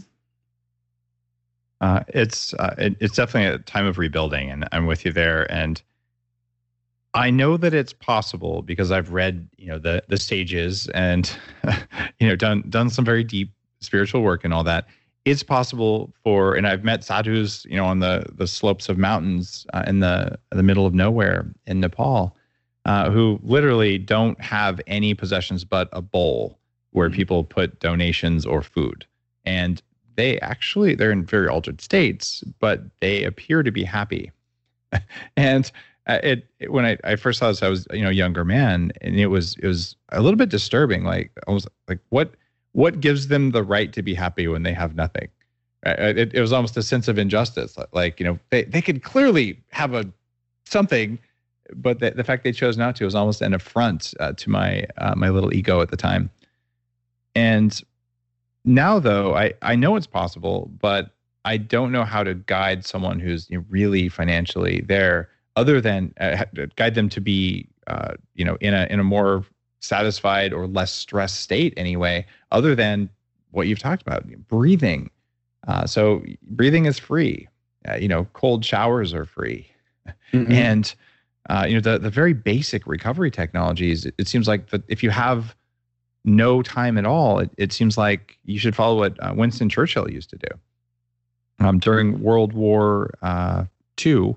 Uh, 1.80 2.02
it's 2.08 2.54
uh, 2.54 2.74
it, 2.78 2.96
it's 3.00 3.16
definitely 3.16 3.54
a 3.54 3.58
time 3.58 3.86
of 3.86 3.98
rebuilding, 3.98 4.50
and 4.50 4.68
I'm 4.72 4.86
with 4.86 5.04
you 5.04 5.12
there. 5.12 5.50
And 5.50 5.80
I 7.14 7.30
know 7.30 7.56
that 7.56 7.72
it's 7.72 7.92
possible 7.92 8.62
because 8.62 8.90
I've 8.90 9.12
read 9.12 9.48
you 9.56 9.68
know 9.68 9.78
the 9.78 10.02
the 10.08 10.16
stages 10.16 10.88
and 10.88 11.30
you 12.20 12.28
know 12.28 12.36
done 12.36 12.64
done 12.68 12.90
some 12.90 13.04
very 13.04 13.24
deep 13.24 13.52
spiritual 13.80 14.22
work 14.22 14.44
and 14.44 14.52
all 14.52 14.64
that. 14.64 14.86
It's 15.24 15.42
possible 15.42 16.12
for, 16.24 16.54
and 16.54 16.66
I've 16.66 16.84
met 16.84 17.04
sadhus, 17.04 17.64
you 17.66 17.76
know, 17.76 17.84
on 17.84 18.00
the 18.00 18.26
the 18.34 18.46
slopes 18.46 18.88
of 18.88 18.98
mountains 18.98 19.66
uh, 19.72 19.84
in 19.86 20.00
the 20.00 20.36
the 20.50 20.62
middle 20.62 20.86
of 20.86 20.94
nowhere 20.94 21.52
in 21.66 21.78
Nepal, 21.78 22.36
uh, 22.86 23.10
who 23.10 23.38
literally 23.42 23.98
don't 23.98 24.40
have 24.40 24.80
any 24.88 25.14
possessions 25.14 25.64
but 25.64 25.88
a 25.92 26.02
bowl 26.02 26.58
where 26.92 27.08
mm-hmm. 27.08 27.16
people 27.16 27.44
put 27.44 27.80
donations 27.80 28.46
or 28.46 28.62
food. 28.62 29.06
And 29.44 29.82
they 30.16 30.38
actually 30.40 30.94
they're 30.94 31.12
in 31.12 31.24
very 31.24 31.48
altered 31.48 31.80
states, 31.80 32.42
but 32.58 32.82
they 33.00 33.24
appear 33.24 33.62
to 33.62 33.70
be 33.70 33.84
happy. 33.84 34.32
and 35.36 35.70
uh, 36.08 36.18
it, 36.22 36.46
it, 36.58 36.72
when 36.72 36.84
I, 36.84 36.96
I 37.04 37.16
first 37.16 37.38
saw 37.38 37.48
this, 37.48 37.62
I 37.62 37.68
was 37.68 37.86
you 37.92 38.02
know 38.02 38.10
younger 38.10 38.44
man, 38.44 38.90
and 39.00 39.18
it 39.18 39.28
was 39.28 39.56
it 39.62 39.66
was 39.66 39.94
a 40.10 40.20
little 40.20 40.36
bit 40.36 40.48
disturbing. 40.48 41.04
Like 41.04 41.30
I 41.46 41.52
was 41.52 41.68
like, 41.86 42.00
what 42.08 42.34
what 42.72 43.00
gives 43.00 43.28
them 43.28 43.52
the 43.52 43.62
right 43.62 43.92
to 43.92 44.02
be 44.02 44.14
happy 44.14 44.48
when 44.48 44.64
they 44.64 44.72
have 44.72 44.96
nothing? 44.96 45.28
It, 45.84 46.34
it 46.34 46.40
was 46.40 46.52
almost 46.52 46.76
a 46.76 46.82
sense 46.82 47.06
of 47.06 47.18
injustice. 47.18 47.76
Like 47.92 48.18
you 48.18 48.26
know 48.26 48.38
they 48.50 48.64
they 48.64 48.82
could 48.82 49.04
clearly 49.04 49.62
have 49.70 49.94
a 49.94 50.04
something, 50.64 51.18
but 51.74 52.00
the, 52.00 52.10
the 52.10 52.24
fact 52.24 52.42
they 52.42 52.52
chose 52.52 52.76
not 52.76 52.96
to 52.96 53.04
was 53.04 53.14
almost 53.14 53.40
an 53.40 53.54
affront 53.54 54.14
uh, 54.18 54.32
to 54.32 54.50
my 54.50 54.86
uh, 54.96 55.14
my 55.14 55.28
little 55.28 55.54
ego 55.54 55.80
at 55.80 55.90
the 55.90 55.96
time. 55.96 56.30
And 57.34 57.80
now, 58.64 58.98
though, 58.98 59.34
I, 59.34 59.54
I 59.62 59.76
know 59.76 59.96
it's 59.96 60.06
possible, 60.06 60.70
but 60.80 61.10
I 61.44 61.56
don't 61.56 61.92
know 61.92 62.04
how 62.04 62.22
to 62.22 62.34
guide 62.34 62.84
someone 62.84 63.20
who's 63.20 63.48
really 63.70 64.08
financially 64.08 64.82
there, 64.86 65.30
other 65.56 65.80
than 65.80 66.12
uh, 66.20 66.44
guide 66.76 66.94
them 66.94 67.08
to 67.08 67.20
be, 67.20 67.68
uh, 67.86 68.14
you 68.34 68.44
know, 68.44 68.58
in 68.60 68.74
a 68.74 68.86
in 68.90 69.00
a 69.00 69.04
more 69.04 69.44
satisfied 69.80 70.52
or 70.52 70.66
less 70.66 70.92
stressed 70.92 71.40
state 71.40 71.72
anyway. 71.76 72.26
Other 72.50 72.74
than 72.74 73.08
what 73.50 73.66
you've 73.66 73.78
talked 73.78 74.02
about, 74.02 74.26
breathing. 74.48 75.10
Uh, 75.66 75.86
so 75.86 76.22
breathing 76.50 76.86
is 76.86 76.98
free. 76.98 77.48
Uh, 77.88 77.94
you 77.94 78.08
know, 78.08 78.24
cold 78.34 78.64
showers 78.64 79.14
are 79.14 79.24
free, 79.24 79.66
mm-hmm. 80.32 80.52
and 80.52 80.94
uh, 81.48 81.64
you 81.66 81.74
know 81.74 81.80
the 81.80 81.98
the 81.98 82.10
very 82.10 82.32
basic 82.32 82.86
recovery 82.86 83.30
technologies. 83.30 84.04
It, 84.04 84.14
it 84.18 84.28
seems 84.28 84.48
like 84.48 84.70
that 84.70 84.82
if 84.88 85.02
you 85.02 85.10
have 85.10 85.54
no 86.24 86.62
time 86.62 86.98
at 86.98 87.06
all, 87.06 87.38
it, 87.38 87.50
it 87.56 87.72
seems 87.72 87.96
like 87.96 88.38
you 88.44 88.58
should 88.58 88.76
follow 88.76 88.98
what 88.98 89.22
uh, 89.22 89.32
Winston 89.34 89.68
Churchill 89.68 90.10
used 90.10 90.30
to 90.30 90.36
do. 90.36 90.48
Um, 91.60 91.78
during 91.78 92.22
World 92.22 92.52
War 92.52 93.14
uh, 93.22 93.64
II, 94.04 94.36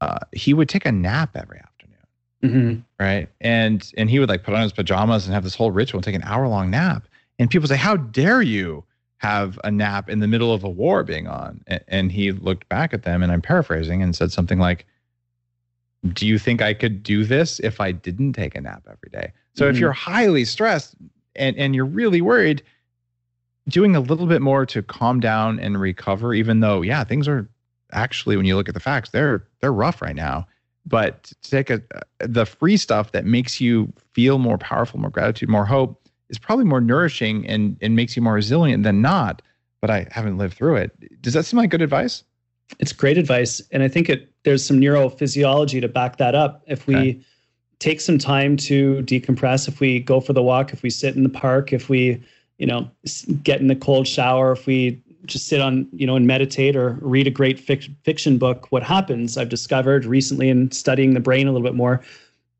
uh, 0.00 0.18
he 0.32 0.54
would 0.54 0.68
take 0.68 0.86
a 0.86 0.92
nap 0.92 1.36
every 1.36 1.58
afternoon, 1.58 2.06
mm-hmm. 2.42 3.04
right? 3.04 3.28
And 3.40 3.90
and 3.96 4.10
he 4.10 4.18
would 4.18 4.28
like 4.28 4.42
put 4.42 4.54
on 4.54 4.62
his 4.62 4.72
pajamas 4.72 5.26
and 5.26 5.34
have 5.34 5.44
this 5.44 5.54
whole 5.54 5.70
ritual 5.70 5.98
and 5.98 6.04
take 6.04 6.14
an 6.14 6.24
hour 6.24 6.48
long 6.48 6.70
nap. 6.70 7.06
And 7.38 7.48
people 7.48 7.68
say, 7.68 7.76
"How 7.76 7.96
dare 7.96 8.42
you 8.42 8.84
have 9.18 9.60
a 9.62 9.70
nap 9.70 10.08
in 10.08 10.20
the 10.20 10.26
middle 10.26 10.52
of 10.52 10.64
a 10.64 10.68
war 10.68 11.04
being 11.04 11.28
on?" 11.28 11.62
And, 11.66 11.84
and 11.86 12.12
he 12.12 12.32
looked 12.32 12.68
back 12.68 12.92
at 12.92 13.02
them, 13.02 13.22
and 13.22 13.30
I'm 13.30 13.42
paraphrasing, 13.42 14.02
and 14.02 14.16
said 14.16 14.32
something 14.32 14.58
like, 14.58 14.86
"Do 16.12 16.26
you 16.26 16.38
think 16.38 16.60
I 16.60 16.74
could 16.74 17.04
do 17.04 17.24
this 17.24 17.60
if 17.60 17.80
I 17.80 17.92
didn't 17.92 18.32
take 18.32 18.56
a 18.56 18.60
nap 18.60 18.82
every 18.86 19.10
day?" 19.12 19.32
So 19.54 19.64
mm-hmm. 19.64 19.74
if 19.74 19.80
you're 19.80 19.92
highly 19.92 20.44
stressed 20.44 20.94
and, 21.36 21.56
and 21.56 21.74
you're 21.74 21.84
really 21.84 22.20
worried, 22.20 22.62
doing 23.68 23.94
a 23.94 24.00
little 24.00 24.26
bit 24.26 24.42
more 24.42 24.66
to 24.66 24.82
calm 24.82 25.20
down 25.20 25.60
and 25.60 25.80
recover, 25.80 26.34
even 26.34 26.60
though, 26.60 26.82
yeah, 26.82 27.04
things 27.04 27.28
are 27.28 27.48
actually, 27.92 28.36
when 28.36 28.46
you 28.46 28.56
look 28.56 28.68
at 28.68 28.74
the 28.74 28.80
facts, 28.80 29.10
they're 29.10 29.46
they're 29.60 29.72
rough 29.72 30.00
right 30.02 30.16
now. 30.16 30.46
but 30.86 31.24
to 31.24 31.50
take 31.50 31.70
a, 31.70 31.80
the 32.18 32.46
free 32.46 32.76
stuff 32.76 33.12
that 33.12 33.24
makes 33.24 33.60
you 33.60 33.92
feel 34.12 34.38
more 34.38 34.58
powerful, 34.58 34.98
more 34.98 35.10
gratitude, 35.10 35.48
more 35.48 35.64
hope 35.64 36.08
is 36.28 36.38
probably 36.38 36.64
more 36.64 36.80
nourishing 36.80 37.46
and, 37.46 37.76
and 37.80 37.96
makes 37.96 38.16
you 38.16 38.22
more 38.22 38.34
resilient 38.34 38.82
than 38.82 39.02
not. 39.02 39.42
But 39.80 39.90
I 39.90 40.06
haven't 40.10 40.38
lived 40.38 40.54
through 40.54 40.76
it. 40.76 41.22
Does 41.22 41.32
that 41.34 41.44
seem 41.44 41.58
like 41.58 41.70
good 41.70 41.82
advice? 41.82 42.22
It's 42.78 42.92
great 42.92 43.18
advice. 43.18 43.62
And 43.72 43.82
I 43.82 43.88
think 43.88 44.08
it 44.08 44.32
there's 44.44 44.64
some 44.64 44.78
neurophysiology 44.78 45.80
to 45.80 45.88
back 45.88 46.16
that 46.18 46.34
up. 46.34 46.62
If 46.66 46.86
we 46.86 46.96
okay. 46.96 47.20
Take 47.80 48.00
some 48.00 48.18
time 48.18 48.56
to 48.56 49.02
decompress, 49.02 49.66
if 49.66 49.80
we 49.80 49.98
go 49.98 50.20
for 50.20 50.32
the 50.32 50.42
walk, 50.42 50.72
if 50.72 50.82
we 50.82 50.90
sit 50.90 51.16
in 51.16 51.24
the 51.24 51.28
park, 51.30 51.72
if 51.72 51.88
we, 51.88 52.22
you 52.58 52.66
know, 52.66 52.88
get 53.42 53.60
in 53.60 53.66
the 53.66 53.74
cold 53.74 54.06
shower, 54.06 54.52
if 54.52 54.66
we 54.66 55.02
just 55.24 55.48
sit 55.48 55.60
on, 55.60 55.88
you 55.92 56.06
know, 56.06 56.14
and 56.14 56.26
meditate 56.26 56.76
or 56.76 56.98
read 57.00 57.26
a 57.26 57.30
great 57.30 57.58
fic- 57.58 57.92
fiction 58.04 58.38
book, 58.38 58.66
what 58.70 58.82
happens, 58.82 59.36
I've 59.36 59.48
discovered 59.48 60.04
recently 60.04 60.48
in 60.50 60.70
studying 60.70 61.14
the 61.14 61.20
brain 61.20 61.48
a 61.48 61.52
little 61.52 61.66
bit 61.66 61.74
more, 61.74 62.02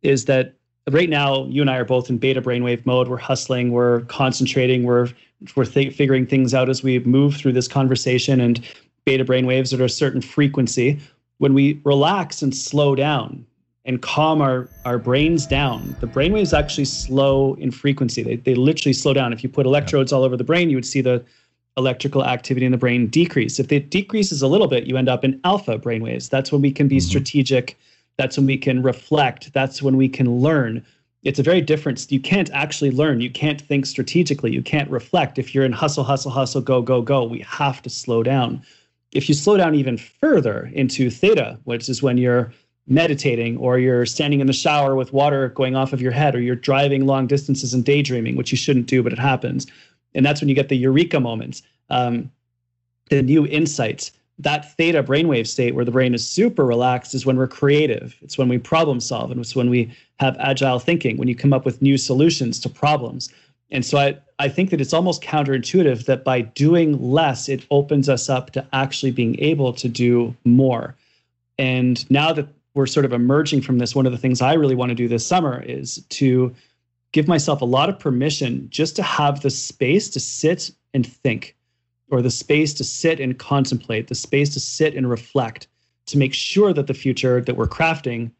is 0.02 0.24
that 0.24 0.54
right 0.90 1.10
now 1.10 1.44
you 1.46 1.60
and 1.60 1.70
I 1.70 1.76
are 1.76 1.84
both 1.84 2.08
in 2.08 2.16
beta 2.16 2.40
brainwave 2.40 2.84
mode. 2.86 3.08
We're 3.08 3.18
hustling, 3.18 3.72
we're 3.72 4.00
concentrating, 4.02 4.84
we're 4.84 5.08
we're 5.56 5.64
th- 5.64 5.94
figuring 5.94 6.26
things 6.26 6.52
out 6.52 6.68
as 6.68 6.82
we 6.82 6.98
move 7.00 7.34
through 7.34 7.54
this 7.54 7.66
conversation 7.66 8.40
and 8.40 8.60
beta 9.06 9.24
brainwaves 9.24 9.72
at 9.72 9.80
a 9.80 9.88
certain 9.88 10.20
frequency. 10.20 11.00
When 11.38 11.54
we 11.54 11.80
relax 11.84 12.42
and 12.42 12.54
slow 12.54 12.94
down 12.94 13.46
and 13.84 14.02
calm 14.02 14.42
our, 14.42 14.68
our 14.84 14.98
brains 14.98 15.46
down, 15.46 15.96
the 16.00 16.06
brainwaves 16.06 16.56
actually 16.56 16.84
slow 16.84 17.54
in 17.54 17.70
frequency. 17.70 18.22
They, 18.22 18.36
they 18.36 18.54
literally 18.54 18.92
slow 18.92 19.14
down. 19.14 19.32
If 19.32 19.42
you 19.42 19.48
put 19.48 19.66
electrodes 19.66 20.12
all 20.12 20.22
over 20.22 20.36
the 20.36 20.44
brain, 20.44 20.68
you 20.70 20.76
would 20.76 20.86
see 20.86 21.00
the 21.00 21.24
electrical 21.76 22.24
activity 22.24 22.66
in 22.66 22.72
the 22.72 22.78
brain 22.78 23.06
decrease. 23.06 23.58
If 23.58 23.72
it 23.72 23.90
decreases 23.90 24.42
a 24.42 24.48
little 24.48 24.66
bit, 24.66 24.84
you 24.84 24.96
end 24.96 25.08
up 25.08 25.24
in 25.24 25.40
alpha 25.44 25.78
brainwaves. 25.78 26.28
That's 26.28 26.52
when 26.52 26.60
we 26.60 26.72
can 26.72 26.88
be 26.88 26.98
mm-hmm. 26.98 27.08
strategic. 27.08 27.78
That's 28.18 28.36
when 28.36 28.46
we 28.46 28.58
can 28.58 28.82
reflect. 28.82 29.52
That's 29.54 29.82
when 29.82 29.96
we 29.96 30.08
can 30.08 30.30
learn. 30.40 30.84
It's 31.22 31.38
a 31.38 31.42
very 31.42 31.60
different. 31.62 32.10
You 32.10 32.20
can't 32.20 32.50
actually 32.52 32.90
learn. 32.90 33.20
You 33.20 33.30
can't 33.30 33.60
think 33.60 33.86
strategically. 33.86 34.52
You 34.52 34.62
can't 34.62 34.90
reflect. 34.90 35.38
If 35.38 35.54
you're 35.54 35.64
in 35.64 35.72
hustle, 35.72 36.04
hustle, 36.04 36.30
hustle, 36.30 36.60
go, 36.60 36.82
go, 36.82 37.00
go, 37.00 37.24
we 37.24 37.40
have 37.40 37.80
to 37.82 37.90
slow 37.90 38.22
down. 38.22 38.62
If 39.12 39.28
you 39.28 39.34
slow 39.34 39.56
down 39.56 39.74
even 39.74 39.96
further 39.96 40.70
into 40.74 41.10
theta, 41.10 41.58
which 41.64 41.88
is 41.88 42.02
when 42.02 42.18
you're 42.18 42.52
meditating 42.90 43.56
or 43.56 43.78
you're 43.78 44.04
standing 44.04 44.40
in 44.40 44.46
the 44.46 44.52
shower 44.52 44.94
with 44.94 45.12
water 45.12 45.48
going 45.48 45.76
off 45.76 45.92
of 45.92 46.02
your 46.02 46.12
head 46.12 46.34
or 46.34 46.40
you're 46.40 46.56
driving 46.56 47.06
long 47.06 47.26
distances 47.26 47.72
and 47.72 47.84
daydreaming, 47.84 48.36
which 48.36 48.50
you 48.50 48.58
shouldn't 48.58 48.86
do, 48.86 49.02
but 49.02 49.12
it 49.12 49.18
happens 49.18 49.66
and 50.14 50.24
that's 50.24 50.40
when 50.40 50.48
you 50.48 50.54
get 50.54 50.68
the 50.68 50.76
eureka 50.76 51.20
moments, 51.20 51.62
um, 51.88 52.30
the 53.08 53.22
new 53.22 53.46
insights. 53.46 54.12
That 54.38 54.74
theta 54.76 55.02
brainwave 55.02 55.46
state 55.46 55.74
where 55.74 55.84
the 55.84 55.90
brain 55.90 56.14
is 56.14 56.26
super 56.26 56.64
relaxed 56.64 57.14
is 57.14 57.26
when 57.26 57.36
we're 57.36 57.46
creative. 57.46 58.16
It's 58.22 58.38
when 58.38 58.48
we 58.48 58.56
problem 58.56 58.98
solve, 58.98 59.30
and 59.30 59.38
it's 59.38 59.54
when 59.54 59.68
we 59.68 59.94
have 60.18 60.36
agile 60.38 60.78
thinking. 60.78 61.18
When 61.18 61.28
you 61.28 61.34
come 61.34 61.52
up 61.52 61.66
with 61.66 61.82
new 61.82 61.98
solutions 61.98 62.58
to 62.60 62.68
problems. 62.70 63.28
And 63.70 63.84
so 63.84 63.98
I, 63.98 64.18
I 64.38 64.48
think 64.48 64.70
that 64.70 64.80
it's 64.80 64.94
almost 64.94 65.22
counterintuitive 65.22 66.06
that 66.06 66.24
by 66.24 66.40
doing 66.40 67.00
less, 67.12 67.48
it 67.48 67.66
opens 67.70 68.08
us 68.08 68.28
up 68.30 68.50
to 68.52 68.66
actually 68.72 69.12
being 69.12 69.38
able 69.40 69.72
to 69.74 69.88
do 69.88 70.34
more. 70.44 70.96
And 71.58 72.10
now 72.10 72.32
that 72.32 72.48
we're 72.74 72.86
sort 72.86 73.04
of 73.04 73.12
emerging 73.12 73.62
from 73.62 73.78
this, 73.78 73.94
one 73.94 74.06
of 74.06 74.12
the 74.12 74.18
things 74.18 74.40
I 74.40 74.54
really 74.54 74.74
want 74.74 74.90
to 74.90 74.94
do 74.94 75.08
this 75.08 75.26
summer 75.26 75.62
is 75.62 76.04
to 76.10 76.54
give 77.12 77.26
myself 77.26 77.60
a 77.60 77.64
lot 77.64 77.88
of 77.88 77.98
permission 77.98 78.68
just 78.70 78.96
to 78.96 79.02
have 79.02 79.40
the 79.40 79.50
space 79.50 80.08
to 80.10 80.20
sit 80.20 80.70
and 80.94 81.06
think 81.06 81.56
or 82.10 82.22
the 82.22 82.30
space 82.30 82.74
to 82.74 82.84
sit 82.84 83.20
and 83.20 83.38
contemplate 83.38 84.08
the 84.08 84.14
space 84.14 84.52
to 84.54 84.60
sit 84.60 84.94
and 84.94 85.08
reflect 85.08 85.68
to 86.06 86.18
make 86.18 86.34
sure 86.34 86.72
that 86.72 86.86
the 86.86 86.94
future 86.94 87.40
that 87.40 87.56
we're 87.56 87.68
crafting 87.68 88.30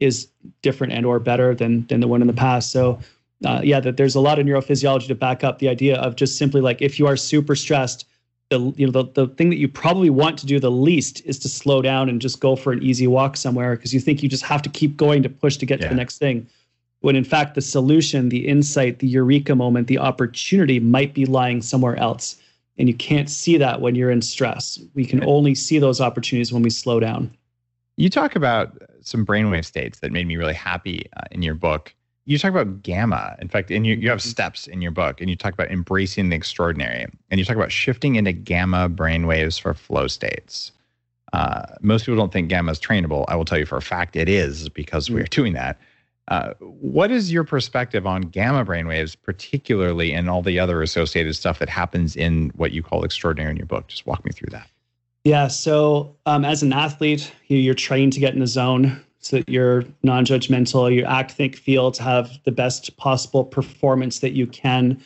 is 0.00 0.28
different 0.62 0.92
and 0.92 1.06
or 1.06 1.18
better 1.18 1.54
than 1.54 1.86
than 1.86 2.00
the 2.00 2.08
one 2.08 2.20
in 2.20 2.26
the 2.26 2.34
past. 2.34 2.70
So 2.70 2.98
uh, 3.44 3.60
yeah 3.62 3.80
that 3.80 3.96
there's 3.96 4.14
a 4.14 4.20
lot 4.20 4.38
of 4.38 4.46
neurophysiology 4.46 5.06
to 5.08 5.14
back 5.14 5.44
up 5.44 5.58
the 5.58 5.68
idea 5.68 5.96
of 5.96 6.16
just 6.16 6.38
simply 6.38 6.60
like 6.60 6.80
if 6.80 6.98
you 6.98 7.06
are 7.06 7.16
super 7.16 7.54
stressed 7.54 8.06
the 8.54 8.72
you 8.76 8.86
know 8.86 8.92
the, 8.92 9.04
the 9.12 9.34
thing 9.34 9.50
that 9.50 9.58
you 9.58 9.68
probably 9.68 10.10
want 10.10 10.38
to 10.38 10.46
do 10.46 10.58
the 10.60 10.70
least 10.70 11.22
is 11.26 11.38
to 11.40 11.48
slow 11.48 11.82
down 11.82 12.08
and 12.08 12.20
just 12.20 12.40
go 12.40 12.56
for 12.56 12.72
an 12.72 12.82
easy 12.82 13.06
walk 13.06 13.36
somewhere 13.36 13.76
because 13.76 13.92
you 13.92 14.00
think 14.00 14.22
you 14.22 14.28
just 14.28 14.44
have 14.44 14.62
to 14.62 14.68
keep 14.68 14.96
going 14.96 15.22
to 15.22 15.28
push 15.28 15.56
to 15.56 15.66
get 15.66 15.80
yeah. 15.80 15.88
to 15.88 15.88
the 15.90 15.96
next 15.96 16.18
thing 16.18 16.46
when 17.04 17.16
in 17.16 17.24
fact 17.24 17.54
the 17.54 17.60
solution, 17.60 18.30
the 18.30 18.48
insight, 18.48 19.00
the 19.00 19.06
eureka 19.06 19.54
moment, 19.54 19.88
the 19.88 19.98
opportunity 19.98 20.80
might 20.80 21.12
be 21.12 21.26
lying 21.26 21.60
somewhere 21.60 21.96
else. 21.96 22.36
And 22.78 22.88
you 22.88 22.94
can't 22.94 23.28
see 23.28 23.58
that 23.58 23.82
when 23.82 23.94
you're 23.94 24.10
in 24.10 24.22
stress. 24.22 24.80
We 24.94 25.04
can 25.04 25.22
only 25.22 25.54
see 25.54 25.78
those 25.78 26.00
opportunities 26.00 26.50
when 26.50 26.62
we 26.62 26.70
slow 26.70 27.00
down. 27.00 27.30
You 27.98 28.08
talk 28.08 28.36
about 28.36 28.72
some 29.02 29.26
brainwave 29.26 29.66
states 29.66 30.00
that 30.00 30.12
made 30.12 30.26
me 30.26 30.38
really 30.38 30.54
happy 30.54 31.04
uh, 31.18 31.24
in 31.30 31.42
your 31.42 31.54
book. 31.54 31.94
You 32.26 32.38
talk 32.38 32.50
about 32.50 32.82
gamma. 32.82 33.36
In 33.40 33.48
fact, 33.48 33.70
and 33.70 33.86
you, 33.86 33.96
you 33.96 34.08
have 34.08 34.18
mm-hmm. 34.18 34.28
steps 34.28 34.66
in 34.66 34.80
your 34.80 34.90
book, 34.90 35.20
and 35.20 35.28
you 35.28 35.36
talk 35.36 35.52
about 35.52 35.70
embracing 35.70 36.30
the 36.30 36.36
extraordinary. 36.36 37.06
And 37.30 37.38
you 37.38 37.44
talk 37.44 37.56
about 37.56 37.72
shifting 37.72 38.16
into 38.16 38.32
gamma 38.32 38.88
brainwaves 38.88 39.60
for 39.60 39.74
flow 39.74 40.06
states. 40.06 40.72
Uh, 41.34 41.66
most 41.80 42.06
people 42.06 42.16
don't 42.16 42.32
think 42.32 42.48
gamma 42.48 42.72
is 42.72 42.78
trainable. 42.78 43.24
I 43.28 43.36
will 43.36 43.44
tell 43.44 43.58
you 43.58 43.66
for 43.66 43.76
a 43.76 43.82
fact 43.82 44.16
it 44.16 44.28
is 44.28 44.68
because 44.68 45.10
we 45.10 45.20
are 45.20 45.24
doing 45.24 45.52
that. 45.54 45.78
Uh, 46.28 46.54
what 46.60 47.10
is 47.10 47.30
your 47.30 47.44
perspective 47.44 48.06
on 48.06 48.22
gamma 48.22 48.64
brainwaves, 48.64 49.14
particularly 49.20 50.12
and 50.14 50.30
all 50.30 50.42
the 50.42 50.58
other 50.58 50.80
associated 50.80 51.36
stuff 51.36 51.58
that 51.58 51.68
happens 51.68 52.16
in 52.16 52.50
what 52.54 52.72
you 52.72 52.82
call 52.82 53.04
extraordinary 53.04 53.50
in 53.50 53.56
your 53.56 53.66
book? 53.66 53.88
Just 53.88 54.06
walk 54.06 54.24
me 54.24 54.30
through 54.30 54.50
that. 54.50 54.68
Yeah. 55.24 55.48
So, 55.48 56.16
um, 56.24 56.44
as 56.44 56.62
an 56.62 56.72
athlete, 56.72 57.32
you're 57.48 57.74
trained 57.74 58.12
to 58.14 58.20
get 58.20 58.32
in 58.32 58.40
the 58.40 58.46
zone 58.46 59.03
so 59.24 59.38
that 59.38 59.48
you're 59.48 59.84
non 60.02 60.24
judgmental, 60.24 60.94
you 60.94 61.04
act, 61.04 61.32
think, 61.32 61.56
feel 61.56 61.90
to 61.92 62.02
have 62.02 62.30
the 62.44 62.52
best 62.52 62.96
possible 62.96 63.44
performance 63.44 64.18
that 64.20 64.32
you 64.32 64.46
can. 64.46 65.00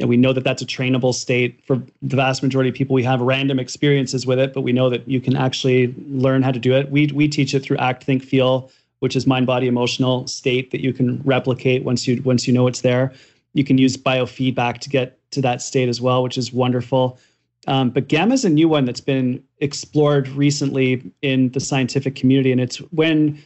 And 0.00 0.08
we 0.08 0.16
know 0.16 0.32
that 0.32 0.44
that's 0.44 0.62
a 0.62 0.66
trainable 0.66 1.14
state. 1.14 1.62
For 1.64 1.80
the 2.02 2.16
vast 2.16 2.42
majority 2.42 2.70
of 2.70 2.74
people, 2.74 2.94
we 2.94 3.04
have 3.04 3.20
random 3.20 3.58
experiences 3.58 4.26
with 4.26 4.38
it, 4.38 4.52
but 4.52 4.62
we 4.62 4.72
know 4.72 4.90
that 4.90 5.08
you 5.08 5.20
can 5.20 5.36
actually 5.36 5.94
learn 6.08 6.42
how 6.42 6.50
to 6.50 6.58
do 6.58 6.74
it. 6.74 6.90
We, 6.90 7.06
we 7.08 7.28
teach 7.28 7.54
it 7.54 7.60
through 7.60 7.78
act, 7.78 8.04
think, 8.04 8.22
feel 8.22 8.70
which 9.04 9.16
is 9.16 9.26
mind 9.26 9.46
body 9.46 9.66
emotional 9.66 10.26
state 10.26 10.70
that 10.70 10.80
you 10.80 10.90
can 10.90 11.20
replicate 11.24 11.84
once 11.84 12.08
you 12.08 12.22
once 12.22 12.46
you 12.46 12.54
know 12.54 12.66
it's 12.66 12.80
there 12.80 13.12
you 13.52 13.62
can 13.62 13.76
use 13.76 13.98
biofeedback 13.98 14.78
to 14.78 14.88
get 14.88 15.18
to 15.30 15.42
that 15.42 15.60
state 15.60 15.90
as 15.90 16.00
well 16.00 16.22
which 16.22 16.38
is 16.38 16.54
wonderful 16.54 17.18
um, 17.66 17.90
but 17.90 18.08
gamma 18.08 18.32
is 18.32 18.46
a 18.46 18.48
new 18.48 18.66
one 18.66 18.86
that's 18.86 19.02
been 19.02 19.42
explored 19.58 20.28
recently 20.28 21.12
in 21.20 21.50
the 21.50 21.60
scientific 21.60 22.14
community 22.14 22.50
and 22.50 22.62
it's 22.62 22.78
when 22.92 23.38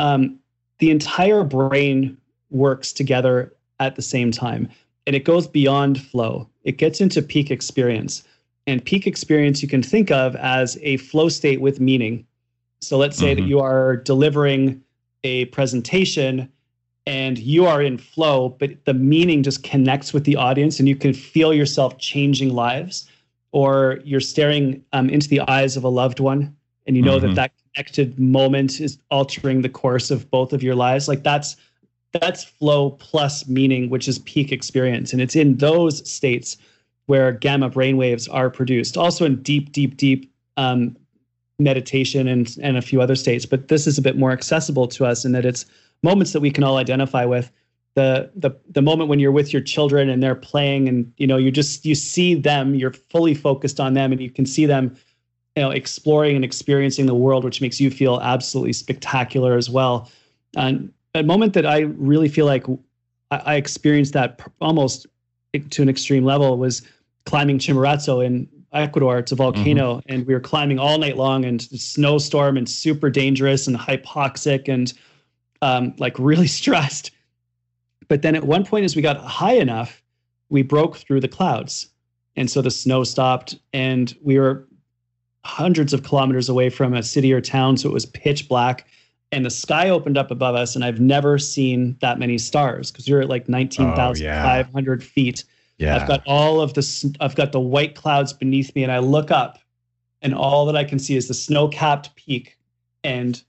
um, 0.00 0.38
the 0.78 0.90
entire 0.90 1.44
brain 1.44 2.16
works 2.50 2.92
together 2.92 3.54
at 3.78 3.96
the 3.96 4.02
same 4.02 4.30
time 4.30 4.68
and 5.06 5.14
it 5.14 5.24
goes 5.24 5.46
beyond 5.46 6.02
flow 6.02 6.48
it 6.64 6.78
gets 6.78 7.00
into 7.00 7.22
peak 7.22 7.50
experience 7.50 8.24
and 8.66 8.84
peak 8.84 9.06
experience 9.06 9.62
you 9.62 9.68
can 9.68 9.82
think 9.82 10.10
of 10.10 10.34
as 10.36 10.78
a 10.82 10.96
flow 10.98 11.28
state 11.28 11.60
with 11.60 11.80
meaning 11.80 12.26
so 12.80 12.96
let's 12.96 13.16
say 13.16 13.32
mm-hmm. 13.34 13.42
that 13.42 13.48
you 13.48 13.60
are 13.60 13.96
delivering 13.96 14.82
a 15.22 15.44
presentation 15.46 16.50
and 17.06 17.38
you 17.38 17.66
are 17.66 17.82
in 17.82 17.98
flow, 17.98 18.50
but 18.50 18.84
the 18.84 18.94
meaning 18.94 19.42
just 19.42 19.62
connects 19.62 20.12
with 20.12 20.24
the 20.24 20.36
audience 20.36 20.78
and 20.78 20.88
you 20.88 20.96
can 20.96 21.12
feel 21.12 21.52
yourself 21.52 21.98
changing 21.98 22.54
lives, 22.54 23.08
or 23.52 23.98
you're 24.04 24.20
staring 24.20 24.82
um, 24.92 25.10
into 25.10 25.28
the 25.28 25.40
eyes 25.48 25.76
of 25.76 25.84
a 25.84 25.88
loved 25.88 26.20
one 26.20 26.54
and 26.86 26.96
you 26.96 27.02
know 27.02 27.18
mm-hmm. 27.18 27.34
that 27.34 27.34
that 27.34 27.52
connected 27.74 28.18
moment 28.18 28.80
is 28.80 28.98
altering 29.10 29.62
the 29.62 29.68
course 29.68 30.10
of 30.10 30.30
both 30.30 30.52
of 30.52 30.62
your 30.62 30.74
lives. 30.74 31.08
Like 31.08 31.22
that's 31.22 31.56
that's 32.12 32.42
flow 32.42 32.90
plus 32.90 33.46
meaning, 33.46 33.88
which 33.88 34.08
is 34.08 34.18
peak 34.20 34.50
experience, 34.50 35.12
and 35.12 35.22
it's 35.22 35.36
in 35.36 35.56
those 35.58 36.08
states 36.10 36.56
where 37.06 37.32
gamma 37.32 37.70
brainwaves 37.70 38.28
are 38.32 38.50
produced. 38.50 38.96
Also 38.96 39.24
in 39.24 39.42
deep, 39.42 39.72
deep, 39.72 39.96
deep 39.96 40.32
um, 40.56 40.96
meditation 41.60 42.26
and 42.26 42.56
and 42.62 42.76
a 42.76 42.82
few 42.82 43.00
other 43.00 43.14
states 43.14 43.46
but 43.46 43.68
this 43.68 43.86
is 43.86 43.98
a 43.98 44.02
bit 44.02 44.16
more 44.16 44.32
accessible 44.32 44.88
to 44.88 45.04
us 45.04 45.24
in 45.24 45.32
that 45.32 45.44
it's 45.44 45.66
moments 46.02 46.32
that 46.32 46.40
we 46.40 46.50
can 46.50 46.64
all 46.64 46.78
identify 46.78 47.24
with 47.24 47.52
the 47.94 48.30
the 48.34 48.50
the 48.70 48.82
moment 48.82 49.08
when 49.08 49.18
you're 49.18 49.32
with 49.32 49.52
your 49.52 49.62
children 49.62 50.08
and 50.08 50.22
they're 50.22 50.34
playing 50.34 50.88
and 50.88 51.12
you 51.18 51.26
know 51.26 51.36
you 51.36 51.50
just 51.50 51.84
you 51.84 51.94
see 51.94 52.34
them 52.34 52.74
you're 52.74 52.92
fully 52.92 53.34
focused 53.34 53.78
on 53.78 53.94
them 53.94 54.10
and 54.10 54.20
you 54.20 54.30
can 54.30 54.46
see 54.46 54.64
them 54.64 54.96
you 55.56 55.62
know 55.62 55.70
exploring 55.70 56.36
and 56.36 56.44
experiencing 56.44 57.06
the 57.06 57.14
world 57.14 57.44
which 57.44 57.60
makes 57.60 57.80
you 57.80 57.90
feel 57.90 58.20
absolutely 58.22 58.72
spectacular 58.72 59.56
as 59.56 59.68
well 59.68 60.10
and 60.56 60.92
a 61.14 61.22
moment 61.22 61.52
that 61.54 61.66
i 61.66 61.80
really 61.80 62.28
feel 62.28 62.46
like 62.46 62.64
i, 63.30 63.36
I 63.38 63.54
experienced 63.56 64.12
that 64.12 64.40
almost 64.60 65.06
to 65.70 65.82
an 65.82 65.88
extreme 65.88 66.24
level 66.24 66.56
was 66.58 66.82
climbing 67.26 67.58
chimborazo 67.58 68.24
in 68.24 68.48
Ecuador. 68.72 69.18
It's 69.18 69.32
a 69.32 69.36
volcano, 69.36 69.96
mm-hmm. 69.96 70.12
and 70.12 70.26
we 70.26 70.34
were 70.34 70.40
climbing 70.40 70.78
all 70.78 70.98
night 70.98 71.16
long, 71.16 71.44
and 71.44 71.60
snowstorm, 71.60 72.56
and 72.56 72.68
super 72.68 73.10
dangerous, 73.10 73.66
and 73.66 73.76
hypoxic, 73.76 74.68
and 74.68 74.92
um, 75.62 75.94
like 75.98 76.18
really 76.18 76.46
stressed. 76.60 77.10
But 78.08 78.22
then 78.22 78.34
at 78.34 78.44
one 78.44 78.64
point, 78.64 78.84
as 78.84 78.96
we 78.96 79.02
got 79.02 79.18
high 79.18 79.54
enough, 79.54 80.02
we 80.48 80.62
broke 80.62 80.96
through 80.96 81.20
the 81.20 81.28
clouds, 81.28 81.88
and 82.36 82.50
so 82.50 82.62
the 82.62 82.70
snow 82.70 83.04
stopped, 83.04 83.58
and 83.72 84.14
we 84.22 84.38
were 84.38 84.66
hundreds 85.44 85.92
of 85.92 86.02
kilometers 86.02 86.48
away 86.48 86.70
from 86.70 86.94
a 86.94 87.02
city 87.02 87.32
or 87.32 87.40
town, 87.40 87.76
so 87.76 87.88
it 87.88 87.92
was 87.92 88.06
pitch 88.06 88.48
black. 88.48 88.86
and 89.32 89.46
the 89.46 89.50
sky 89.50 89.88
opened 89.88 90.18
up 90.18 90.30
above 90.30 90.54
us, 90.54 90.74
and 90.74 90.84
I've 90.84 91.00
never 91.00 91.38
seen 91.38 91.96
that 92.00 92.18
many 92.18 92.38
stars 92.38 92.90
because 92.90 93.06
you're 93.06 93.20
at 93.20 93.28
like 93.28 93.42
oh, 93.42 93.52
nineteen 93.52 93.94
thousand 93.94 94.26
five 94.26 94.72
hundred 94.72 95.04
feet. 95.04 95.44
Yeah. 95.78 95.96
I've 95.96 96.08
got 96.08 96.22
all 96.26 96.60
of 96.60 96.74
the 96.74 97.16
I've 97.20 97.36
got 97.36 97.52
the 97.52 97.60
white 97.60 97.94
clouds 97.94 98.32
beneath 98.32 98.74
me, 98.74 98.82
and 98.82 98.92
I 98.92 98.98
look 98.98 99.30
up, 99.30 99.58
and 100.22 100.34
all 100.34 100.66
that 100.66 100.76
I 100.76 100.84
can 100.84 100.98
see 100.98 101.16
is 101.16 101.28
the 101.28 101.34
snow-capped 101.34 102.14
peak, 102.16 102.58
and 103.04 103.42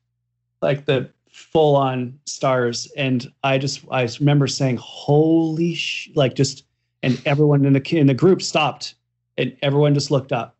like 0.62 0.86
the 0.86 1.10
full-on 1.30 2.20
stars. 2.26 2.92
And 2.96 3.32
I 3.44 3.58
just 3.58 3.82
I 3.92 4.08
remember 4.20 4.48
saying, 4.48 4.78
"Holy 4.78 5.74
sh!" 5.74 6.10
Like 6.14 6.36
just, 6.36 6.64
and 7.02 7.20
everyone 7.26 7.66
in 7.66 7.74
the 7.74 7.98
in 7.98 8.08
the 8.08 8.14
group 8.14 8.42
stopped, 8.42 8.94
and 9.38 9.58
everyone 9.64 9.94
just 9.96 10.12
looked 10.12 10.32
up, 10.32 10.56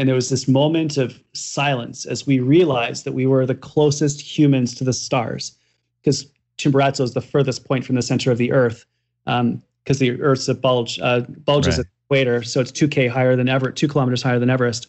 and 0.00 0.08
there 0.08 0.16
was 0.16 0.30
this 0.30 0.48
moment 0.48 0.96
of 0.96 1.22
silence 1.34 2.06
as 2.06 2.26
we 2.26 2.40
realized 2.40 3.04
that 3.04 3.12
we 3.12 3.26
were 3.26 3.44
the 3.44 3.54
closest 3.54 4.18
humans 4.18 4.74
to 4.76 4.82
the 4.82 4.94
stars, 4.94 5.54
because 6.02 6.24
Chimborazo 6.56 7.02
is 7.02 7.12
the 7.12 7.20
furthest 7.20 7.66
point 7.66 7.84
from 7.84 7.96
the 7.96 8.02
center 8.02 8.32
of 8.32 8.38
the 8.38 8.50
Earth. 8.50 8.86
Um, 9.26 9.62
because 9.84 9.98
the 9.98 10.18
Earth's 10.22 10.48
a 10.48 10.54
bulge, 10.54 10.98
uh, 11.00 11.20
bulges 11.44 11.76
Right. 11.76 11.80
at 11.80 11.86
the 11.86 12.06
equator, 12.06 12.42
so 12.42 12.62
it's 12.62 12.72
2k 12.72 13.08
higher 13.08 13.36
than 13.36 13.50
Everest, 13.50 13.76
two 13.76 13.88
kilometers 13.88 14.22
higher 14.22 14.38
than 14.38 14.48
Everest, 14.48 14.86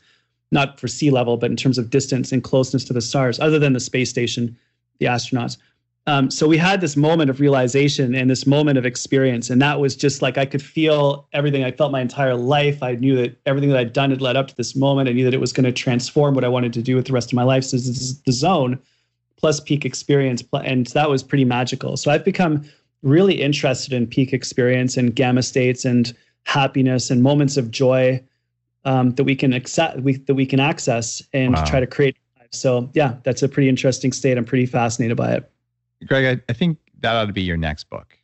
not 0.54 0.80
for 0.80 0.88
sea 0.88 1.12
level, 1.12 1.36
but 1.36 1.50
in 1.52 1.58
terms 1.58 1.78
of 1.78 1.90
distance 1.90 2.32
and 2.32 2.42
closeness 2.42 2.86
to 2.86 2.94
the 2.94 3.02
stars, 3.02 3.38
other 3.38 3.60
than 3.60 3.74
the 3.74 3.82
space 3.82 4.10
station, 4.10 4.56
the 5.00 5.08
astronauts. 5.08 5.58
Um, 6.08 6.32
so 6.32 6.48
we 6.48 6.58
had 6.58 6.82
this 6.82 6.98
moment 6.98 7.30
of 7.30 7.40
realization 7.40 8.16
and 8.16 8.28
this 8.28 8.48
moment 8.48 8.80
of 8.80 8.86
experience, 8.88 9.52
and 9.52 9.62
that 9.62 9.80
was 9.80 9.96
just 9.96 10.22
like 10.22 10.38
I 10.38 10.46
could 10.46 10.62
feel 10.62 11.28
everything. 11.32 11.64
I 11.64 11.72
felt 11.72 11.92
my 11.92 12.02
entire 12.02 12.36
life. 12.36 12.82
I 12.82 12.96
knew 12.96 13.16
that 13.18 13.40
everything 13.46 13.70
that 13.70 13.78
I'd 13.78 13.94
done 13.94 14.10
had 14.10 14.20
led 14.20 14.36
up 14.36 14.48
to 14.48 14.56
this 14.56 14.76
moment. 14.76 15.10
I 15.10 15.12
knew 15.12 15.26
that 15.26 15.34
it 15.34 15.40
was 15.40 15.54
going 15.54 15.66
to 15.66 15.72
transform 15.72 16.34
what 16.34 16.44
I 16.44 16.48
wanted 16.48 16.74
to 16.74 16.82
do 16.82 16.96
with 16.96 17.06
the 17.06 17.14
rest 17.14 17.32
of 17.32 17.36
my 17.36 17.44
life. 17.44 17.64
So 17.64 17.78
this 17.78 17.88
is 17.88 18.20
the 18.24 18.32
zone 18.32 18.80
plus 19.38 19.60
peak 19.60 19.86
experience, 19.86 20.44
and 20.54 20.88
that 20.88 21.10
was 21.10 21.22
pretty 21.22 21.46
magical. 21.46 21.98
So 21.98 22.10
I've 22.10 22.26
become 22.26 22.64
really 23.04 23.40
interested 23.42 23.94
in 23.94 24.08
peak 24.08 24.34
experience 24.34 24.98
and 24.98 25.16
gamma 25.16 25.44
states 25.44 25.86
and 25.86 26.16
happiness 26.44 27.12
and 27.12 27.22
moments 27.22 27.58
of 27.58 27.70
joy 27.70 28.24
um, 28.86 29.12
that 29.16 29.24
we 29.24 29.36
can 29.36 29.54
accept, 29.54 30.00
we, 30.00 30.18
that 30.18 30.34
we 30.34 30.46
can 30.48 30.60
access 30.60 31.22
and 31.34 31.54
Wow. 31.54 31.64
try 31.64 31.80
to 31.80 31.88
create. 31.88 32.18
So 32.52 32.90
yeah, 32.94 33.16
that's 33.24 33.44
a 33.44 33.50
pretty 33.50 33.70
interesting 33.70 34.12
state. 34.12 34.38
I'm 34.38 34.46
pretty 34.46 34.66
fascinated 34.66 35.16
by 35.18 35.34
it. 35.34 35.51
Greg, 36.08 36.40
I, 36.40 36.52
I 36.52 36.54
think 36.54 36.78
that 37.02 37.16
ought 37.16 37.26
to 37.26 37.34
be 37.34 37.42
your 37.42 37.58
next 37.58 37.90
book. 37.90 38.18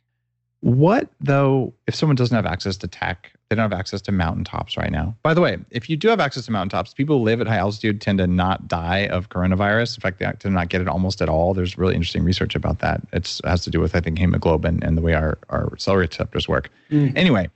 What 0.60 1.08
though, 1.20 1.72
if 1.86 1.94
someone 1.94 2.16
doesn't 2.16 2.34
have 2.34 2.46
access 2.46 2.76
to 2.78 2.88
tech, 2.88 3.32
they 3.48 3.56
don't 3.56 3.70
have 3.70 3.78
access 3.78 4.00
to 4.02 4.12
mountaintops 4.12 4.76
right 4.76 4.90
now? 4.90 5.16
By 5.22 5.32
the 5.32 5.40
way, 5.40 5.58
if 5.70 5.88
you 5.88 5.96
do 5.96 6.08
have 6.08 6.18
access 6.18 6.46
to 6.46 6.52
mountaintops, 6.52 6.92
people 6.92 7.18
who 7.18 7.24
live 7.24 7.40
at 7.40 7.46
high 7.46 7.58
altitude 7.58 8.00
tend 8.00 8.18
to 8.18 8.26
not 8.26 8.66
die 8.66 9.06
of 9.06 9.28
coronavirus. 9.28 9.96
In 9.96 10.00
fact, 10.00 10.18
they 10.18 10.24
tend 10.24 10.40
to 10.40 10.50
not 10.50 10.68
get 10.68 10.80
it 10.80 10.88
almost 10.88 11.22
at 11.22 11.28
all. 11.28 11.54
There's 11.54 11.78
really 11.78 11.94
interesting 11.94 12.24
research 12.24 12.56
about 12.56 12.80
that. 12.80 13.02
It 13.12 13.40
has 13.44 13.62
to 13.64 13.70
do 13.70 13.80
with, 13.80 13.94
I 13.94 14.00
think, 14.00 14.18
hemoglobin 14.18 14.82
and 14.82 14.98
the 14.98 15.02
way 15.02 15.14
our, 15.14 15.38
our 15.48 15.76
cell 15.78 15.96
receptors 15.96 16.48
work. 16.48 16.70
Mm. 16.90 17.16
Anyway, 17.16 17.48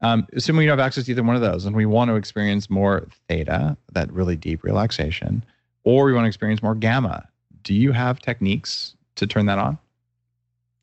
um, 0.00 0.26
assuming 0.32 0.64
you 0.64 0.68
don't 0.68 0.78
have 0.78 0.84
access 0.84 1.04
to 1.04 1.12
either 1.12 1.22
one 1.22 1.36
of 1.36 1.42
those 1.42 1.64
and 1.64 1.76
we 1.76 1.86
want 1.86 2.08
to 2.08 2.16
experience 2.16 2.68
more 2.68 3.06
theta, 3.28 3.76
that 3.92 4.12
really 4.12 4.36
deep 4.36 4.64
relaxation, 4.64 5.44
or 5.84 6.06
we 6.06 6.12
want 6.12 6.24
to 6.24 6.28
experience 6.28 6.62
more 6.62 6.74
gamma, 6.74 7.26
do 7.62 7.72
you 7.72 7.92
have 7.92 8.18
techniques 8.18 8.96
to 9.16 9.26
turn 9.26 9.46
that 9.46 9.58
on? 9.58 9.78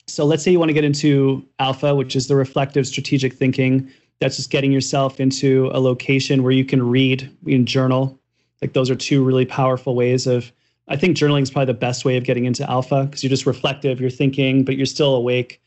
So 0.08 0.26
let's 0.26 0.44
say 0.44 0.52
you 0.52 0.60
want 0.60 0.70
to 0.70 0.74
get 0.74 0.84
into 0.84 1.46
alpha, 1.60 1.94
which 1.94 2.16
is 2.16 2.28
the 2.28 2.36
reflective 2.36 2.88
strategic 2.88 3.34
thinking. 3.34 3.90
That's 4.20 4.36
just 4.36 4.50
getting 4.50 4.72
yourself 4.72 5.20
into 5.20 5.70
a 5.74 5.80
location 5.80 6.44
where 6.44 6.52
you 6.52 6.66
can 6.66 6.88
read 6.88 7.32
and 7.46 7.68
journal. 7.68 8.20
Like 8.62 8.74
those 8.74 8.90
are 8.90 8.96
two 8.96 9.24
really 9.24 9.46
powerful 9.46 9.96
ways 9.96 10.28
of. 10.28 10.52
I 10.92 10.96
think 10.96 11.16
journaling 11.16 11.44
is 11.44 11.52
probably 11.52 11.68
the 11.68 11.78
best 11.78 12.04
way 12.04 12.18
of 12.18 12.24
getting 12.24 12.46
into 12.46 12.68
alpha 12.68 13.04
because 13.04 13.24
you're 13.24 13.30
just 13.30 13.46
reflective, 13.46 14.02
you're 14.02 14.10
thinking, 14.10 14.66
but 14.66 14.76
you're 14.76 14.88
still 14.88 15.14
awake. 15.14 15.62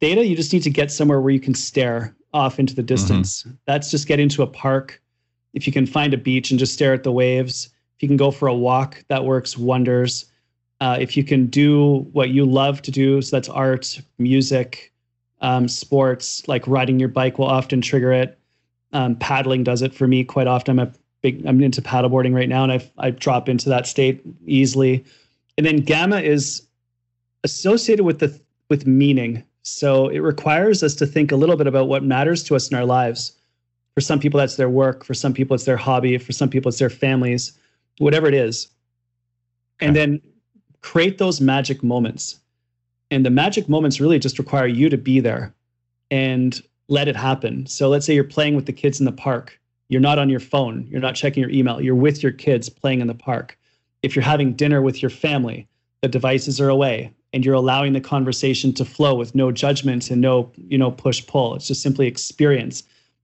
Theta, 0.00 0.24
you 0.24 0.34
just 0.34 0.54
need 0.54 0.62
to 0.62 0.70
get 0.70 0.90
somewhere 0.90 1.20
where 1.20 1.34
you 1.34 1.38
can 1.38 1.54
stare 1.54 2.16
off 2.32 2.58
into 2.58 2.74
the 2.74 2.80
mm-hmm. 2.80 2.86
distance. 2.86 3.46
That's 3.66 3.90
just 3.90 4.08
getting 4.08 4.30
to 4.30 4.42
a 4.42 4.46
park. 4.46 5.02
If 5.52 5.66
you 5.66 5.72
can 5.72 5.84
find 5.84 6.14
a 6.14 6.18
beach 6.18 6.50
and 6.50 6.58
just 6.58 6.72
stare 6.72 6.94
at 6.94 7.02
the 7.02 7.12
waves, 7.12 7.68
if 7.96 8.02
you 8.02 8.08
can 8.08 8.16
go 8.16 8.30
for 8.30 8.48
a 8.48 8.54
walk, 8.54 9.04
that 9.08 9.24
works 9.24 9.58
wonders. 9.58 10.24
Uh, 10.84 10.98
if 11.00 11.16
you 11.16 11.24
can 11.24 11.46
do 11.46 12.00
what 12.12 12.28
you 12.28 12.44
love 12.44 12.82
to 12.82 12.90
do, 12.90 13.22
so 13.22 13.34
that's 13.34 13.48
art, 13.48 14.02
music, 14.18 14.92
um, 15.40 15.66
sports, 15.66 16.46
like 16.46 16.68
riding 16.68 17.00
your 17.00 17.08
bike 17.08 17.38
will 17.38 17.46
often 17.46 17.80
trigger 17.80 18.12
it. 18.12 18.38
Um, 18.92 19.16
paddling 19.16 19.64
does 19.64 19.80
it 19.80 19.94
for 19.94 20.06
me 20.06 20.24
quite 20.24 20.46
often. 20.46 20.78
I'm 20.78 20.86
a 20.86 20.92
big, 21.22 21.42
I'm 21.46 21.62
into 21.62 21.80
paddleboarding 21.80 22.34
right 22.34 22.50
now, 22.50 22.64
and 22.64 22.72
I 22.72 22.90
I 22.98 23.08
drop 23.08 23.48
into 23.48 23.70
that 23.70 23.86
state 23.86 24.20
easily. 24.44 25.02
And 25.56 25.66
then 25.66 25.78
gamma 25.78 26.20
is 26.20 26.66
associated 27.44 28.04
with 28.04 28.18
the 28.18 28.38
with 28.68 28.86
meaning. 28.86 29.42
So 29.62 30.08
it 30.08 30.18
requires 30.18 30.82
us 30.82 30.94
to 30.96 31.06
think 31.06 31.32
a 31.32 31.36
little 31.36 31.56
bit 31.56 31.66
about 31.66 31.88
what 31.88 32.04
matters 32.04 32.44
to 32.44 32.56
us 32.56 32.68
in 32.68 32.76
our 32.76 32.84
lives. 32.84 33.32
For 33.94 34.02
some 34.02 34.20
people, 34.20 34.36
that's 34.36 34.56
their 34.56 34.68
work. 34.68 35.02
For 35.02 35.14
some 35.14 35.32
people, 35.32 35.54
it's 35.54 35.64
their 35.64 35.78
hobby. 35.78 36.18
For 36.18 36.32
some 36.32 36.50
people, 36.50 36.68
it's 36.68 36.78
their 36.78 36.90
families. 36.90 37.52
Whatever 37.96 38.26
it 38.26 38.34
is, 38.34 38.68
and 39.80 39.96
then 39.96 40.20
create 40.84 41.16
those 41.16 41.40
magic 41.40 41.82
moments. 41.82 42.38
And 43.10 43.24
the 43.24 43.30
magic 43.30 43.70
moments 43.70 44.00
really 44.00 44.18
just 44.18 44.38
require 44.38 44.66
you 44.66 44.90
to 44.90 44.98
be 44.98 45.18
there 45.18 45.54
and 46.10 46.60
let 46.88 47.08
it 47.08 47.16
happen. 47.16 47.66
So 47.66 47.88
let's 47.88 48.04
say 48.04 48.14
you're 48.14 48.22
playing 48.22 48.54
with 48.54 48.66
the 48.66 48.72
kids 48.72 49.00
in 49.00 49.06
the 49.06 49.12
park. 49.12 49.58
You're 49.88 50.02
not 50.02 50.18
on 50.18 50.28
your 50.28 50.40
phone, 50.40 50.86
you're 50.90 51.00
not 51.00 51.14
checking 51.14 51.40
your 51.40 51.50
email, 51.50 51.80
you're 51.80 51.94
with 51.94 52.22
your 52.22 52.32
kids 52.32 52.68
playing 52.68 53.00
in 53.00 53.06
the 53.06 53.14
park. 53.14 53.58
If 54.02 54.14
you're 54.14 54.24
having 54.24 54.52
dinner 54.52 54.82
with 54.82 55.00
your 55.00 55.10
family, 55.10 55.66
the 56.02 56.08
devices 56.08 56.60
are 56.60 56.68
away 56.68 57.10
and 57.32 57.46
you're 57.46 57.54
allowing 57.54 57.94
the 57.94 58.00
conversation 58.00 58.74
to 58.74 58.84
flow 58.84 59.14
with 59.14 59.34
no 59.34 59.50
judgment 59.50 60.10
and 60.10 60.20
no, 60.20 60.52
you 60.68 60.76
know, 60.76 60.90
push 60.90 61.26
pull. 61.26 61.54
It's 61.54 61.66
just 61.66 61.80
simply 61.80 62.06
experience. 62.06 62.82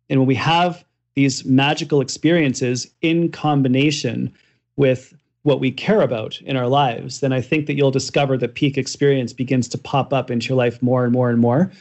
And 0.09 0.19
when 0.19 0.27
we 0.27 0.35
have 0.37 0.83
these 1.15 1.45
magical 1.45 2.01
experiences 2.01 2.91
in 3.03 3.31
combination 3.31 4.33
with 4.77 5.13
what 5.43 5.61
we 5.61 5.71
care 5.71 6.03
about 6.03 6.41
in 6.43 6.57
our 6.57 6.69
lives, 6.69 7.21
then 7.21 7.33
I 7.33 7.41
think 7.41 7.67
that 7.67 7.75
you'll 7.75 7.91
discover 7.91 8.37
that 8.39 8.55
peak 8.55 8.77
experience 8.77 9.33
begins 9.33 9.69
to 9.69 9.79
pop 9.79 10.13
up 10.13 10.31
into 10.31 10.49
your 10.49 10.57
life 10.57 10.83
more 10.83 11.05
and 11.05 11.13
more 11.13 11.31
and 11.31 11.39
more. 11.39 11.73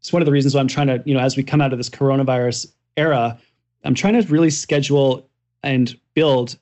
It's 0.00 0.12
one 0.12 0.22
of 0.22 0.26
the 0.26 0.32
reasons 0.32 0.54
why 0.54 0.60
I'm 0.60 0.68
trying 0.68 0.86
to, 0.86 1.02
you 1.04 1.14
know, 1.14 1.20
as 1.20 1.36
we 1.36 1.42
come 1.42 1.60
out 1.60 1.72
of 1.72 1.78
this 1.78 1.90
coronavirus 1.90 2.68
era, 2.96 3.36
I'm 3.84 3.94
trying 3.94 4.20
to 4.20 4.26
really 4.28 4.50
schedule 4.50 5.28
and 5.64 5.98
build 6.14 6.56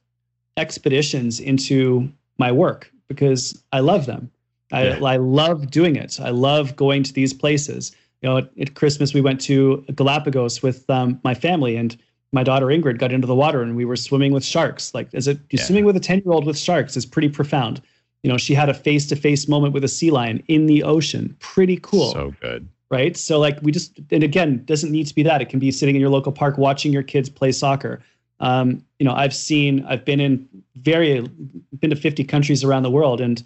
expeditions 0.56 1.40
into 1.40 2.10
my 2.38 2.50
work 2.50 2.90
because 3.08 3.62
I 3.72 3.80
love 3.80 4.06
them. 4.06 4.30
I, 4.72 4.84
Yeah. 4.84 5.04
I 5.04 5.16
love 5.16 5.70
doing 5.70 5.96
it. 5.96 6.18
I 6.20 6.30
love 6.30 6.74
going 6.76 7.02
to 7.04 7.12
these 7.12 7.32
places. 7.32 7.94
You 8.22 8.28
know, 8.30 8.38
at, 8.38 8.50
at 8.58 8.74
Christmas 8.74 9.12
we 9.14 9.20
went 9.20 9.40
to 9.42 9.84
Galapagos 9.94 10.62
with 10.62 10.88
um, 10.88 11.20
my 11.22 11.34
family, 11.34 11.76
and 11.76 11.96
my 12.32 12.42
daughter 12.42 12.66
Ingrid 12.66 12.98
got 12.98 13.12
into 13.12 13.26
the 13.26 13.34
water, 13.34 13.62
and 13.62 13.76
we 13.76 13.84
were 13.84 13.96
swimming 13.96 14.32
with 14.32 14.44
sharks. 14.44 14.94
Like, 14.94 15.08
as 15.14 15.28
a 15.28 15.38
Yeah. 15.50 15.62
swimming 15.62 15.84
with 15.84 15.96
a 15.96 16.00
ten 16.00 16.18
year 16.24 16.32
old 16.32 16.44
with 16.46 16.58
sharks 16.58 16.96
is 16.96 17.06
pretty 17.06 17.28
profound. 17.28 17.80
You 18.22 18.30
know, 18.30 18.36
she 18.38 18.54
had 18.54 18.68
a 18.68 18.74
face 18.74 19.06
to 19.08 19.16
face 19.16 19.48
moment 19.48 19.72
with 19.74 19.84
a 19.84 19.88
sea 19.88 20.10
lion 20.10 20.42
in 20.48 20.66
the 20.66 20.82
ocean. 20.82 21.36
Pretty 21.38 21.78
cool 21.82 22.12
So 22.12 22.34
good. 22.40 22.68
right? 22.90 23.16
So 23.16 23.38
like 23.38 23.58
we 23.62 23.70
just 23.72 24.00
and 24.10 24.22
again 24.24 24.64
doesn't 24.64 24.90
need 24.90 25.06
to 25.06 25.14
be 25.14 25.22
that. 25.22 25.40
It 25.40 25.48
can 25.48 25.58
be 25.60 25.70
sitting 25.70 25.94
in 25.94 26.00
your 26.00 26.10
local 26.10 26.32
park 26.32 26.58
watching 26.58 26.92
your 26.92 27.02
kids 27.04 27.28
play 27.28 27.52
soccer. 27.52 28.00
Um, 28.40 28.84
you 28.98 29.06
know, 29.06 29.14
I've 29.14 29.34
seen 29.34 29.84
I've 29.88 30.04
been 30.04 30.20
in 30.20 30.48
very 30.74 31.20
been 31.78 31.90
to 31.90 31.96
50 31.96 32.24
countries 32.24 32.64
around 32.64 32.82
the 32.82 32.90
world 32.90 33.20
and 33.20 33.42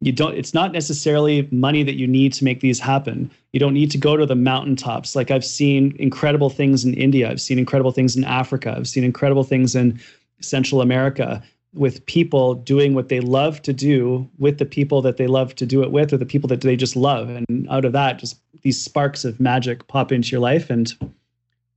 you 0.00 0.12
don't 0.12 0.34
it's 0.34 0.54
not 0.54 0.72
necessarily 0.72 1.48
money 1.50 1.82
that 1.82 1.94
you 1.94 2.06
need 2.06 2.32
to 2.34 2.44
make 2.44 2.60
these 2.60 2.80
happen. 2.80 3.30
You 3.52 3.60
don't 3.60 3.74
need 3.74 3.90
to 3.92 3.98
go 3.98 4.16
to 4.16 4.26
the 4.26 4.34
mountaintops. 4.34 5.16
Like 5.16 5.30
I've 5.30 5.44
seen 5.44 5.94
incredible 5.98 6.50
things 6.50 6.84
in 6.84 6.94
India, 6.94 7.30
I've 7.30 7.40
seen 7.40 7.58
incredible 7.58 7.92
things 7.92 8.16
in 8.16 8.24
Africa, 8.24 8.74
I've 8.76 8.88
seen 8.88 9.04
incredible 9.04 9.44
things 9.44 9.74
in 9.74 10.00
Central 10.40 10.80
America 10.80 11.42
with 11.72 12.04
people 12.06 12.54
doing 12.54 12.94
what 12.94 13.08
they 13.08 13.20
love 13.20 13.60
to 13.62 13.72
do 13.72 14.28
with 14.38 14.58
the 14.58 14.64
people 14.64 15.02
that 15.02 15.16
they 15.16 15.26
love 15.26 15.56
to 15.56 15.66
do 15.66 15.82
it 15.82 15.90
with 15.90 16.12
or 16.12 16.16
the 16.16 16.26
people 16.26 16.46
that 16.48 16.60
they 16.60 16.76
just 16.76 16.94
love 16.94 17.28
and 17.28 17.66
out 17.68 17.84
of 17.84 17.92
that 17.92 18.20
just 18.20 18.38
these 18.62 18.80
sparks 18.80 19.24
of 19.24 19.40
magic 19.40 19.84
pop 19.88 20.12
into 20.12 20.30
your 20.30 20.40
life 20.40 20.70
and 20.70 20.94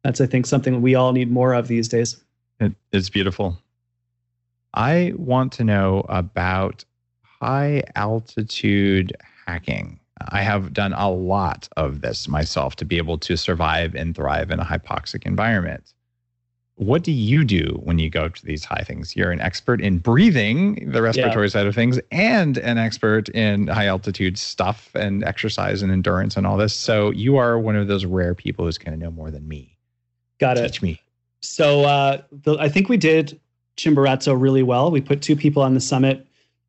that's 0.03 0.21
i 0.21 0.27
think 0.27 0.45
something 0.45 0.83
we 0.83 0.93
all 0.93 1.13
need 1.13 1.31
more 1.31 1.51
of 1.53 1.67
these 1.67 1.87
days 1.87 2.23
It, 2.59 2.73
it's 2.91 3.09
beautiful. 3.09 3.57
I 4.73 5.13
want 5.15 5.53
to 5.53 5.63
know 5.63 6.05
about 6.09 6.85
high 7.41 7.83
altitude 7.95 9.15
hacking. 9.45 9.99
I 10.29 10.41
have 10.41 10.73
done 10.73 10.93
a 10.93 11.09
lot 11.11 11.69
of 11.77 12.01
this 12.01 12.27
myself 12.27 12.75
to 12.77 12.85
be 12.85 12.97
able 12.97 13.17
to 13.19 13.37
survive 13.37 13.93
and 13.95 14.15
thrive 14.15 14.49
in 14.49 14.59
a 14.59 14.65
hypoxic 14.65 15.25
environment. 15.25 15.93
What 16.75 17.03
do 17.03 17.11
you 17.11 17.43
do 17.43 17.79
when 17.83 17.97
you 17.97 18.09
go 18.09 18.29
to 18.29 18.45
these 18.45 18.63
high 18.63 18.83
things? 18.83 19.15
You're 19.15 19.31
an 19.31 19.41
expert 19.41 19.81
in 19.81 19.97
breathing, 19.97 20.91
the 20.91 21.01
respiratory 21.01 21.49
side 21.49 21.65
of 21.65 21.73
things, 21.73 21.99
and 22.11 22.57
an 22.59 22.77
expert 22.77 23.29
in 23.29 23.67
high 23.67 23.87
altitude 23.87 24.37
stuff 24.37 24.91
and 24.93 25.23
exercise 25.23 25.81
and 25.81 25.91
endurance 25.91 26.37
and 26.37 26.45
all 26.45 26.55
this. 26.57 26.75
So 26.75 27.09
you 27.11 27.37
are 27.37 27.57
one 27.57 27.75
of 27.75 27.87
those 27.87 28.05
rare 28.05 28.35
people 28.35 28.65
who's 28.65 28.77
going 28.77 28.97
to 28.97 29.03
know 29.03 29.09
more 29.11 29.31
than 29.31 29.47
me. 29.47 29.75
got 30.39 30.57
it 30.57 30.61
Teach 30.71 30.81
me. 30.83 31.01
so 31.41 31.83
uh, 31.83 32.21
the, 32.31 32.57
i 32.59 32.69
think 32.69 32.89
we 32.89 32.97
did 32.97 33.39
chimborazo 33.75 34.39
really 34.39 34.63
well 34.63 34.89
we 34.91 35.01
put 35.01 35.21
two 35.21 35.35
people 35.35 35.61
on 35.63 35.73
the 35.73 35.79
summit 35.79 36.27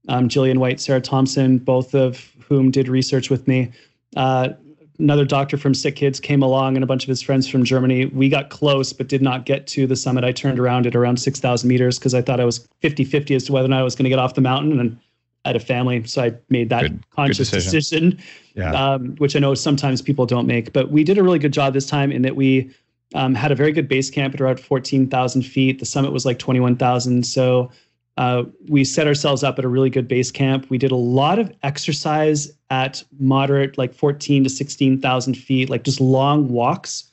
um, 0.08 0.28
Jillian 0.28 0.58
White, 0.58 0.80
Sarah 0.80 1.00
Thompson, 1.00 1.58
both 1.58 1.94
of 1.94 2.32
whom 2.40 2.70
did 2.70 2.88
research 2.88 3.30
with 3.30 3.46
me. 3.46 3.70
Uh, 4.16 4.50
another 4.98 5.24
doctor 5.24 5.56
from 5.56 5.74
Sick 5.74 5.96
Kids 5.96 6.18
came 6.18 6.42
along 6.42 6.76
and 6.76 6.82
a 6.82 6.86
bunch 6.86 7.04
of 7.04 7.08
his 7.08 7.22
friends 7.22 7.46
from 7.46 7.64
Germany. 7.64 8.06
We 8.06 8.28
got 8.28 8.50
close, 8.50 8.92
but 8.92 9.08
did 9.08 9.22
not 9.22 9.44
get 9.44 9.66
to 9.68 9.86
the 9.86 9.96
summit. 9.96 10.24
I 10.24 10.32
turned 10.32 10.58
around 10.58 10.86
at 10.86 10.96
around 10.96 11.18
6,000 11.18 11.68
meters 11.68 11.98
because 11.98 12.14
I 12.14 12.22
thought 12.22 12.40
I 12.40 12.44
was 12.44 12.66
50 12.80 13.04
50 13.04 13.34
as 13.34 13.44
to 13.44 13.52
whether 13.52 13.66
or 13.66 13.68
not 13.68 13.80
I 13.80 13.84
was 13.84 13.94
going 13.94 14.04
to 14.04 14.10
get 14.10 14.18
off 14.18 14.34
the 14.34 14.40
mountain. 14.40 14.80
And 14.80 14.98
I 15.44 15.50
had 15.50 15.56
a 15.56 15.60
family. 15.60 16.04
So 16.04 16.22
I 16.22 16.34
made 16.48 16.68
that 16.70 16.82
good, 16.82 17.04
conscious 17.10 17.50
good 17.50 17.58
decision, 17.58 18.10
decision 18.10 18.18
yeah. 18.54 18.72
um, 18.72 19.14
which 19.16 19.36
I 19.36 19.38
know 19.38 19.54
sometimes 19.54 20.02
people 20.02 20.26
don't 20.26 20.46
make. 20.46 20.72
But 20.72 20.90
we 20.90 21.04
did 21.04 21.18
a 21.18 21.22
really 21.22 21.38
good 21.38 21.52
job 21.52 21.74
this 21.74 21.86
time 21.86 22.10
in 22.10 22.22
that 22.22 22.34
we 22.34 22.70
um, 23.14 23.34
had 23.34 23.52
a 23.52 23.54
very 23.54 23.72
good 23.72 23.88
base 23.88 24.10
camp 24.10 24.34
at 24.34 24.40
around 24.40 24.60
14,000 24.60 25.42
feet. 25.42 25.78
The 25.78 25.86
summit 25.86 26.12
was 26.12 26.26
like 26.26 26.38
21,000. 26.38 27.24
So 27.24 27.70
uh, 28.18 28.42
we 28.66 28.82
set 28.82 29.06
ourselves 29.06 29.44
up 29.44 29.60
at 29.60 29.64
a 29.64 29.68
really 29.68 29.88
good 29.88 30.08
base 30.08 30.32
camp. 30.32 30.68
We 30.68 30.76
did 30.76 30.90
a 30.90 30.96
lot 30.96 31.38
of 31.38 31.52
exercise 31.62 32.50
at 32.68 33.04
moderate, 33.20 33.78
like 33.78 33.94
14 33.94 34.42
to 34.42 34.50
16,000 34.50 35.34
feet, 35.34 35.70
like 35.70 35.84
just 35.84 36.00
long 36.00 36.48
walks 36.48 37.04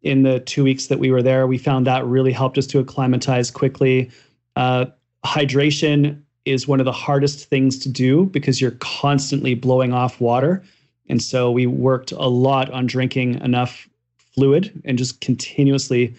in 0.00 0.22
the 0.22 0.40
two 0.40 0.64
weeks 0.64 0.86
that 0.86 0.98
we 0.98 1.10
were 1.10 1.22
there. 1.22 1.46
We 1.46 1.58
found 1.58 1.86
that 1.86 2.06
really 2.06 2.32
helped 2.32 2.56
us 2.56 2.66
to 2.68 2.78
acclimatize 2.78 3.50
quickly. 3.50 4.10
Uh, 4.56 4.86
hydration 5.26 6.22
is 6.46 6.66
one 6.66 6.80
of 6.80 6.86
the 6.86 6.92
hardest 6.92 7.50
things 7.50 7.78
to 7.80 7.90
do 7.90 8.24
because 8.24 8.58
you're 8.58 8.78
constantly 8.80 9.54
blowing 9.54 9.92
off 9.92 10.22
water. 10.22 10.64
And 11.10 11.20
so 11.20 11.50
we 11.50 11.66
worked 11.66 12.12
a 12.12 12.28
lot 12.28 12.70
on 12.70 12.86
drinking 12.86 13.42
enough 13.42 13.86
fluid 14.16 14.82
and 14.86 14.96
just 14.96 15.20
continuously 15.20 16.14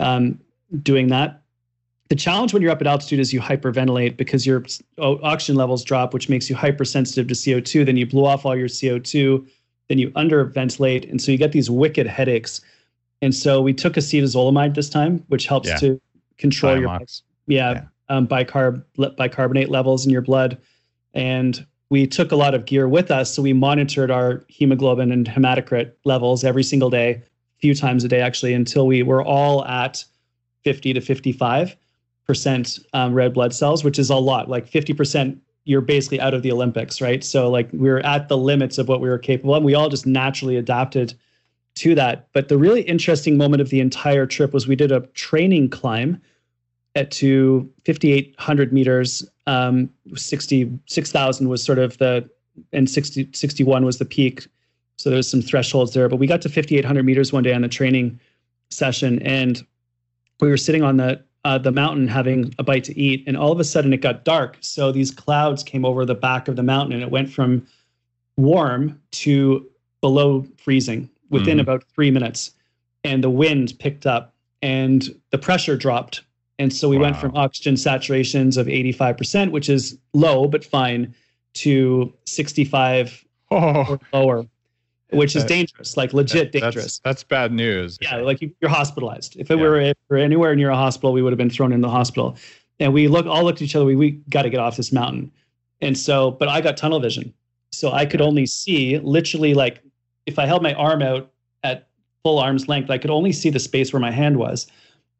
um, 0.00 0.40
doing 0.82 1.06
that 1.08 1.40
the 2.08 2.14
challenge 2.16 2.52
when 2.52 2.62
you're 2.62 2.70
up 2.70 2.80
at 2.80 2.86
altitude 2.86 3.18
is 3.18 3.32
you 3.32 3.40
hyperventilate 3.40 4.16
because 4.16 4.46
your 4.46 4.64
oxygen 4.98 5.56
levels 5.56 5.82
drop, 5.82 6.14
which 6.14 6.28
makes 6.28 6.48
you 6.48 6.54
hypersensitive 6.54 7.26
to 7.28 7.34
CO2. 7.34 7.84
Then 7.84 7.96
you 7.96 8.06
blow 8.06 8.24
off 8.24 8.46
all 8.46 8.56
your 8.56 8.68
CO2, 8.68 9.46
then 9.88 9.98
you 9.98 10.10
underventilate, 10.10 11.08
and 11.10 11.20
so 11.20 11.32
you 11.32 11.38
get 11.38 11.52
these 11.52 11.68
wicked 11.68 12.06
headaches. 12.06 12.60
And 13.22 13.34
so 13.34 13.60
we 13.60 13.72
took 13.72 13.94
acetazolamide 13.94 14.74
this 14.74 14.88
time, 14.88 15.24
which 15.28 15.46
helps 15.46 15.68
yeah. 15.68 15.76
to 15.78 16.00
control 16.38 16.76
Diamox. 16.76 17.22
your 17.46 17.58
yeah, 17.58 17.72
yeah. 17.72 17.84
Um, 18.08 18.28
bicarb 18.28 18.84
bicarbonate 19.16 19.68
levels 19.68 20.06
in 20.06 20.12
your 20.12 20.22
blood. 20.22 20.58
And 21.14 21.66
we 21.90 22.06
took 22.06 22.30
a 22.30 22.36
lot 22.36 22.54
of 22.54 22.66
gear 22.66 22.88
with 22.88 23.10
us, 23.10 23.34
so 23.34 23.42
we 23.42 23.52
monitored 23.52 24.10
our 24.10 24.44
hemoglobin 24.48 25.10
and 25.10 25.26
hematocrit 25.26 25.92
levels 26.04 26.44
every 26.44 26.62
single 26.62 26.90
day, 26.90 27.10
a 27.10 27.22
few 27.60 27.74
times 27.74 28.04
a 28.04 28.08
day 28.08 28.20
actually, 28.20 28.54
until 28.54 28.86
we 28.86 29.02
were 29.02 29.24
all 29.24 29.64
at 29.64 30.04
50 30.62 30.92
to 30.92 31.00
55 31.00 31.76
percent 32.26 32.78
um, 32.92 33.14
red 33.14 33.32
blood 33.34 33.54
cells, 33.54 33.84
which 33.84 33.98
is 33.98 34.10
a 34.10 34.16
lot. 34.16 34.48
Like 34.48 34.68
50%, 34.68 35.38
you're 35.64 35.80
basically 35.80 36.20
out 36.20 36.34
of 36.34 36.42
the 36.42 36.52
Olympics, 36.52 37.00
right? 37.00 37.22
So 37.22 37.50
like 37.50 37.68
we 37.72 37.88
are 37.88 38.00
at 38.00 38.28
the 38.28 38.36
limits 38.36 38.78
of 38.78 38.88
what 38.88 39.00
we 39.00 39.08
were 39.08 39.18
capable 39.18 39.54
of. 39.54 39.58
And 39.58 39.66
we 39.66 39.74
all 39.74 39.88
just 39.88 40.06
naturally 40.06 40.56
adapted 40.56 41.14
to 41.76 41.94
that. 41.94 42.28
But 42.32 42.48
the 42.48 42.58
really 42.58 42.82
interesting 42.82 43.36
moment 43.36 43.60
of 43.60 43.70
the 43.70 43.80
entire 43.80 44.26
trip 44.26 44.52
was 44.52 44.66
we 44.66 44.76
did 44.76 44.92
a 44.92 45.00
training 45.14 45.70
climb 45.70 46.20
at 46.94 47.10
to 47.12 47.70
5,800 47.84 48.72
meters. 48.72 49.28
Um, 49.46 49.90
66,000 50.14 51.48
was 51.48 51.62
sort 51.62 51.78
of 51.78 51.98
the, 51.98 52.28
and 52.72 52.88
60, 52.88 53.28
61 53.32 53.84
was 53.84 53.98
the 53.98 54.04
peak. 54.04 54.46
So 54.96 55.10
there 55.10 55.18
was 55.18 55.30
some 55.30 55.42
thresholds 55.42 55.92
there. 55.92 56.08
But 56.08 56.16
we 56.16 56.26
got 56.26 56.40
to 56.42 56.48
5,800 56.48 57.04
meters 57.04 57.32
one 57.32 57.42
day 57.42 57.52
on 57.52 57.60
the 57.60 57.68
training 57.68 58.18
session, 58.70 59.20
and 59.22 59.64
we 60.40 60.48
were 60.48 60.56
sitting 60.56 60.82
on 60.82 60.96
the 60.96 61.22
uh, 61.46 61.58
the 61.58 61.70
mountain 61.70 62.08
having 62.08 62.52
a 62.58 62.64
bite 62.64 62.82
to 62.82 62.98
eat, 62.98 63.22
and 63.28 63.36
all 63.36 63.52
of 63.52 63.60
a 63.60 63.64
sudden 63.64 63.92
it 63.92 63.98
got 63.98 64.24
dark. 64.24 64.58
So 64.62 64.90
these 64.90 65.12
clouds 65.12 65.62
came 65.62 65.84
over 65.84 66.04
the 66.04 66.16
back 66.16 66.48
of 66.48 66.56
the 66.56 66.62
mountain, 66.64 66.92
and 66.92 67.04
it 67.04 67.10
went 67.12 67.30
from 67.30 67.64
warm 68.36 69.00
to 69.12 69.64
below 70.00 70.44
freezing 70.56 71.08
within 71.30 71.58
mm. 71.58 71.60
about 71.60 71.84
three 71.94 72.10
minutes. 72.10 72.50
And 73.04 73.22
the 73.22 73.30
wind 73.30 73.78
picked 73.78 74.06
up, 74.06 74.34
and 74.60 75.08
the 75.30 75.38
pressure 75.38 75.76
dropped. 75.76 76.22
And 76.58 76.72
so 76.72 76.88
we 76.88 76.96
wow. 76.96 77.02
went 77.04 77.16
from 77.18 77.36
oxygen 77.36 77.76
saturations 77.76 78.56
of 78.56 78.66
85%, 78.66 79.52
which 79.52 79.68
is 79.68 79.96
low 80.14 80.48
but 80.48 80.64
fine, 80.64 81.14
to 81.54 82.12
65 82.24 83.24
oh. 83.52 83.84
or 83.84 84.00
lower 84.12 84.46
which 85.10 85.36
is 85.36 85.44
dangerous, 85.44 85.96
like 85.96 86.12
legit 86.12 86.52
that, 86.52 86.60
dangerous. 86.60 86.98
That's, 86.98 87.22
that's, 87.22 87.24
bad 87.24 87.52
news. 87.52 87.98
Yeah, 88.00 88.16
like 88.16 88.40
you, 88.40 88.52
are 88.64 88.68
hospitalized. 88.68 89.36
If 89.36 89.50
it 89.50 89.56
yeah. 89.56 89.62
were, 89.62 89.80
if 89.80 89.96
were 90.08 90.16
anywhere 90.16 90.54
near 90.56 90.70
a 90.70 90.76
hospital, 90.76 91.12
we 91.12 91.22
would 91.22 91.32
have 91.32 91.38
been 91.38 91.50
thrown 91.50 91.72
in 91.72 91.80
the 91.80 91.88
hospital. 91.88 92.36
And 92.80 92.92
we 92.92 93.08
look 93.08 93.26
all 93.26 93.44
looked 93.44 93.58
at 93.58 93.62
each 93.62 93.76
other. 93.76 93.84
We 93.84 93.96
we 93.96 94.10
got 94.30 94.42
to 94.42 94.50
get 94.50 94.60
off 94.60 94.76
this 94.76 94.92
mountain. 94.92 95.30
And 95.80 95.96
so, 95.96 96.32
but 96.32 96.48
I 96.48 96.60
got 96.60 96.76
tunnel 96.76 97.00
vision, 97.00 97.32
so 97.72 97.92
I 97.92 98.06
could 98.06 98.20
only 98.20 98.46
see 98.46 98.98
literally 98.98 99.54
like 99.54 99.82
if 100.26 100.38
I 100.38 100.46
held 100.46 100.62
my 100.62 100.74
arm 100.74 101.02
out 101.02 101.30
at 101.62 101.88
full 102.22 102.38
arm's 102.38 102.68
length, 102.68 102.90
I 102.90 102.98
could 102.98 103.10
only 103.10 103.32
see 103.32 103.50
the 103.50 103.60
space 103.60 103.92
where 103.92 104.00
my 104.00 104.10
hand 104.10 104.38
was. 104.38 104.66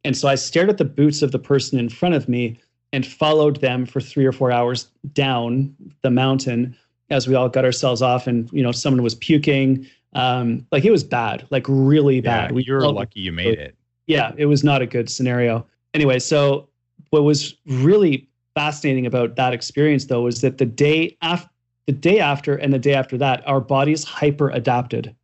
And 0.05 0.17
so 0.17 0.29
I 0.29 0.35
stared 0.35 0.69
at 0.69 0.79
the 0.79 0.85
boots 0.85 1.23
of 1.23 1.33
the 1.33 1.39
person 1.39 1.79
in 1.79 1.89
front 1.89 2.15
of 2.15 2.29
me 2.29 2.59
and 2.93 3.07
followed 3.07 3.61
them 3.61 3.87
for 3.87 4.01
three 4.01 4.25
or 4.25 4.33
four 4.33 4.53
hours 4.53 4.89
down 5.13 5.75
the 6.03 6.11
mountain 6.11 6.77
as 7.11 7.29
we 7.29 7.35
all 7.35 7.49
got 7.49 7.65
ourselves 7.65 8.03
off 8.03 8.27
and 8.27 8.51
you 8.53 8.63
know 8.63 8.73
someone 8.73 9.03
was 9.03 9.15
puking. 9.15 9.87
Um 10.15 10.67
like 10.73 10.85
it 10.85 10.91
was 10.91 11.05
bad 11.05 11.47
like 11.51 11.65
really 11.69 12.21
bad. 12.21 12.51
Yeah, 12.51 12.55
we 12.55 12.65
you're 12.65 12.81
lucky 12.81 13.21
you 13.21 13.33
made 13.33 13.59
it. 13.59 13.77
Yeah 14.07 14.33
it 14.37 14.47
was 14.47 14.65
not 14.65 14.83
a 14.83 14.87
good 14.87 15.11
scenario. 15.11 15.67
Anyway 15.95 16.19
so 16.19 16.69
what 17.11 17.23
was 17.23 17.55
really 17.67 18.29
fascinating 18.55 19.07
about 19.07 19.37
that 19.37 19.53
experience 19.53 20.07
though 20.07 20.23
was 20.23 20.41
that 20.41 20.59
the 20.59 20.67
day 20.67 21.17
after 21.23 21.49
the 21.87 21.93
day 21.93 22.19
after 22.19 22.57
and 22.57 22.73
the 22.73 22.79
day 22.79 22.95
after 22.95 23.17
that 23.17 23.47
our 23.47 23.61
bodies 23.61 24.03
hyper 24.03 24.51
adapted 24.51 25.15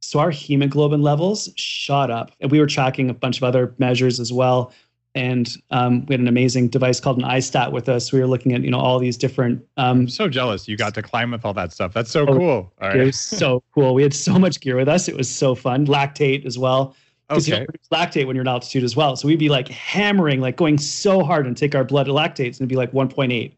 so 0.00 0.18
our 0.18 0.30
hemoglobin 0.30 1.02
levels 1.02 1.50
shot 1.56 2.10
up 2.10 2.32
and 2.40 2.50
we 2.50 2.58
were 2.58 2.66
tracking 2.66 3.10
a 3.10 3.14
bunch 3.14 3.36
of 3.36 3.42
other 3.42 3.74
measures 3.78 4.18
as 4.18 4.32
well 4.32 4.72
and 5.14 5.56
um, 5.70 6.06
we 6.06 6.12
had 6.14 6.20
an 6.20 6.28
amazing 6.28 6.68
device 6.68 7.00
called 7.00 7.18
an 7.18 7.24
iStat 7.24 7.72
with 7.72 7.88
us. 7.88 8.12
We 8.12 8.20
were 8.20 8.26
looking 8.26 8.52
at 8.52 8.62
you 8.62 8.70
know 8.70 8.78
all 8.78 8.98
these 8.98 9.16
different. 9.16 9.64
Um, 9.76 10.00
I'm 10.00 10.08
so 10.08 10.28
jealous 10.28 10.68
you 10.68 10.76
got 10.76 10.94
to 10.94 11.02
climb 11.02 11.32
with 11.32 11.44
all 11.44 11.54
that 11.54 11.72
stuff. 11.72 11.92
That's 11.92 12.10
so 12.10 12.26
oh, 12.26 12.38
cool. 12.38 12.72
All 12.80 12.90
it 12.90 13.04
was 13.04 13.18
so 13.18 13.62
cool. 13.74 13.94
We 13.94 14.02
had 14.02 14.14
so 14.14 14.38
much 14.38 14.60
gear 14.60 14.76
with 14.76 14.88
us. 14.88 15.08
It 15.08 15.16
was 15.16 15.28
so 15.28 15.54
fun. 15.54 15.86
Lactate 15.86 16.46
as 16.46 16.58
well. 16.58 16.94
Because 17.28 17.48
okay. 17.48 17.60
you 17.60 17.66
produce 17.66 17.88
lactate 17.92 18.26
when 18.26 18.34
you're 18.34 18.42
in 18.42 18.48
altitude 18.48 18.82
as 18.82 18.96
well. 18.96 19.14
So 19.14 19.28
we'd 19.28 19.38
be 19.38 19.48
like 19.48 19.68
hammering, 19.68 20.40
like 20.40 20.56
going 20.56 20.78
so 20.78 21.22
hard 21.22 21.46
and 21.46 21.56
take 21.56 21.76
our 21.76 21.84
blood 21.84 22.08
lactates 22.08 22.58
and 22.58 22.62
it'd 22.62 22.68
be 22.68 22.74
like 22.74 22.90
1.8, 22.90 23.52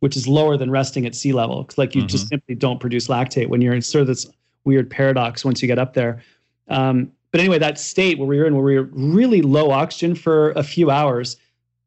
which 0.00 0.16
is 0.16 0.26
lower 0.26 0.56
than 0.56 0.70
resting 0.70 1.04
at 1.04 1.14
sea 1.14 1.34
level. 1.34 1.62
Because 1.62 1.76
like 1.76 1.94
you 1.94 2.02
mm-hmm. 2.02 2.08
just 2.08 2.28
simply 2.28 2.54
don't 2.54 2.80
produce 2.80 3.08
lactate 3.08 3.48
when 3.48 3.60
you're 3.60 3.74
in 3.74 3.82
sort 3.82 4.00
of 4.00 4.06
this 4.06 4.26
weird 4.64 4.88
paradox 4.90 5.44
once 5.44 5.60
you 5.60 5.68
get 5.68 5.78
up 5.78 5.92
there. 5.92 6.22
Um, 6.68 7.12
but 7.30 7.40
anyway, 7.40 7.58
that 7.58 7.78
state 7.78 8.18
where 8.18 8.26
we 8.26 8.38
were 8.38 8.46
in, 8.46 8.54
where 8.54 8.64
we 8.64 8.78
were 8.78 8.88
really 8.92 9.42
low 9.42 9.70
oxygen 9.70 10.14
for 10.14 10.50
a 10.52 10.62
few 10.62 10.90
hours, 10.90 11.36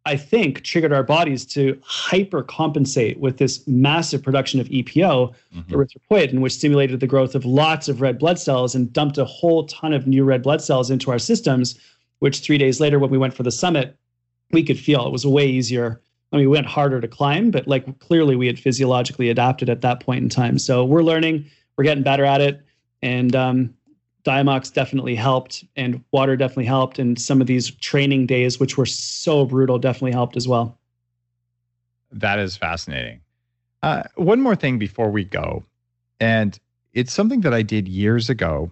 I 0.05 0.15
think 0.17 0.63
triggered 0.63 0.93
our 0.93 1.03
bodies 1.03 1.45
to 1.47 1.79
hyper 1.83 2.41
compensate 2.43 3.19
with 3.19 3.37
this 3.37 3.67
massive 3.67 4.23
production 4.23 4.59
of 4.59 4.67
EPO, 4.69 5.33
mm-hmm. 5.55 5.73
erythropoietin, 5.73 6.41
which 6.41 6.53
stimulated 6.53 6.99
the 6.99 7.07
growth 7.07 7.35
of 7.35 7.45
lots 7.45 7.87
of 7.87 8.01
red 8.01 8.17
blood 8.17 8.39
cells 8.39 8.73
and 8.73 8.91
dumped 8.91 9.17
a 9.17 9.25
whole 9.25 9.65
ton 9.65 9.93
of 9.93 10.07
new 10.07 10.23
red 10.23 10.41
blood 10.41 10.61
cells 10.61 10.89
into 10.89 11.11
our 11.11 11.19
systems. 11.19 11.79
Which 12.19 12.39
three 12.41 12.59
days 12.59 12.79
later, 12.79 12.99
when 12.99 13.09
we 13.09 13.17
went 13.17 13.33
for 13.33 13.41
the 13.41 13.51
summit, 13.51 13.97
we 14.51 14.63
could 14.63 14.79
feel 14.79 15.07
it 15.07 15.11
was 15.11 15.25
way 15.25 15.47
easier. 15.47 16.01
I 16.31 16.37
mean, 16.37 16.49
we 16.49 16.55
went 16.55 16.67
harder 16.67 17.01
to 17.01 17.07
climb, 17.07 17.49
but 17.49 17.67
like 17.67 17.99
clearly 17.99 18.35
we 18.35 18.47
had 18.47 18.59
physiologically 18.59 19.29
adapted 19.29 19.69
at 19.69 19.81
that 19.81 20.01
point 20.01 20.23
in 20.23 20.29
time. 20.29 20.59
So 20.59 20.85
we're 20.85 21.03
learning, 21.03 21.45
we're 21.77 21.83
getting 21.83 22.03
better 22.03 22.23
at 22.23 22.41
it, 22.41 22.63
and 23.01 23.35
um, 23.35 23.73
Diamox 24.23 24.71
definitely 24.73 25.15
helped, 25.15 25.63
and 25.75 26.03
water 26.11 26.35
definitely 26.35 26.65
helped, 26.65 26.99
and 26.99 27.19
some 27.19 27.41
of 27.41 27.47
these 27.47 27.71
training 27.71 28.27
days, 28.27 28.59
which 28.59 28.77
were 28.77 28.85
so 28.85 29.45
brutal, 29.45 29.79
definitely 29.79 30.11
helped 30.11 30.37
as 30.37 30.47
well. 30.47 30.77
That 32.11 32.39
is 32.39 32.57
fascinating. 32.57 33.21
Uh, 33.81 34.03
one 34.15 34.41
more 34.41 34.55
thing 34.55 34.77
before 34.77 35.09
we 35.09 35.23
go, 35.23 35.65
and 36.19 36.59
it's 36.93 37.13
something 37.13 37.41
that 37.41 37.53
I 37.53 37.61
did 37.61 37.87
years 37.87 38.29
ago. 38.29 38.71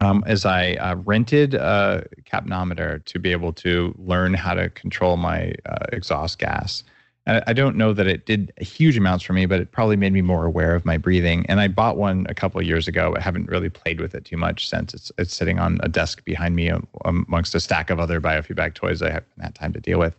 Um, 0.00 0.24
as 0.26 0.44
I 0.44 0.72
uh, 0.74 0.96
rented 0.96 1.54
a 1.54 2.04
capnometer 2.24 3.04
to 3.04 3.18
be 3.20 3.30
able 3.30 3.52
to 3.52 3.94
learn 3.98 4.34
how 4.34 4.52
to 4.54 4.68
control 4.70 5.16
my 5.16 5.54
uh, 5.64 5.86
exhaust 5.92 6.40
gas. 6.40 6.82
I 7.24 7.52
don't 7.52 7.76
know 7.76 7.92
that 7.92 8.08
it 8.08 8.26
did 8.26 8.52
huge 8.60 8.96
amounts 8.96 9.22
for 9.22 9.32
me, 9.32 9.46
but 9.46 9.60
it 9.60 9.70
probably 9.70 9.94
made 9.94 10.12
me 10.12 10.22
more 10.22 10.44
aware 10.44 10.74
of 10.74 10.84
my 10.84 10.96
breathing. 10.96 11.46
And 11.48 11.60
I 11.60 11.68
bought 11.68 11.96
one 11.96 12.26
a 12.28 12.34
couple 12.34 12.60
of 12.60 12.66
years 12.66 12.88
ago. 12.88 13.14
I 13.16 13.20
haven't 13.20 13.48
really 13.48 13.68
played 13.68 14.00
with 14.00 14.16
it 14.16 14.24
too 14.24 14.36
much 14.36 14.68
since 14.68 14.92
it's 14.92 15.12
it's 15.18 15.32
sitting 15.32 15.60
on 15.60 15.78
a 15.84 15.88
desk 15.88 16.24
behind 16.24 16.56
me 16.56 16.72
amongst 17.04 17.54
a 17.54 17.60
stack 17.60 17.90
of 17.90 18.00
other 18.00 18.20
biofeedback 18.20 18.74
toys 18.74 19.02
I 19.02 19.10
haven't 19.10 19.40
had 19.40 19.54
time 19.54 19.72
to 19.72 19.80
deal 19.80 20.00
with. 20.00 20.16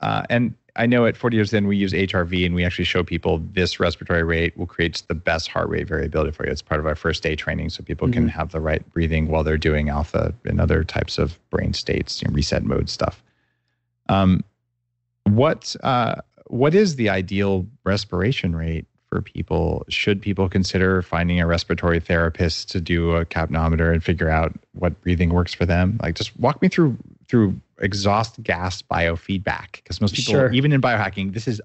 Uh, 0.00 0.24
and 0.28 0.54
I 0.76 0.86
know 0.86 1.06
at 1.06 1.16
40 1.16 1.36
years 1.36 1.52
in, 1.52 1.66
we 1.66 1.76
use 1.76 1.92
HRV 1.92 2.46
and 2.46 2.54
we 2.54 2.64
actually 2.64 2.84
show 2.84 3.02
people 3.02 3.42
this 3.52 3.80
respiratory 3.80 4.22
rate 4.22 4.56
will 4.56 4.66
create 4.66 5.02
the 5.08 5.14
best 5.14 5.48
heart 5.48 5.68
rate 5.68 5.88
variability 5.88 6.32
for 6.32 6.44
you. 6.44 6.52
It's 6.52 6.62
part 6.62 6.80
of 6.80 6.86
our 6.86 6.94
first 6.94 7.22
day 7.22 7.34
training 7.34 7.70
so 7.70 7.82
people 7.82 8.08
mm-hmm. 8.08 8.14
can 8.14 8.28
have 8.28 8.52
the 8.52 8.60
right 8.60 8.88
breathing 8.92 9.28
while 9.28 9.42
they're 9.42 9.58
doing 9.58 9.88
alpha 9.88 10.34
and 10.44 10.60
other 10.60 10.84
types 10.84 11.18
of 11.18 11.38
brain 11.50 11.72
states, 11.72 12.22
you 12.22 12.28
know, 12.28 12.34
reset 12.34 12.62
mode 12.62 12.88
stuff. 12.88 13.22
Um, 14.08 14.42
what 15.36 15.74
uh, 15.82 16.16
what 16.46 16.74
is 16.74 16.96
the 16.96 17.08
ideal 17.08 17.66
respiration 17.84 18.54
rate 18.56 18.86
for 19.08 19.22
people? 19.22 19.84
Should 19.88 20.20
people 20.20 20.48
consider 20.48 21.02
finding 21.02 21.40
a 21.40 21.46
respiratory 21.46 22.00
therapist 22.00 22.70
to 22.70 22.80
do 22.80 23.12
a 23.12 23.24
capnometer 23.24 23.92
and 23.92 24.02
figure 24.02 24.28
out 24.28 24.52
what 24.72 25.00
breathing 25.02 25.30
works 25.30 25.54
for 25.54 25.66
them? 25.66 25.98
Like, 26.02 26.14
just 26.14 26.38
walk 26.38 26.60
me 26.62 26.68
through 26.68 26.96
through 27.28 27.60
exhaust 27.78 28.42
gas 28.42 28.82
biofeedback 28.82 29.72
because 29.72 30.00
most 30.00 30.14
people, 30.14 30.32
sure. 30.32 30.52
even 30.52 30.72
in 30.72 30.80
biohacking, 30.80 31.32
this 31.32 31.46
is 31.46 31.60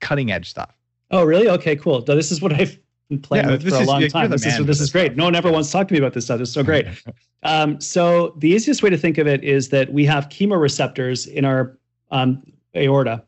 cutting 0.00 0.30
edge 0.30 0.48
stuff. 0.48 0.74
Oh, 1.10 1.24
really? 1.24 1.48
Okay, 1.48 1.76
cool. 1.76 2.04
So 2.06 2.14
this 2.14 2.30
is 2.30 2.40
what 2.40 2.52
I've 2.52 2.78
been 3.08 3.20
playing 3.20 3.46
yeah, 3.46 3.52
with 3.52 3.68
for 3.68 3.74
a 3.74 3.84
long 3.84 4.06
time. 4.08 4.30
This 4.30 4.46
is 4.46 4.64
this 4.64 4.80
is 4.80 4.90
great. 4.90 5.16
No 5.16 5.24
one 5.24 5.34
ever 5.34 5.50
wants 5.50 5.68
to 5.68 5.72
talk 5.72 5.88
to 5.88 5.94
me 5.94 5.98
about 5.98 6.14
this 6.14 6.24
stuff. 6.24 6.38
This 6.38 6.48
is 6.48 6.54
so 6.54 6.62
great. 6.62 6.86
um, 7.42 7.80
so 7.80 8.34
the 8.38 8.48
easiest 8.48 8.82
way 8.82 8.90
to 8.90 8.98
think 8.98 9.18
of 9.18 9.26
it 9.26 9.42
is 9.42 9.70
that 9.70 9.92
we 9.92 10.04
have 10.06 10.28
chemoreceptors 10.28 11.26
in 11.26 11.44
our 11.44 11.76
um, 12.10 12.42
aorta. 12.76 13.22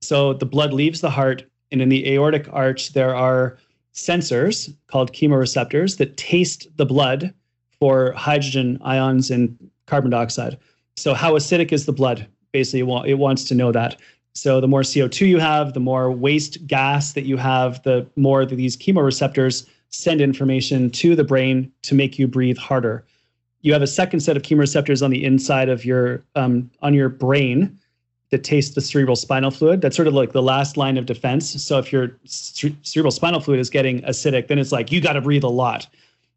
So 0.00 0.32
the 0.32 0.46
blood 0.46 0.72
leaves 0.72 1.00
the 1.00 1.10
heart, 1.10 1.44
and 1.72 1.82
in 1.82 1.88
the 1.88 2.08
aortic 2.12 2.48
arch 2.52 2.92
there 2.92 3.14
are 3.14 3.58
sensors 3.94 4.74
called 4.88 5.12
chemoreceptors 5.12 5.96
that 5.96 6.16
taste 6.16 6.68
the 6.76 6.86
blood 6.86 7.32
for 7.78 8.12
hydrogen 8.12 8.78
ions 8.82 9.30
and 9.30 9.56
carbon 9.86 10.10
dioxide. 10.10 10.58
So 10.96 11.14
how 11.14 11.32
acidic 11.32 11.72
is 11.72 11.86
the 11.86 11.92
blood? 11.92 12.26
Basically, 12.52 12.80
it 13.10 13.18
wants 13.18 13.44
to 13.44 13.54
know 13.54 13.72
that. 13.72 13.96
So 14.34 14.60
the 14.60 14.68
more 14.68 14.82
CO2 14.82 15.26
you 15.26 15.38
have, 15.38 15.72
the 15.72 15.80
more 15.80 16.12
waste 16.12 16.66
gas 16.66 17.14
that 17.14 17.24
you 17.24 17.36
have, 17.38 17.82
the 17.84 18.06
more 18.16 18.44
that 18.44 18.54
these 18.54 18.76
chemoreceptors 18.76 19.66
send 19.88 20.20
information 20.20 20.90
to 20.90 21.16
the 21.16 21.24
brain 21.24 21.72
to 21.82 21.94
make 21.94 22.18
you 22.18 22.26
breathe 22.26 22.58
harder. 22.58 23.04
You 23.62 23.72
have 23.72 23.82
a 23.82 23.86
second 23.86 24.20
set 24.20 24.36
of 24.36 24.42
chemoreceptors 24.42 25.02
on 25.02 25.10
the 25.10 25.24
inside 25.24 25.68
of 25.68 25.84
your 25.84 26.22
um, 26.34 26.70
on 26.82 26.92
your 26.92 27.08
brain 27.08 27.78
that 28.30 28.42
taste 28.44 28.74
the 28.74 28.80
cerebral 28.80 29.16
spinal 29.16 29.50
fluid. 29.50 29.80
That's 29.80 29.94
sort 29.94 30.08
of 30.08 30.14
like 30.14 30.32
the 30.32 30.42
last 30.42 30.76
line 30.76 30.98
of 30.98 31.06
defense. 31.06 31.62
So 31.62 31.78
if 31.78 31.92
your 31.92 32.16
cerebral 32.24 33.12
spinal 33.12 33.40
fluid 33.40 33.60
is 33.60 33.70
getting 33.70 34.02
acidic, 34.02 34.48
then 34.48 34.58
it's 34.58 34.72
like 34.72 34.90
you 34.90 35.00
got 35.00 35.12
to 35.12 35.20
breathe 35.20 35.44
a 35.44 35.48
lot. 35.48 35.86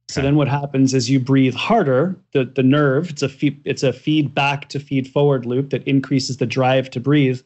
So 0.07 0.21
then 0.21 0.35
what 0.35 0.47
happens 0.47 0.95
is 0.95 1.09
you 1.09 1.19
breathe 1.19 1.53
harder. 1.53 2.15
The 2.31 2.45
the 2.45 2.63
nerve 2.63 3.11
it's 3.11 3.21
a 3.21 3.29
feed, 3.29 3.61
it's 3.65 3.83
a 3.83 3.93
feedback 3.93 4.69
to 4.69 4.79
feed 4.79 5.07
forward 5.07 5.45
loop 5.45 5.69
that 5.69 5.87
increases 5.87 6.37
the 6.37 6.47
drive 6.47 6.89
to 6.91 6.99
breathe 6.99 7.41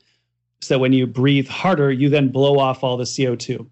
so 0.63 0.79
when 0.79 0.93
you 0.93 1.05
breathe 1.05 1.47
harder, 1.47 1.91
you 1.91 2.09
then 2.09 2.29
blow 2.29 2.57
off 2.57 2.83
all 2.83 2.95
the 2.95 3.03
CO2 3.03 3.67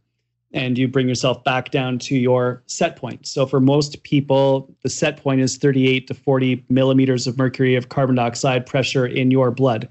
and 0.54 0.78
you 0.78 0.90
bring 0.90 1.08
yourself 1.08 1.42
back 1.46 1.72
down 1.72 1.98
to 2.00 2.16
your 2.18 2.62
set 2.66 2.98
point. 2.98 3.26
So 3.26 3.46
for 3.46 3.62
most 3.62 4.04
people, 4.04 4.70
the 4.82 4.90
set 4.90 5.16
point 5.16 5.40
is 5.40 5.56
38 5.56 6.08
to 6.08 6.14
40 6.14 6.66
millimeters 6.68 7.28
of 7.28 7.38
mercury 7.38 7.76
of 7.76 7.88
carbon 7.88 8.16
dioxide 8.16 8.66
pressure 8.66 9.06
in 9.06 9.32
your 9.32 9.52
blood. 9.52 9.88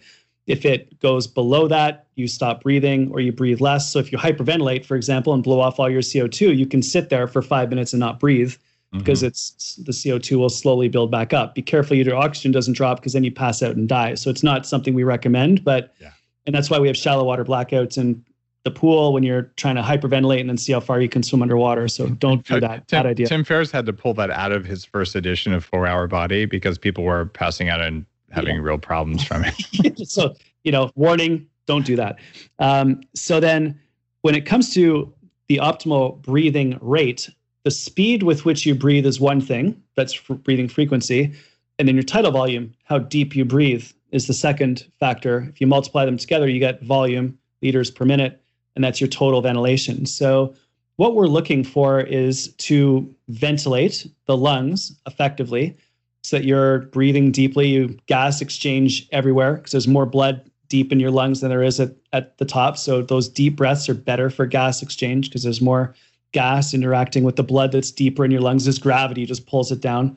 If 0.50 0.64
it 0.64 0.98
goes 1.00 1.26
below 1.26 1.68
that, 1.68 2.06
you 2.16 2.26
stop 2.26 2.62
breathing 2.62 3.10
or 3.12 3.20
you 3.20 3.32
breathe 3.32 3.60
less. 3.60 3.90
So 3.90 3.98
if 3.98 4.12
you 4.12 4.18
hyperventilate, 4.18 4.84
for 4.84 4.96
example, 4.96 5.32
and 5.32 5.42
blow 5.42 5.60
off 5.60 5.80
all 5.80 5.88
your 5.88 6.02
CO2, 6.02 6.56
you 6.56 6.66
can 6.66 6.82
sit 6.82 7.08
there 7.08 7.26
for 7.26 7.42
five 7.42 7.70
minutes 7.70 7.92
and 7.92 8.00
not 8.00 8.20
breathe 8.20 8.52
mm-hmm. 8.52 8.98
because 8.98 9.22
it's 9.22 9.76
the 9.76 9.92
CO2 9.92 10.38
will 10.38 10.50
slowly 10.50 10.88
build 10.88 11.10
back 11.10 11.32
up. 11.32 11.54
Be 11.54 11.62
careful 11.62 11.96
your 11.96 12.16
oxygen 12.16 12.52
doesn't 12.52 12.74
drop 12.74 12.98
because 12.98 13.12
then 13.12 13.24
you 13.24 13.32
pass 13.32 13.62
out 13.62 13.76
and 13.76 13.88
die. 13.88 14.14
So 14.14 14.30
it's 14.30 14.42
not 14.42 14.66
something 14.66 14.94
we 14.94 15.04
recommend, 15.04 15.64
but 15.64 15.94
yeah 16.00 16.10
and 16.46 16.54
that's 16.54 16.70
why 16.70 16.78
we 16.78 16.88
have 16.88 16.96
shallow 16.96 17.24
water 17.24 17.44
blackouts 17.44 17.98
in 17.98 18.24
the 18.64 18.70
pool 18.70 19.12
when 19.12 19.22
you're 19.22 19.52
trying 19.56 19.76
to 19.76 19.82
hyperventilate 19.82 20.40
and 20.40 20.48
then 20.48 20.58
see 20.58 20.72
how 20.72 20.80
far 20.80 21.00
you 21.00 21.08
can 21.08 21.22
swim 21.22 21.42
underwater. 21.42 21.88
So 21.88 22.08
don't 22.08 22.44
do 22.44 22.60
that. 22.60 22.88
Tim, 22.88 22.98
Bad 22.98 23.06
idea. 23.06 23.26
Tim 23.26 23.44
Ferriss 23.44 23.70
had 23.70 23.86
to 23.86 23.92
pull 23.92 24.14
that 24.14 24.30
out 24.30 24.52
of 24.52 24.64
his 24.66 24.84
first 24.84 25.14
edition 25.14 25.52
of 25.52 25.64
Four 25.64 25.86
Hour 25.86 26.06
Body 26.06 26.44
because 26.44 26.76
people 26.76 27.04
were 27.04 27.26
passing 27.26 27.68
out 27.68 27.80
and 27.80 28.04
having 28.30 28.56
yeah. 28.56 28.62
real 28.62 28.78
problems 28.78 29.24
from 29.24 29.44
it. 29.44 30.08
so 30.08 30.34
you 30.64 30.72
know, 30.72 30.90
warning: 30.94 31.46
don't 31.66 31.86
do 31.86 31.96
that. 31.96 32.16
Um, 32.58 33.00
so 33.14 33.40
then, 33.40 33.78
when 34.22 34.34
it 34.34 34.46
comes 34.46 34.72
to 34.74 35.12
the 35.48 35.58
optimal 35.58 36.20
breathing 36.22 36.78
rate, 36.80 37.28
the 37.64 37.70
speed 37.70 38.22
with 38.22 38.44
which 38.44 38.64
you 38.66 38.74
breathe 38.74 39.06
is 39.06 39.20
one 39.20 39.40
thing. 39.40 39.80
That's 39.96 40.18
breathing 40.18 40.68
frequency, 40.68 41.32
and 41.78 41.88
then 41.88 41.94
your 41.94 42.04
tidal 42.04 42.30
volume, 42.30 42.74
how 42.84 42.98
deep 42.98 43.34
you 43.34 43.44
breathe, 43.44 43.90
is 44.12 44.26
the 44.26 44.34
second 44.34 44.86
factor. 44.98 45.46
If 45.48 45.60
you 45.60 45.66
multiply 45.66 46.04
them 46.04 46.16
together, 46.16 46.48
you 46.48 46.60
get 46.60 46.82
volume, 46.82 47.38
liters 47.62 47.90
per 47.90 48.04
minute, 48.04 48.42
and 48.74 48.84
that's 48.84 49.00
your 49.00 49.08
total 49.08 49.40
ventilation. 49.40 50.06
So, 50.06 50.54
what 50.96 51.14
we're 51.14 51.26
looking 51.26 51.64
for 51.64 52.00
is 52.00 52.48
to 52.58 53.12
ventilate 53.28 54.06
the 54.26 54.36
lungs 54.36 54.94
effectively 55.06 55.76
so 56.22 56.36
that 56.36 56.44
you're 56.44 56.80
breathing 56.86 57.32
deeply. 57.32 57.68
You 57.68 57.98
gas 58.06 58.40
exchange 58.40 59.08
everywhere 59.12 59.54
because 59.54 59.72
there's 59.72 59.88
more 59.88 60.06
blood 60.06 60.50
deep 60.68 60.92
in 60.92 61.00
your 61.00 61.10
lungs 61.10 61.40
than 61.40 61.50
there 61.50 61.62
is 61.62 61.80
at, 61.80 61.94
at 62.12 62.38
the 62.38 62.44
top. 62.44 62.76
So, 62.76 63.02
those 63.02 63.28
deep 63.28 63.56
breaths 63.56 63.88
are 63.88 63.94
better 63.94 64.30
for 64.30 64.46
gas 64.46 64.82
exchange 64.82 65.28
because 65.28 65.42
there's 65.42 65.60
more 65.60 65.94
gas 66.32 66.72
interacting 66.72 67.24
with 67.24 67.36
the 67.36 67.42
blood 67.42 67.72
that's 67.72 67.90
deeper 67.90 68.24
in 68.24 68.30
your 68.30 68.40
lungs. 68.40 68.64
This 68.64 68.78
gravity 68.78 69.26
just 69.26 69.46
pulls 69.46 69.72
it 69.72 69.80
down. 69.80 70.16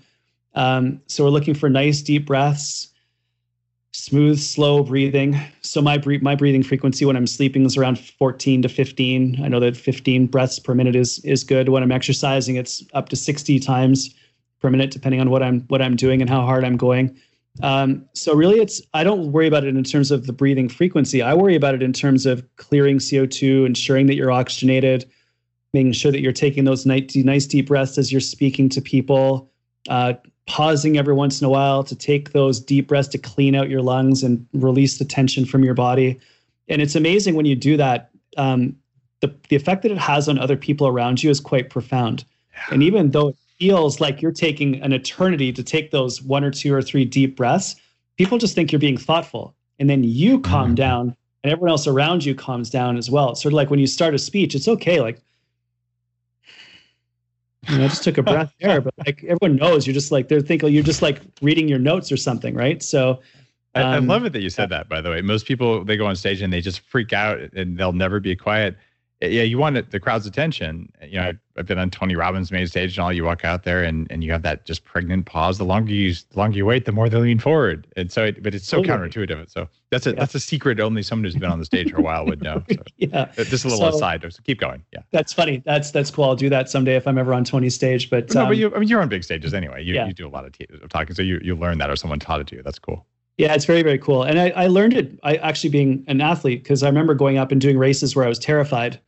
Um, 0.55 1.01
so, 1.07 1.23
we're 1.23 1.31
looking 1.31 1.55
for 1.55 1.69
nice 1.69 2.01
deep 2.01 2.25
breaths 2.25 2.93
smooth, 3.93 4.39
slow 4.39 4.83
breathing. 4.83 5.39
So 5.61 5.81
my 5.81 6.01
my 6.21 6.35
breathing 6.35 6.63
frequency 6.63 7.05
when 7.05 7.15
I'm 7.15 7.27
sleeping 7.27 7.65
is 7.65 7.77
around 7.77 7.99
14 7.99 8.63
to 8.63 8.69
15. 8.69 9.39
I 9.43 9.47
know 9.47 9.59
that 9.59 9.77
15 9.77 10.27
breaths 10.27 10.59
per 10.59 10.75
minute 10.75 10.95
is 10.95 11.19
is 11.23 11.43
good. 11.43 11.69
When 11.69 11.83
I'm 11.83 11.91
exercising, 11.91 12.57
it's 12.57 12.83
up 12.93 13.09
to 13.09 13.15
60 13.15 13.59
times 13.59 14.13
per 14.63 14.69
minute, 14.69 14.89
depending 14.89 15.21
on 15.21 15.29
what 15.29 15.43
I'm 15.43 15.61
what 15.67 15.81
I'm 15.81 15.95
doing 15.95 16.21
and 16.21 16.29
how 16.29 16.41
hard 16.41 16.63
I'm 16.63 16.77
going. 16.77 17.15
Um, 17.61 18.03
so 18.13 18.33
really, 18.33 18.59
it's 18.59 18.81
I 18.93 19.03
don't 19.03 19.31
worry 19.31 19.45
about 19.45 19.65
it 19.65 19.75
in 19.75 19.83
terms 19.83 20.09
of 20.09 20.25
the 20.25 20.33
breathing 20.33 20.69
frequency. 20.69 21.21
I 21.21 21.35
worry 21.35 21.55
about 21.55 21.75
it 21.75 21.83
in 21.83 21.93
terms 21.93 22.25
of 22.25 22.43
clearing 22.55 22.97
CO2, 22.97 23.65
ensuring 23.65 24.07
that 24.07 24.15
you're 24.15 24.31
oxygenated, 24.31 25.05
making 25.73 25.91
sure 25.91 26.11
that 26.11 26.21
you're 26.21 26.31
taking 26.31 26.63
those 26.63 26.85
nice, 26.85 27.15
nice 27.15 27.45
deep 27.45 27.67
breaths 27.67 27.97
as 27.97 28.11
you're 28.11 28.21
speaking 28.21 28.69
to 28.69 28.81
people. 28.81 29.51
Uh, 29.89 30.13
pausing 30.45 30.97
every 30.97 31.13
once 31.13 31.41
in 31.41 31.45
a 31.45 31.49
while 31.49 31.83
to 31.83 31.95
take 31.95 32.31
those 32.31 32.59
deep 32.59 32.87
breaths 32.87 33.07
to 33.09 33.17
clean 33.17 33.55
out 33.55 33.69
your 33.69 33.81
lungs 33.81 34.23
and 34.23 34.45
release 34.53 34.97
the 34.97 35.05
tension 35.05 35.45
from 35.45 35.63
your 35.63 35.73
body. 35.73 36.19
And 36.67 36.81
it's 36.81 36.95
amazing 36.95 37.35
when 37.35 37.45
you 37.45 37.55
do 37.55 37.77
that. 37.77 38.09
Um, 38.37 38.75
the, 39.21 39.33
the 39.47 39.55
effect 39.55 39.83
that 39.83 39.91
it 39.91 39.97
has 39.97 40.27
on 40.27 40.37
other 40.37 40.57
people 40.57 40.85
around 40.87 41.23
you 41.23 41.29
is 41.29 41.39
quite 41.39 41.69
profound. 41.69 42.25
And 42.71 42.83
even 42.83 43.11
though 43.11 43.29
it 43.29 43.37
feels 43.59 43.99
like 43.99 44.21
you're 44.21 44.31
taking 44.31 44.81
an 44.81 44.93
eternity 44.93 45.51
to 45.53 45.63
take 45.63 45.91
those 45.91 46.21
one 46.21 46.43
or 46.43 46.51
two 46.51 46.73
or 46.73 46.81
three 46.81 47.05
deep 47.05 47.35
breaths, 47.35 47.75
people 48.17 48.37
just 48.37 48.55
think 48.55 48.71
you're 48.71 48.79
being 48.79 48.97
thoughtful. 48.97 49.55
And 49.79 49.89
then 49.89 50.03
you 50.03 50.39
calm 50.39 50.67
mm-hmm. 50.67 50.75
down 50.75 51.15
and 51.43 51.51
everyone 51.51 51.71
else 51.71 51.87
around 51.87 52.23
you 52.23 52.35
calms 52.35 52.69
down 52.69 52.97
as 52.97 53.09
well. 53.09 53.31
It's 53.31 53.41
sort 53.41 53.53
of 53.53 53.55
like 53.55 53.69
when 53.69 53.79
you 53.79 53.87
start 53.87 54.13
a 54.13 54.19
speech, 54.19 54.55
it's 54.55 54.67
okay. 54.67 55.01
Like, 55.01 55.19
you 57.67 57.77
know, 57.77 57.85
I 57.85 57.87
just 57.87 58.03
took 58.03 58.17
a 58.17 58.23
breath 58.23 58.53
there, 58.59 58.81
but 58.81 58.93
like 59.05 59.23
everyone 59.23 59.57
knows, 59.57 59.87
you're 59.87 59.93
just 59.93 60.11
like 60.11 60.27
they're 60.27 60.41
thinking 60.41 60.73
you're 60.73 60.83
just 60.83 61.01
like 61.01 61.21
reading 61.41 61.67
your 61.67 61.79
notes 61.79 62.11
or 62.11 62.17
something, 62.17 62.55
right? 62.55 62.81
So, 62.83 63.21
um, 63.75 63.85
I, 63.85 63.95
I, 63.95 63.99
love 63.99 64.25
it 64.25 64.33
that 64.33 64.41
you 64.41 64.49
said 64.49 64.69
that. 64.69 64.87
By 64.87 65.01
the 65.01 65.09
way, 65.09 65.21
most 65.21 65.45
people 65.45 65.83
they 65.83 65.97
go 65.97 66.05
on 66.05 66.15
stage 66.15 66.41
and 66.41 66.51
they 66.51 66.61
just 66.61 66.81
freak 66.81 67.13
out 67.13 67.39
and 67.39 67.77
they'll 67.77 67.93
never 67.93 68.19
be 68.19 68.35
quiet 68.35 68.77
yeah, 69.27 69.43
you 69.43 69.57
want 69.57 69.91
the 69.91 69.99
crowd's 69.99 70.25
attention. 70.25 70.91
You 71.01 71.19
know, 71.19 71.31
I've 71.57 71.65
been 71.65 71.77
on 71.77 71.89
Tony 71.89 72.15
Robbins' 72.15 72.51
main 72.51 72.67
stage 72.67 72.97
and 72.97 73.03
all. 73.03 73.13
You 73.13 73.23
walk 73.23 73.45
out 73.45 73.63
there 73.63 73.83
and, 73.83 74.07
and 74.09 74.23
you 74.23 74.31
have 74.31 74.41
that 74.41 74.65
just 74.65 74.83
pregnant 74.83 75.25
pause. 75.25 75.57
The 75.57 75.65
longer 75.65 75.93
you 75.93 76.13
the 76.13 76.37
longer 76.37 76.57
you 76.57 76.65
wait, 76.65 76.85
the 76.85 76.91
more 76.91 77.09
they 77.09 77.17
lean 77.17 77.39
forward. 77.39 77.87
And 77.95 78.11
so, 78.11 78.25
it, 78.25 78.41
but 78.41 78.55
it's 78.55 78.67
so 78.67 78.81
totally. 78.81 79.09
counterintuitive. 79.09 79.49
So 79.49 79.67
that's 79.91 80.07
a 80.07 80.11
yeah. 80.11 80.19
that's 80.19 80.35
a 80.35 80.39
secret 80.39 80.79
only 80.79 81.03
someone 81.03 81.25
who's 81.25 81.35
been 81.35 81.51
on 81.51 81.59
the 81.59 81.65
stage 81.65 81.91
for 81.91 81.97
a 81.97 82.01
while 82.01 82.25
would 82.25 82.41
know. 82.41 82.63
So, 82.73 82.81
yeah, 82.97 83.31
just 83.35 83.65
a 83.65 83.67
little 83.67 83.91
so, 83.91 83.97
aside. 83.97 84.21
So 84.21 84.41
keep 84.43 84.59
going. 84.59 84.83
Yeah, 84.93 85.01
that's 85.11 85.33
funny. 85.33 85.61
That's 85.65 85.91
that's 85.91 86.09
cool. 86.09 86.23
I'll 86.23 86.35
do 86.35 86.49
that 86.49 86.69
someday 86.69 86.95
if 86.95 87.07
I'm 87.07 87.17
ever 87.17 87.33
on 87.33 87.43
Tony's 87.43 87.75
stage. 87.75 88.09
But, 88.09 88.27
but 88.27 88.35
no, 88.35 88.41
um, 88.43 88.47
but 88.47 88.57
you, 88.57 88.73
I 88.73 88.79
mean, 88.79 88.89
you're 88.89 89.01
on 89.01 89.09
big 89.09 89.23
stages 89.23 89.53
anyway. 89.53 89.83
You 89.83 89.93
yeah. 89.93 90.07
you 90.07 90.13
do 90.13 90.27
a 90.27 90.29
lot 90.29 90.45
of, 90.45 90.53
t- 90.53 90.65
of 90.81 90.89
talking, 90.89 91.13
so 91.13 91.21
you 91.21 91.39
you 91.43 91.55
learn 91.55 91.77
that 91.79 91.89
or 91.89 91.95
someone 91.95 92.19
taught 92.19 92.39
it 92.39 92.47
to 92.47 92.55
you. 92.55 92.63
That's 92.63 92.79
cool. 92.79 93.05
Yeah, 93.37 93.53
it's 93.53 93.65
very, 93.65 93.81
very 93.81 93.97
cool. 93.97 94.23
And 94.23 94.39
I, 94.39 94.49
I 94.49 94.67
learned 94.67 94.93
it 94.93 95.19
I 95.23 95.37
actually 95.37 95.71
being 95.71 96.03
an 96.07 96.21
athlete 96.21 96.63
because 96.63 96.83
I 96.83 96.87
remember 96.87 97.15
going 97.15 97.37
up 97.37 97.51
and 97.51 97.59
doing 97.59 97.77
races 97.77 98.15
where 98.15 98.25
I 98.25 98.29
was 98.29 98.37
terrified 98.37 98.99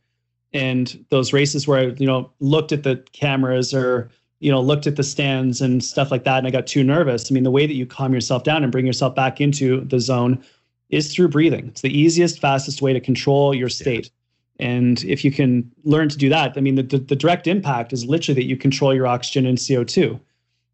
and 0.52 1.04
those 1.10 1.32
races 1.32 1.66
where 1.66 1.78
I, 1.78 1.82
you 1.98 2.06
know, 2.06 2.30
looked 2.40 2.72
at 2.72 2.82
the 2.82 2.96
cameras 3.12 3.74
or, 3.74 4.10
you 4.40 4.50
know, 4.50 4.60
looked 4.60 4.86
at 4.86 4.96
the 4.96 5.02
stands 5.02 5.60
and 5.60 5.82
stuff 5.82 6.10
like 6.10 6.24
that, 6.24 6.38
and 6.38 6.46
I 6.46 6.50
got 6.50 6.66
too 6.66 6.84
nervous. 6.84 7.30
I 7.30 7.34
mean, 7.34 7.44
the 7.44 7.50
way 7.50 7.66
that 7.66 7.74
you 7.74 7.86
calm 7.86 8.12
yourself 8.12 8.44
down 8.44 8.62
and 8.62 8.72
bring 8.72 8.86
yourself 8.86 9.14
back 9.14 9.40
into 9.40 9.80
the 9.82 10.00
zone 10.00 10.42
is 10.90 11.12
through 11.12 11.28
breathing. 11.28 11.68
It's 11.68 11.80
the 11.80 11.96
easiest, 11.96 12.40
fastest 12.40 12.80
way 12.80 12.92
to 12.92 13.00
control 13.00 13.54
your 13.54 13.68
state. 13.68 14.10
And 14.58 15.02
if 15.04 15.24
you 15.24 15.30
can 15.30 15.70
learn 15.84 16.08
to 16.08 16.16
do 16.16 16.28
that, 16.28 16.54
I 16.56 16.60
mean, 16.60 16.76
the, 16.76 16.82
the, 16.82 16.98
the 16.98 17.16
direct 17.16 17.46
impact 17.46 17.92
is 17.92 18.06
literally 18.06 18.40
that 18.40 18.48
you 18.48 18.56
control 18.56 18.94
your 18.94 19.06
oxygen 19.06 19.46
and 19.46 19.58
CO2. 19.58 20.18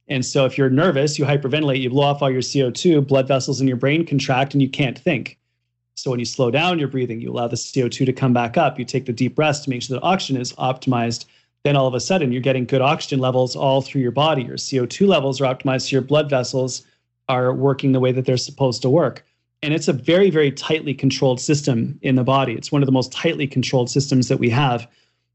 And 0.08 0.24
so 0.24 0.44
if 0.44 0.58
you're 0.58 0.70
nervous, 0.70 1.18
you 1.18 1.24
hyperventilate, 1.24 1.80
you 1.80 1.90
blow 1.90 2.04
off 2.04 2.22
all 2.22 2.30
your 2.30 2.42
CO2, 2.42 3.06
blood 3.06 3.26
vessels 3.26 3.60
in 3.60 3.68
your 3.68 3.76
brain 3.76 4.04
contract, 4.04 4.52
and 4.52 4.62
you 4.62 4.68
can't 4.68 4.98
think. 4.98 5.38
So 5.94 6.10
when 6.10 6.18
you 6.18 6.24
slow 6.24 6.50
down 6.50 6.78
your 6.78 6.88
breathing, 6.88 7.20
you 7.20 7.30
allow 7.30 7.48
the 7.48 7.56
CO2 7.56 8.06
to 8.06 8.12
come 8.12 8.32
back 8.32 8.56
up. 8.56 8.78
You 8.78 8.84
take 8.84 9.06
the 9.06 9.12
deep 9.12 9.34
breaths 9.34 9.60
to 9.60 9.70
make 9.70 9.82
sure 9.82 9.96
that 9.96 10.04
oxygen 10.04 10.40
is 10.40 10.52
optimized. 10.54 11.26
Then 11.64 11.76
all 11.76 11.86
of 11.86 11.94
a 11.94 12.00
sudden, 12.00 12.32
you're 12.32 12.40
getting 12.40 12.64
good 12.64 12.80
oxygen 12.80 13.20
levels 13.20 13.54
all 13.54 13.82
through 13.82 14.00
your 14.00 14.10
body. 14.10 14.42
Your 14.42 14.56
CO2 14.56 15.06
levels 15.06 15.40
are 15.40 15.54
optimized, 15.54 15.82
so 15.82 15.96
your 15.96 16.02
blood 16.02 16.28
vessels 16.28 16.82
are 17.28 17.54
working 17.54 17.92
the 17.92 18.00
way 18.00 18.10
that 18.12 18.24
they're 18.24 18.36
supposed 18.36 18.82
to 18.82 18.90
work. 18.90 19.24
And 19.62 19.72
it's 19.72 19.86
a 19.86 19.92
very, 19.92 20.28
very 20.28 20.50
tightly 20.50 20.92
controlled 20.92 21.40
system 21.40 21.98
in 22.02 22.16
the 22.16 22.24
body. 22.24 22.54
It's 22.54 22.72
one 22.72 22.82
of 22.82 22.86
the 22.86 22.92
most 22.92 23.12
tightly 23.12 23.46
controlled 23.46 23.90
systems 23.90 24.28
that 24.28 24.38
we 24.38 24.50
have. 24.50 24.88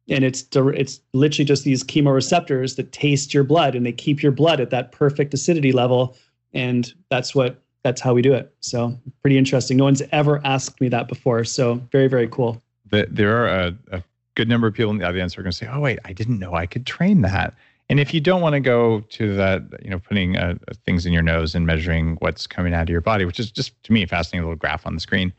And 0.09 0.23
it's 0.23 0.45
it's 0.53 1.01
literally 1.13 1.45
just 1.45 1.63
these 1.63 1.83
chemoreceptors 1.83 2.75
that 2.75 2.91
taste 2.91 3.33
your 3.33 3.43
blood 3.43 3.75
and 3.75 3.85
they 3.85 3.91
keep 3.91 4.21
your 4.21 4.31
blood 4.31 4.59
at 4.59 4.69
that 4.71 4.91
perfect 4.91 5.33
acidity 5.33 5.71
level. 5.71 6.15
And 6.53 6.93
that's 7.09 7.33
what 7.33 7.61
that's 7.83 8.01
how 8.01 8.13
we 8.13 8.21
do 8.21 8.33
it. 8.33 8.53
So 8.59 8.97
pretty 9.21 9.37
interesting. 9.37 9.77
No 9.77 9.85
one's 9.85 10.01
ever 10.11 10.41
asked 10.45 10.81
me 10.81 10.89
that 10.89 11.07
before. 11.07 11.43
So 11.43 11.75
very, 11.91 12.07
very 12.07 12.27
cool. 12.27 12.61
there 12.89 13.43
are 13.43 13.47
a, 13.47 13.77
a 13.91 14.03
good 14.35 14.47
number 14.47 14.67
of 14.67 14.73
people 14.73 14.91
in 14.91 14.97
the 14.97 15.07
audience 15.07 15.33
who 15.33 15.41
are 15.41 15.43
going 15.43 15.51
to 15.51 15.57
say, 15.57 15.67
"Oh, 15.67 15.79
wait, 15.79 15.99
I 16.05 16.13
didn't 16.13 16.39
know 16.39 16.53
I 16.53 16.65
could 16.65 16.85
train 16.85 17.21
that." 17.21 17.53
And 17.89 17.99
if 17.99 18.13
you 18.13 18.19
don't 18.19 18.41
want 18.41 18.53
to 18.53 18.59
go 18.59 18.99
to 18.99 19.35
that, 19.35 19.63
you 19.81 19.89
know, 19.89 19.99
putting 19.99 20.37
uh, 20.37 20.55
things 20.85 21.05
in 21.05 21.13
your 21.13 21.21
nose 21.21 21.55
and 21.55 21.65
measuring 21.65 22.17
what's 22.19 22.45
coming 22.45 22.73
out 22.73 22.83
of 22.83 22.89
your 22.89 23.01
body, 23.01 23.23
which 23.23 23.39
is 23.39 23.49
just 23.49 23.81
to 23.83 23.93
me 23.93 24.03
a 24.03 24.07
fascinating 24.07 24.43
little 24.43 24.57
graph 24.57 24.85
on 24.85 24.93
the 24.93 24.99
screen. 24.99 25.31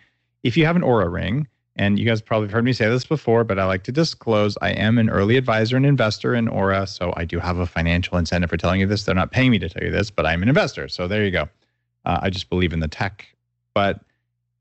If 0.43 0.57
you 0.57 0.65
have 0.65 0.77
an 0.77 0.83
Oura 0.83 1.13
ring, 1.13 1.47
and 1.79 1.99
you 1.99 2.05
guys 2.05 2.21
probably 2.21 2.47
have 2.49 2.53
heard 2.53 2.65
me 2.65 2.73
say 2.73 2.89
this 2.89 3.05
before, 3.05 3.45
but 3.45 3.59
I 3.59 3.65
like 3.65 3.85
to 3.85 3.93
disclose 3.93 4.59
I 4.61 4.71
am 4.71 4.99
an 4.99 5.09
early 5.09 5.37
advisor 5.37 5.77
and 5.77 5.87
investor 5.87 6.35
in 6.35 6.49
Oura. 6.49 6.89
So 6.89 7.15
I 7.17 7.25
do 7.25 7.39
have 7.39 7.59
a 7.59 7.67
financial 7.67 8.19
incentive 8.19 8.51
for 8.51 8.57
telling 8.57 8.81
you 8.81 8.87
this. 8.87 9.05
They're 9.05 9.15
not 9.15 9.31
paying 9.31 9.53
me 9.53 9.59
to 9.61 9.69
tell 9.69 9.85
you 9.85 9.91
this, 9.91 10.11
but 10.11 10.27
I'm 10.27 10.43
an 10.43 10.49
investor. 10.49 10.89
So 10.89 11.07
there 11.07 11.25
you 11.25 11.31
go. 11.31 11.49
Uh, 12.09 12.19
I 12.23 12.31
just 12.31 12.51
believe 12.51 12.73
in 12.73 12.81
the 12.81 12.89
tech. 12.89 13.27
But 13.75 14.01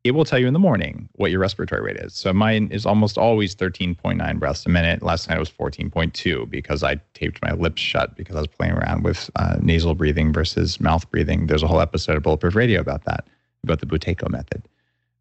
it 0.04 0.12
will 0.12 0.26
tell 0.26 0.40
you 0.40 0.48
in 0.48 0.54
the 0.54 0.60
morning 0.60 1.10
what 1.14 1.32
your 1.32 1.40
respiratory 1.40 1.82
rate 1.82 1.98
is. 1.98 2.14
So 2.14 2.32
mine 2.32 2.70
is 2.72 2.86
almost 2.86 3.18
always 3.18 3.56
13.9 3.56 4.40
breaths 4.40 4.66
a 4.66 4.70
minute. 4.70 5.02
Last 5.02 5.28
night 5.28 5.38
it 5.38 5.40
was 5.40 5.50
14.2 5.50 6.50
because 6.50 6.84
I 6.84 6.96
taped 7.14 7.42
my 7.42 7.52
lips 7.54 7.82
shut 7.82 8.16
because 8.16 8.36
I 8.36 8.40
was 8.40 8.48
playing 8.48 8.74
around 8.74 9.04
with 9.04 9.30
uh, 9.36 9.58
nasal 9.62 9.96
breathing 9.96 10.32
versus 10.32 10.80
mouth 10.80 11.10
breathing. 11.10 11.48
There's 11.48 11.64
a 11.64 11.68
whole 11.68 11.82
episode 11.82 12.16
of 12.16 12.24
Bulletproof 12.24 12.56
Radio 12.56 12.80
about 12.80 13.06
that, 13.06 13.28
about 13.64 13.80
the 13.80 13.86
Buteyko 13.86 14.30
method. 14.30 14.68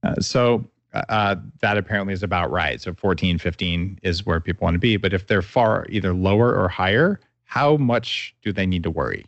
Uh, 0.03 0.21
so 0.21 0.65
uh, 0.95 1.03
uh 1.09 1.37
that 1.63 1.79
apparently 1.79 2.13
is 2.13 2.23
about 2.23 2.51
right. 2.51 2.81
So 2.81 2.93
14, 2.93 3.39
15 3.39 3.99
is 4.03 4.27
where 4.27 4.41
people 4.41 4.65
want 4.65 4.75
to 4.75 4.79
be. 4.79 4.97
But 4.97 5.13
if 5.13 5.27
they're 5.27 5.43
far 5.43 5.87
either 5.89 6.13
lower 6.13 6.55
or 6.55 6.69
higher, 6.69 7.19
how 7.45 7.77
much 7.77 8.35
do 8.43 8.53
they 8.53 8.67
need 8.67 8.83
to 8.83 8.91
worry? 8.91 9.27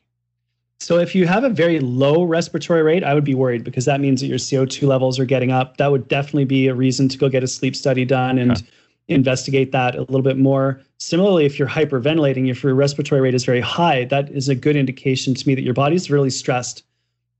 So 0.81 0.99
if 0.99 1.15
you 1.15 1.27
have 1.27 1.43
a 1.43 1.51
very 1.51 1.81
low 1.81 2.23
respiratory 2.23 2.83
rate, 2.83 3.03
I 3.03 3.13
would 3.13 3.25
be 3.25 3.35
worried 3.35 3.65
because 3.65 3.85
that 3.87 4.01
means 4.01 4.21
that 4.21 4.29
your 4.29 4.39
CO2 4.39 4.87
levels 4.87 5.19
are 5.19 5.25
getting 5.25 5.51
up. 5.51 5.77
That 5.77 5.91
would 5.91 6.07
definitely 6.09 6.45
be 6.45 6.69
a 6.69 6.75
reason 6.75 7.09
to 7.09 7.19
go 7.19 7.29
get 7.29 7.43
a 7.43 7.49
sleep 7.49 7.75
study 7.75 8.05
done 8.05 8.39
and 8.39 8.63
investigate 9.09 9.73
that 9.73 9.97
a 9.97 10.03
little 10.03 10.23
bit 10.23 10.39
more. 10.39 10.81
Similarly, 10.99 11.47
if 11.47 11.59
you're 11.59 11.69
hyperventilating, 11.69 12.49
if 12.49 12.63
your 12.63 12.75
respiratory 12.75 13.21
rate 13.21 13.35
is 13.35 13.45
very 13.45 13.61
high, 13.61 14.05
that 14.05 14.31
is 14.31 14.49
a 14.49 14.55
good 14.55 14.77
indication 14.77 15.35
to 15.35 15.49
me 15.49 15.55
that 15.55 15.63
your 15.63 15.75
body's 15.75 16.11
really 16.11 16.31
stressed 16.31 16.85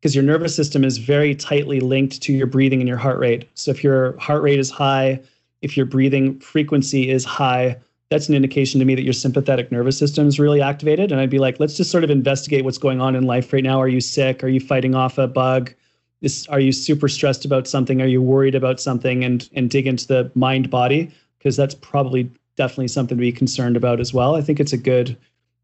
because 0.01 0.15
your 0.15 0.25
nervous 0.25 0.55
system 0.55 0.85
is 0.85 0.99
very 0.99 1.35
tightly 1.35 1.81
linked 1.81 2.21
to 2.23 2.33
your 2.33 2.47
breathing 2.47 2.81
and 2.81 2.89
your 2.89 2.99
heart 2.99 3.19
rate. 3.19 3.49
So 3.55 3.71
if 3.71 3.85
your 3.85 4.17
heart 4.19 4.43
rate 4.43 4.59
is 4.59 4.71
high, 4.71 5.21
if 5.63 5.77
your 5.77 5.87
breathing 5.87 6.39
frequency 6.41 7.11
is 7.11 7.25
high, 7.25 7.77
that's 8.11 8.29
an 8.29 8.35
indication 8.35 8.79
to 8.79 8.87
me 8.87 8.95
that 8.95 9.03
your 9.03 9.13
sympathetic 9.13 9.71
nervous 9.71 9.99
system 9.99 10.27
is 10.27 10.41
really 10.41 10.63
activated. 10.63 11.13
And 11.13 11.21
I'd 11.21 11.31
be 11.31 11.39
like, 11.39 11.61
let's 11.61 11.77
just 11.77 11.91
sort 11.91 12.05
of 12.05 12.11
investigate 12.11 12.65
what's 12.65 12.79
going 12.79 13.01
on 13.01 13.15
in 13.15 13.25
life 13.25 13.53
right 13.53 13.63
now. 13.63 13.81
Are 13.81 13.89
you 13.89 14.01
sick? 14.01 14.43
Are 14.43 14.49
you 14.49 14.61
fighting 14.61 14.95
off 14.95 15.19
a 15.19 15.27
bug? 15.27 15.75
Is, 16.23 16.47
are 16.49 16.61
you 16.61 16.73
super 16.73 17.09
stressed 17.09 17.45
about 17.45 17.69
something? 17.69 18.01
Are 18.01 18.07
you 18.07 18.23
worried 18.23 18.55
about 18.55 18.81
something? 18.81 19.25
And 19.25 19.49
and 19.55 19.71
dig 19.71 19.87
into 19.87 20.07
the 20.07 20.33
mind 20.35 20.71
body 20.71 21.13
because 21.39 21.57
that's 21.57 21.75
probably 21.75 22.31
definitely 22.57 22.89
something 22.89 23.17
to 23.17 23.21
be 23.21 23.31
concerned 23.31 23.77
about 23.77 24.01
as 24.01 24.13
well. 24.13 24.35
I 24.35 24.43
think 24.43 24.59
it's 24.59 24.73
a 24.73 24.79
good 24.79 25.17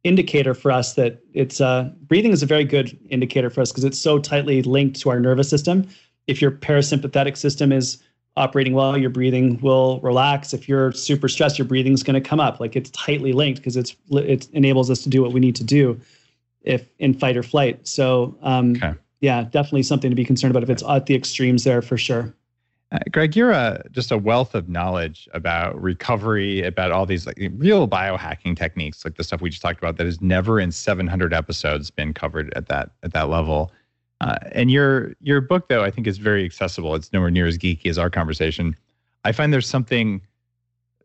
indicator 0.04 0.54
for 0.54 0.70
us 0.70 0.94
that 0.94 1.18
it's 1.32 1.60
uh, 1.60 1.90
breathing 2.02 2.30
is 2.30 2.42
a 2.42 2.46
very 2.46 2.64
good 2.64 2.96
indicator 3.08 3.50
for 3.50 3.62
us 3.62 3.72
because 3.72 3.84
it's 3.84 3.98
so 3.98 4.18
tightly 4.18 4.62
linked 4.62 5.00
to 5.00 5.10
our 5.10 5.18
nervous 5.18 5.48
system. 5.48 5.88
If 6.26 6.40
your 6.40 6.52
parasympathetic 6.52 7.36
system 7.36 7.72
is 7.72 7.98
operating 8.36 8.74
well, 8.74 8.96
your 8.98 9.10
breathing 9.10 9.60
will 9.60 10.00
relax. 10.00 10.52
If 10.52 10.68
you're 10.68 10.92
super 10.92 11.28
stressed, 11.28 11.58
your 11.58 11.66
breathing's 11.66 12.02
going 12.02 12.20
to 12.20 12.26
come 12.26 12.40
up. 12.40 12.60
Like 12.60 12.76
it's 12.76 12.90
tightly 12.90 13.32
linked 13.32 13.60
because 13.60 13.76
it's 13.76 13.94
it 14.10 14.48
enables 14.52 14.90
us 14.90 15.02
to 15.04 15.08
do 15.08 15.22
what 15.22 15.32
we 15.32 15.40
need 15.40 15.56
to 15.56 15.64
do 15.64 16.00
if 16.62 16.88
in 16.98 17.14
fight 17.14 17.36
or 17.36 17.42
flight. 17.42 17.86
So 17.86 18.36
um, 18.42 18.76
okay. 18.76 18.94
yeah, 19.20 19.42
definitely 19.44 19.84
something 19.84 20.10
to 20.10 20.16
be 20.16 20.24
concerned 20.24 20.50
about 20.50 20.62
if 20.62 20.70
it's 20.70 20.82
at 20.82 21.06
the 21.06 21.14
extremes 21.14 21.64
there 21.64 21.82
for 21.82 21.96
sure. 21.96 22.34
Uh, 22.92 22.98
Greg, 23.10 23.34
you're 23.34 23.50
a, 23.50 23.82
just 23.90 24.12
a 24.12 24.18
wealth 24.18 24.54
of 24.54 24.68
knowledge 24.68 25.28
about 25.32 25.80
recovery, 25.80 26.62
about 26.62 26.92
all 26.92 27.06
these 27.06 27.26
like 27.26 27.36
real 27.54 27.88
biohacking 27.88 28.56
techniques, 28.56 29.04
like 29.04 29.16
the 29.16 29.24
stuff 29.24 29.40
we 29.40 29.50
just 29.50 29.62
talked 29.62 29.78
about 29.78 29.96
that 29.96 30.06
has 30.06 30.20
never 30.20 30.60
in 30.60 30.70
700 30.70 31.34
episodes 31.34 31.90
been 31.90 32.14
covered 32.14 32.52
at 32.54 32.68
that 32.68 32.90
at 33.02 33.12
that 33.12 33.28
level. 33.28 33.72
Uh, 34.20 34.36
and 34.52 34.70
your 34.70 35.14
your 35.20 35.40
book, 35.40 35.68
though, 35.68 35.82
I 35.82 35.90
think 35.90 36.06
is 36.06 36.18
very 36.18 36.44
accessible. 36.44 36.94
It's 36.94 37.12
nowhere 37.12 37.30
near 37.30 37.46
as 37.46 37.58
geeky 37.58 37.86
as 37.86 37.98
our 37.98 38.10
conversation. 38.10 38.76
I 39.24 39.32
find 39.32 39.52
there's 39.52 39.68
something 39.68 40.20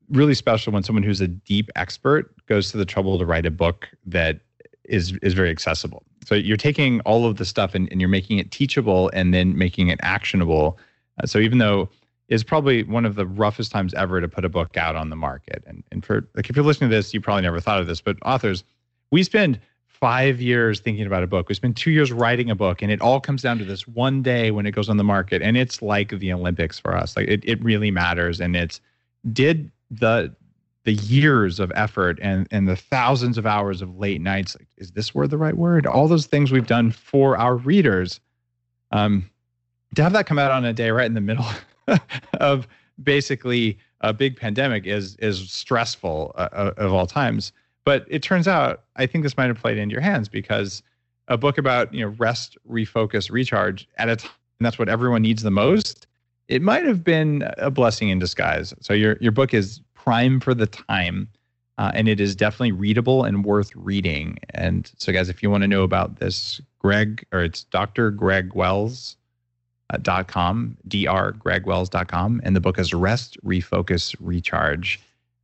really 0.10 0.34
special 0.34 0.74
when 0.74 0.84
someone 0.84 1.04
who's 1.04 1.22
a 1.22 1.28
deep 1.28 1.70
expert 1.76 2.34
goes 2.48 2.72
to 2.72 2.78
the 2.78 2.86
trouble 2.86 3.18
to 3.20 3.26
write 3.26 3.46
a 3.46 3.52
book 3.52 3.90
that 4.06 4.40
is 4.86 5.18
is 5.22 5.34
very 5.34 5.50
accessible. 5.50 6.04
So 6.26 6.36
you're 6.36 6.58
taking 6.58 7.00
all 7.02 7.26
of 7.26 7.38
the 7.38 7.46
stuff 7.46 7.74
and, 7.76 7.88
and 7.92 8.00
you're 8.02 8.10
making 8.10 8.40
it 8.40 8.52
teachable 8.52 9.10
and 9.14 9.34
then 9.34 9.58
making 9.58 9.88
it 9.88 10.00
actionable. 10.02 10.78
Uh, 11.22 11.26
so 11.26 11.40
even 11.40 11.58
though 11.58 11.90
it's 12.28 12.44
probably 12.44 12.84
one 12.84 13.06
of 13.06 13.16
the 13.16 13.26
roughest 13.26 13.72
times 13.72 13.94
ever 13.96 14.22
to 14.22 14.28
put 14.28 14.46
a 14.46 14.50
book 14.50 14.78
out 14.78 14.96
on 14.96 15.10
the 15.10 15.16
market, 15.16 15.64
and 15.66 15.84
and 15.92 16.06
for 16.06 16.28
like 16.36 16.50
if 16.50 16.56
you're 16.56 16.66
listening 16.66 16.90
to 16.90 16.96
this, 16.96 17.14
you 17.14 17.22
probably 17.22 17.42
never 17.42 17.60
thought 17.60 17.80
of 17.80 17.88
this, 17.88 18.02
but 18.02 18.18
authors, 18.24 18.64
we 19.12 19.24
spend 19.24 19.60
five 20.00 20.40
years 20.42 20.80
thinking 20.80 21.06
about 21.06 21.24
a 21.24 21.28
book. 21.28 21.50
We 21.50 21.56
spend 21.56 21.76
two 21.76 21.92
years 21.92 22.12
writing 22.12 22.50
a 22.50 22.56
book, 22.56 22.82
and 22.82 22.92
it 22.92 23.02
all 23.02 23.20
comes 23.20 23.42
down 23.42 23.58
to 23.60 23.66
this 23.66 23.88
one 23.88 24.22
day 24.22 24.52
when 24.52 24.66
it 24.66 24.72
goes 24.72 24.90
on 24.90 24.98
the 24.98 25.04
market. 25.04 25.42
And 25.42 25.58
it's 25.58 25.82
like 25.82 26.18
the 26.18 26.34
Olympics 26.34 26.80
for 26.80 26.96
us. 26.96 27.16
Like 27.18 27.28
it, 27.28 27.42
it 27.44 27.62
really 27.64 27.92
matters. 27.92 28.40
And 28.40 28.56
it's 28.56 28.82
did 29.32 29.72
the 29.92 30.34
the 30.86 30.94
years 30.94 31.60
of 31.60 31.72
effort 31.76 32.18
and 32.22 32.48
and 32.52 32.68
the 32.68 32.76
thousands 32.76 33.38
of 33.38 33.46
hours 33.46 33.82
of 33.82 33.98
late 33.98 34.22
nights. 34.22 34.56
Like, 34.58 34.68
is 34.78 34.92
this 34.92 35.14
word 35.14 35.30
the 35.30 35.38
right 35.38 35.58
word? 35.58 35.86
All 35.86 36.08
those 36.08 36.26
things 36.26 36.52
we've 36.52 36.68
done 36.68 36.92
for 36.92 37.38
our 37.38 37.56
readers. 37.56 38.20
Um, 38.92 39.30
to 39.96 40.04
have 40.04 40.14
that 40.14 40.26
come 40.26 40.40
out 40.40 40.52
on 40.52 40.66
a 40.66 40.74
day 40.74 40.92
right 40.92 41.06
in 41.06 41.14
the 41.14 41.22
middle 41.22 41.46
of 42.36 42.68
basically 43.04 43.78
a 44.02 44.14
big 44.14 44.38
pandemic 44.38 44.86
is 44.86 45.16
is 45.18 45.52
stressful 45.52 46.32
uh, 46.36 46.50
uh 46.52 46.74
of 46.78 46.94
all 46.94 47.06
times. 47.08 47.52
But 47.90 48.06
it 48.08 48.22
turns 48.22 48.48
out, 48.48 48.84
I 48.98 49.08
think 49.08 49.24
this 49.24 49.36
might 49.36 49.48
have 49.48 49.60
played 49.60 49.80
into 49.80 49.94
your 49.94 50.02
hands 50.04 50.30
because 50.30 50.84
a 51.28 51.40
book 51.40 51.58
about 51.58 51.92
you 51.92 52.02
know 52.02 52.14
rest, 52.20 52.56
refocus, 52.70 53.32
recharge 53.32 53.88
at 53.98 54.10
a 54.10 54.16
time 54.18 54.30
that's 54.60 54.78
what 54.78 54.90
everyone 54.90 55.24
needs 55.24 55.42
the 55.42 55.50
most. 55.50 56.06
It 56.50 56.62
might 56.62 56.86
have 56.86 57.04
been 57.04 57.52
a 57.58 57.72
blessing 57.72 58.10
in 58.10 58.20
disguise. 58.20 58.76
So 58.80 58.94
your 58.94 59.18
your 59.22 59.32
book 59.32 59.56
is 59.56 59.82
prime 59.96 60.40
for 60.40 60.54
the 60.54 60.68
time, 60.68 61.30
uh, 61.80 61.90
and 61.96 62.08
it 62.08 62.20
is 62.20 62.36
definitely 62.36 62.74
readable 62.74 63.24
and 63.24 63.44
worth 63.44 63.76
reading. 63.76 64.38
And 64.52 64.92
so, 65.00 65.12
guys, 65.12 65.28
if 65.28 65.42
you 65.42 65.50
want 65.50 65.64
to 65.64 65.68
know 65.68 65.82
about 65.82 66.20
this, 66.20 66.62
Greg 66.78 67.26
or 67.32 67.42
it's 67.42 67.64
Dr. 67.64 68.12
Greg 68.12 68.54
Wells. 68.54 69.18
Uh, 69.92 69.98
dot 69.98 70.28
com, 70.28 70.78
drgregwells.com, 70.88 72.42
and 72.44 72.56
the 72.56 72.62
book 72.62 72.78
is 72.78 72.94
Rest, 72.94 73.44
Refocus, 73.44 74.16
Recharge. 74.20 75.00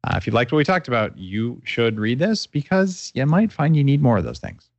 Uh, 0.06 0.18
if 0.18 0.28
you 0.28 0.34
liked 0.34 0.52
what 0.52 0.58
we 0.58 0.64
talked 0.64 0.88
about, 0.88 1.18
you 1.18 1.60
should 1.64 2.00
read 2.00 2.20
this 2.20 2.46
because 2.46 3.12
you 3.16 3.26
might 3.26 3.52
find 3.52 3.76
you 3.76 3.84
need 3.84 4.02
more 4.02 4.18
of 4.18 4.24
those 4.24 4.40
things. 4.40 4.70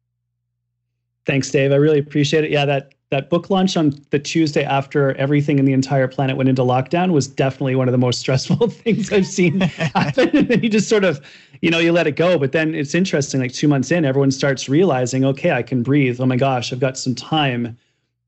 Thanks, 1.26 1.50
Dave. 1.50 1.72
I 1.72 1.76
really 1.76 1.98
appreciate 1.98 2.44
it. 2.44 2.52
Yeah, 2.52 2.64
that 2.64 2.92
that 3.10 3.30
book 3.30 3.50
launch 3.50 3.76
on 3.76 3.92
the 4.10 4.18
Tuesday 4.18 4.64
after 4.64 5.14
everything 5.14 5.60
in 5.60 5.64
the 5.64 5.72
entire 5.72 6.08
planet 6.08 6.36
went 6.36 6.48
into 6.48 6.62
lockdown 6.62 7.12
was 7.12 7.28
definitely 7.28 7.76
one 7.76 7.86
of 7.88 7.92
the 7.92 7.98
most 7.98 8.18
stressful 8.20 8.68
things 8.70 9.12
I've 9.12 9.26
seen 9.26 9.60
happen. 9.60 10.36
and 10.36 10.48
then 10.48 10.62
you 10.62 10.68
just 10.68 10.88
sort 10.88 11.04
of, 11.04 11.24
you 11.60 11.70
know, 11.70 11.78
you 11.78 11.92
let 11.92 12.06
it 12.06 12.12
go. 12.12 12.38
But 12.38 12.52
then 12.52 12.74
it's 12.74 12.94
interesting, 12.94 13.40
like 13.40 13.52
two 13.52 13.68
months 13.68 13.90
in, 13.90 14.04
everyone 14.04 14.30
starts 14.30 14.68
realizing, 14.68 15.24
okay, 15.24 15.52
I 15.52 15.62
can 15.62 15.82
breathe. 15.82 16.20
Oh 16.20 16.26
my 16.26 16.36
gosh, 16.36 16.72
I've 16.72 16.80
got 16.80 16.98
some 16.98 17.14
time 17.14 17.76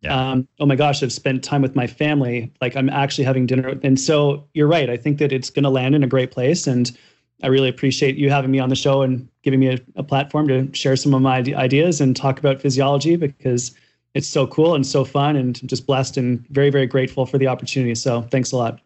yeah. 0.01 0.31
Um, 0.31 0.47
oh 0.61 0.67
my 0.67 0.77
gosh, 0.77 1.03
I've 1.03 1.13
spent 1.13 1.43
time 1.43 1.63
with 1.63 1.75
my 1.75 1.87
family. 1.87 2.53
Like 2.61 2.77
I'm 2.77 2.89
actually 2.89 3.25
having 3.25 3.47
dinner. 3.47 3.79
And 3.83 3.99
so 3.99 4.47
you're 4.55 4.69
right. 4.69 4.89
I 4.89 4.97
think 4.97 5.19
that 5.19 5.33
it's 5.33 5.51
going 5.51 5.65
to 5.65 5.71
land 5.71 5.95
in 5.95 6.05
a 6.05 6.07
great 6.07 6.31
place. 6.31 6.67
And 6.67 6.97
I 7.43 7.49
really 7.49 7.69
appreciate 7.69 8.17
you 8.17 8.31
having 8.31 8.51
me 8.51 8.59
on 8.59 8.69
the 8.69 8.77
show 8.77 9.03
and 9.03 9.29
giving 9.43 9.61
me 9.61 9.69
a, 9.69 9.79
a 9.97 10.03
platform 10.03 10.49
to 10.49 10.73
share 10.73 10.97
some 10.97 11.15
of 11.15 11.23
my 11.23 11.39
ideas 11.39 12.01
and 12.01 12.15
talk 12.15 12.39
about 12.39 12.61
physiology 12.61 13.17
because 13.17 13.75
it's 14.15 14.29
so 14.29 14.47
cool 14.47 14.75
and 14.75 14.87
so 14.87 15.05
fun 15.05 15.37
and 15.37 15.67
just 15.69 15.87
blessed 15.87 16.17
and 16.17 16.47
very, 16.49 16.71
very 16.71 16.87
grateful 16.87 17.27
for 17.27 17.39
the 17.39 17.47
opportunity. 17.47 17.95
So 17.95 18.23
thanks 18.23 18.53
a 18.53 18.57
lot. 18.57 18.81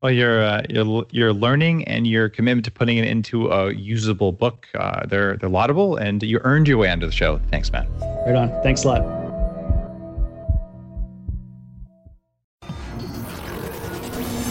Well, 0.00 0.12
your 0.12 0.44
uh, 0.44 0.62
your 0.68 1.06
your 1.10 1.32
learning 1.32 1.82
and 1.88 2.06
your 2.06 2.28
commitment 2.28 2.64
to 2.66 2.70
putting 2.70 2.98
it 2.98 3.04
into 3.04 3.48
a 3.48 3.74
usable 3.74 4.30
book, 4.30 4.68
uh, 4.78 5.04
they're 5.06 5.36
they're 5.38 5.48
laudable, 5.48 5.96
and 5.96 6.22
you 6.22 6.38
earned 6.44 6.68
your 6.68 6.78
way 6.78 6.88
onto 6.88 7.06
the 7.06 7.10
show. 7.10 7.40
Thanks, 7.50 7.72
man. 7.72 7.88
Right 8.24 8.36
on. 8.36 8.50
Thanks 8.62 8.84
a 8.84 8.88
lot. 8.88 9.17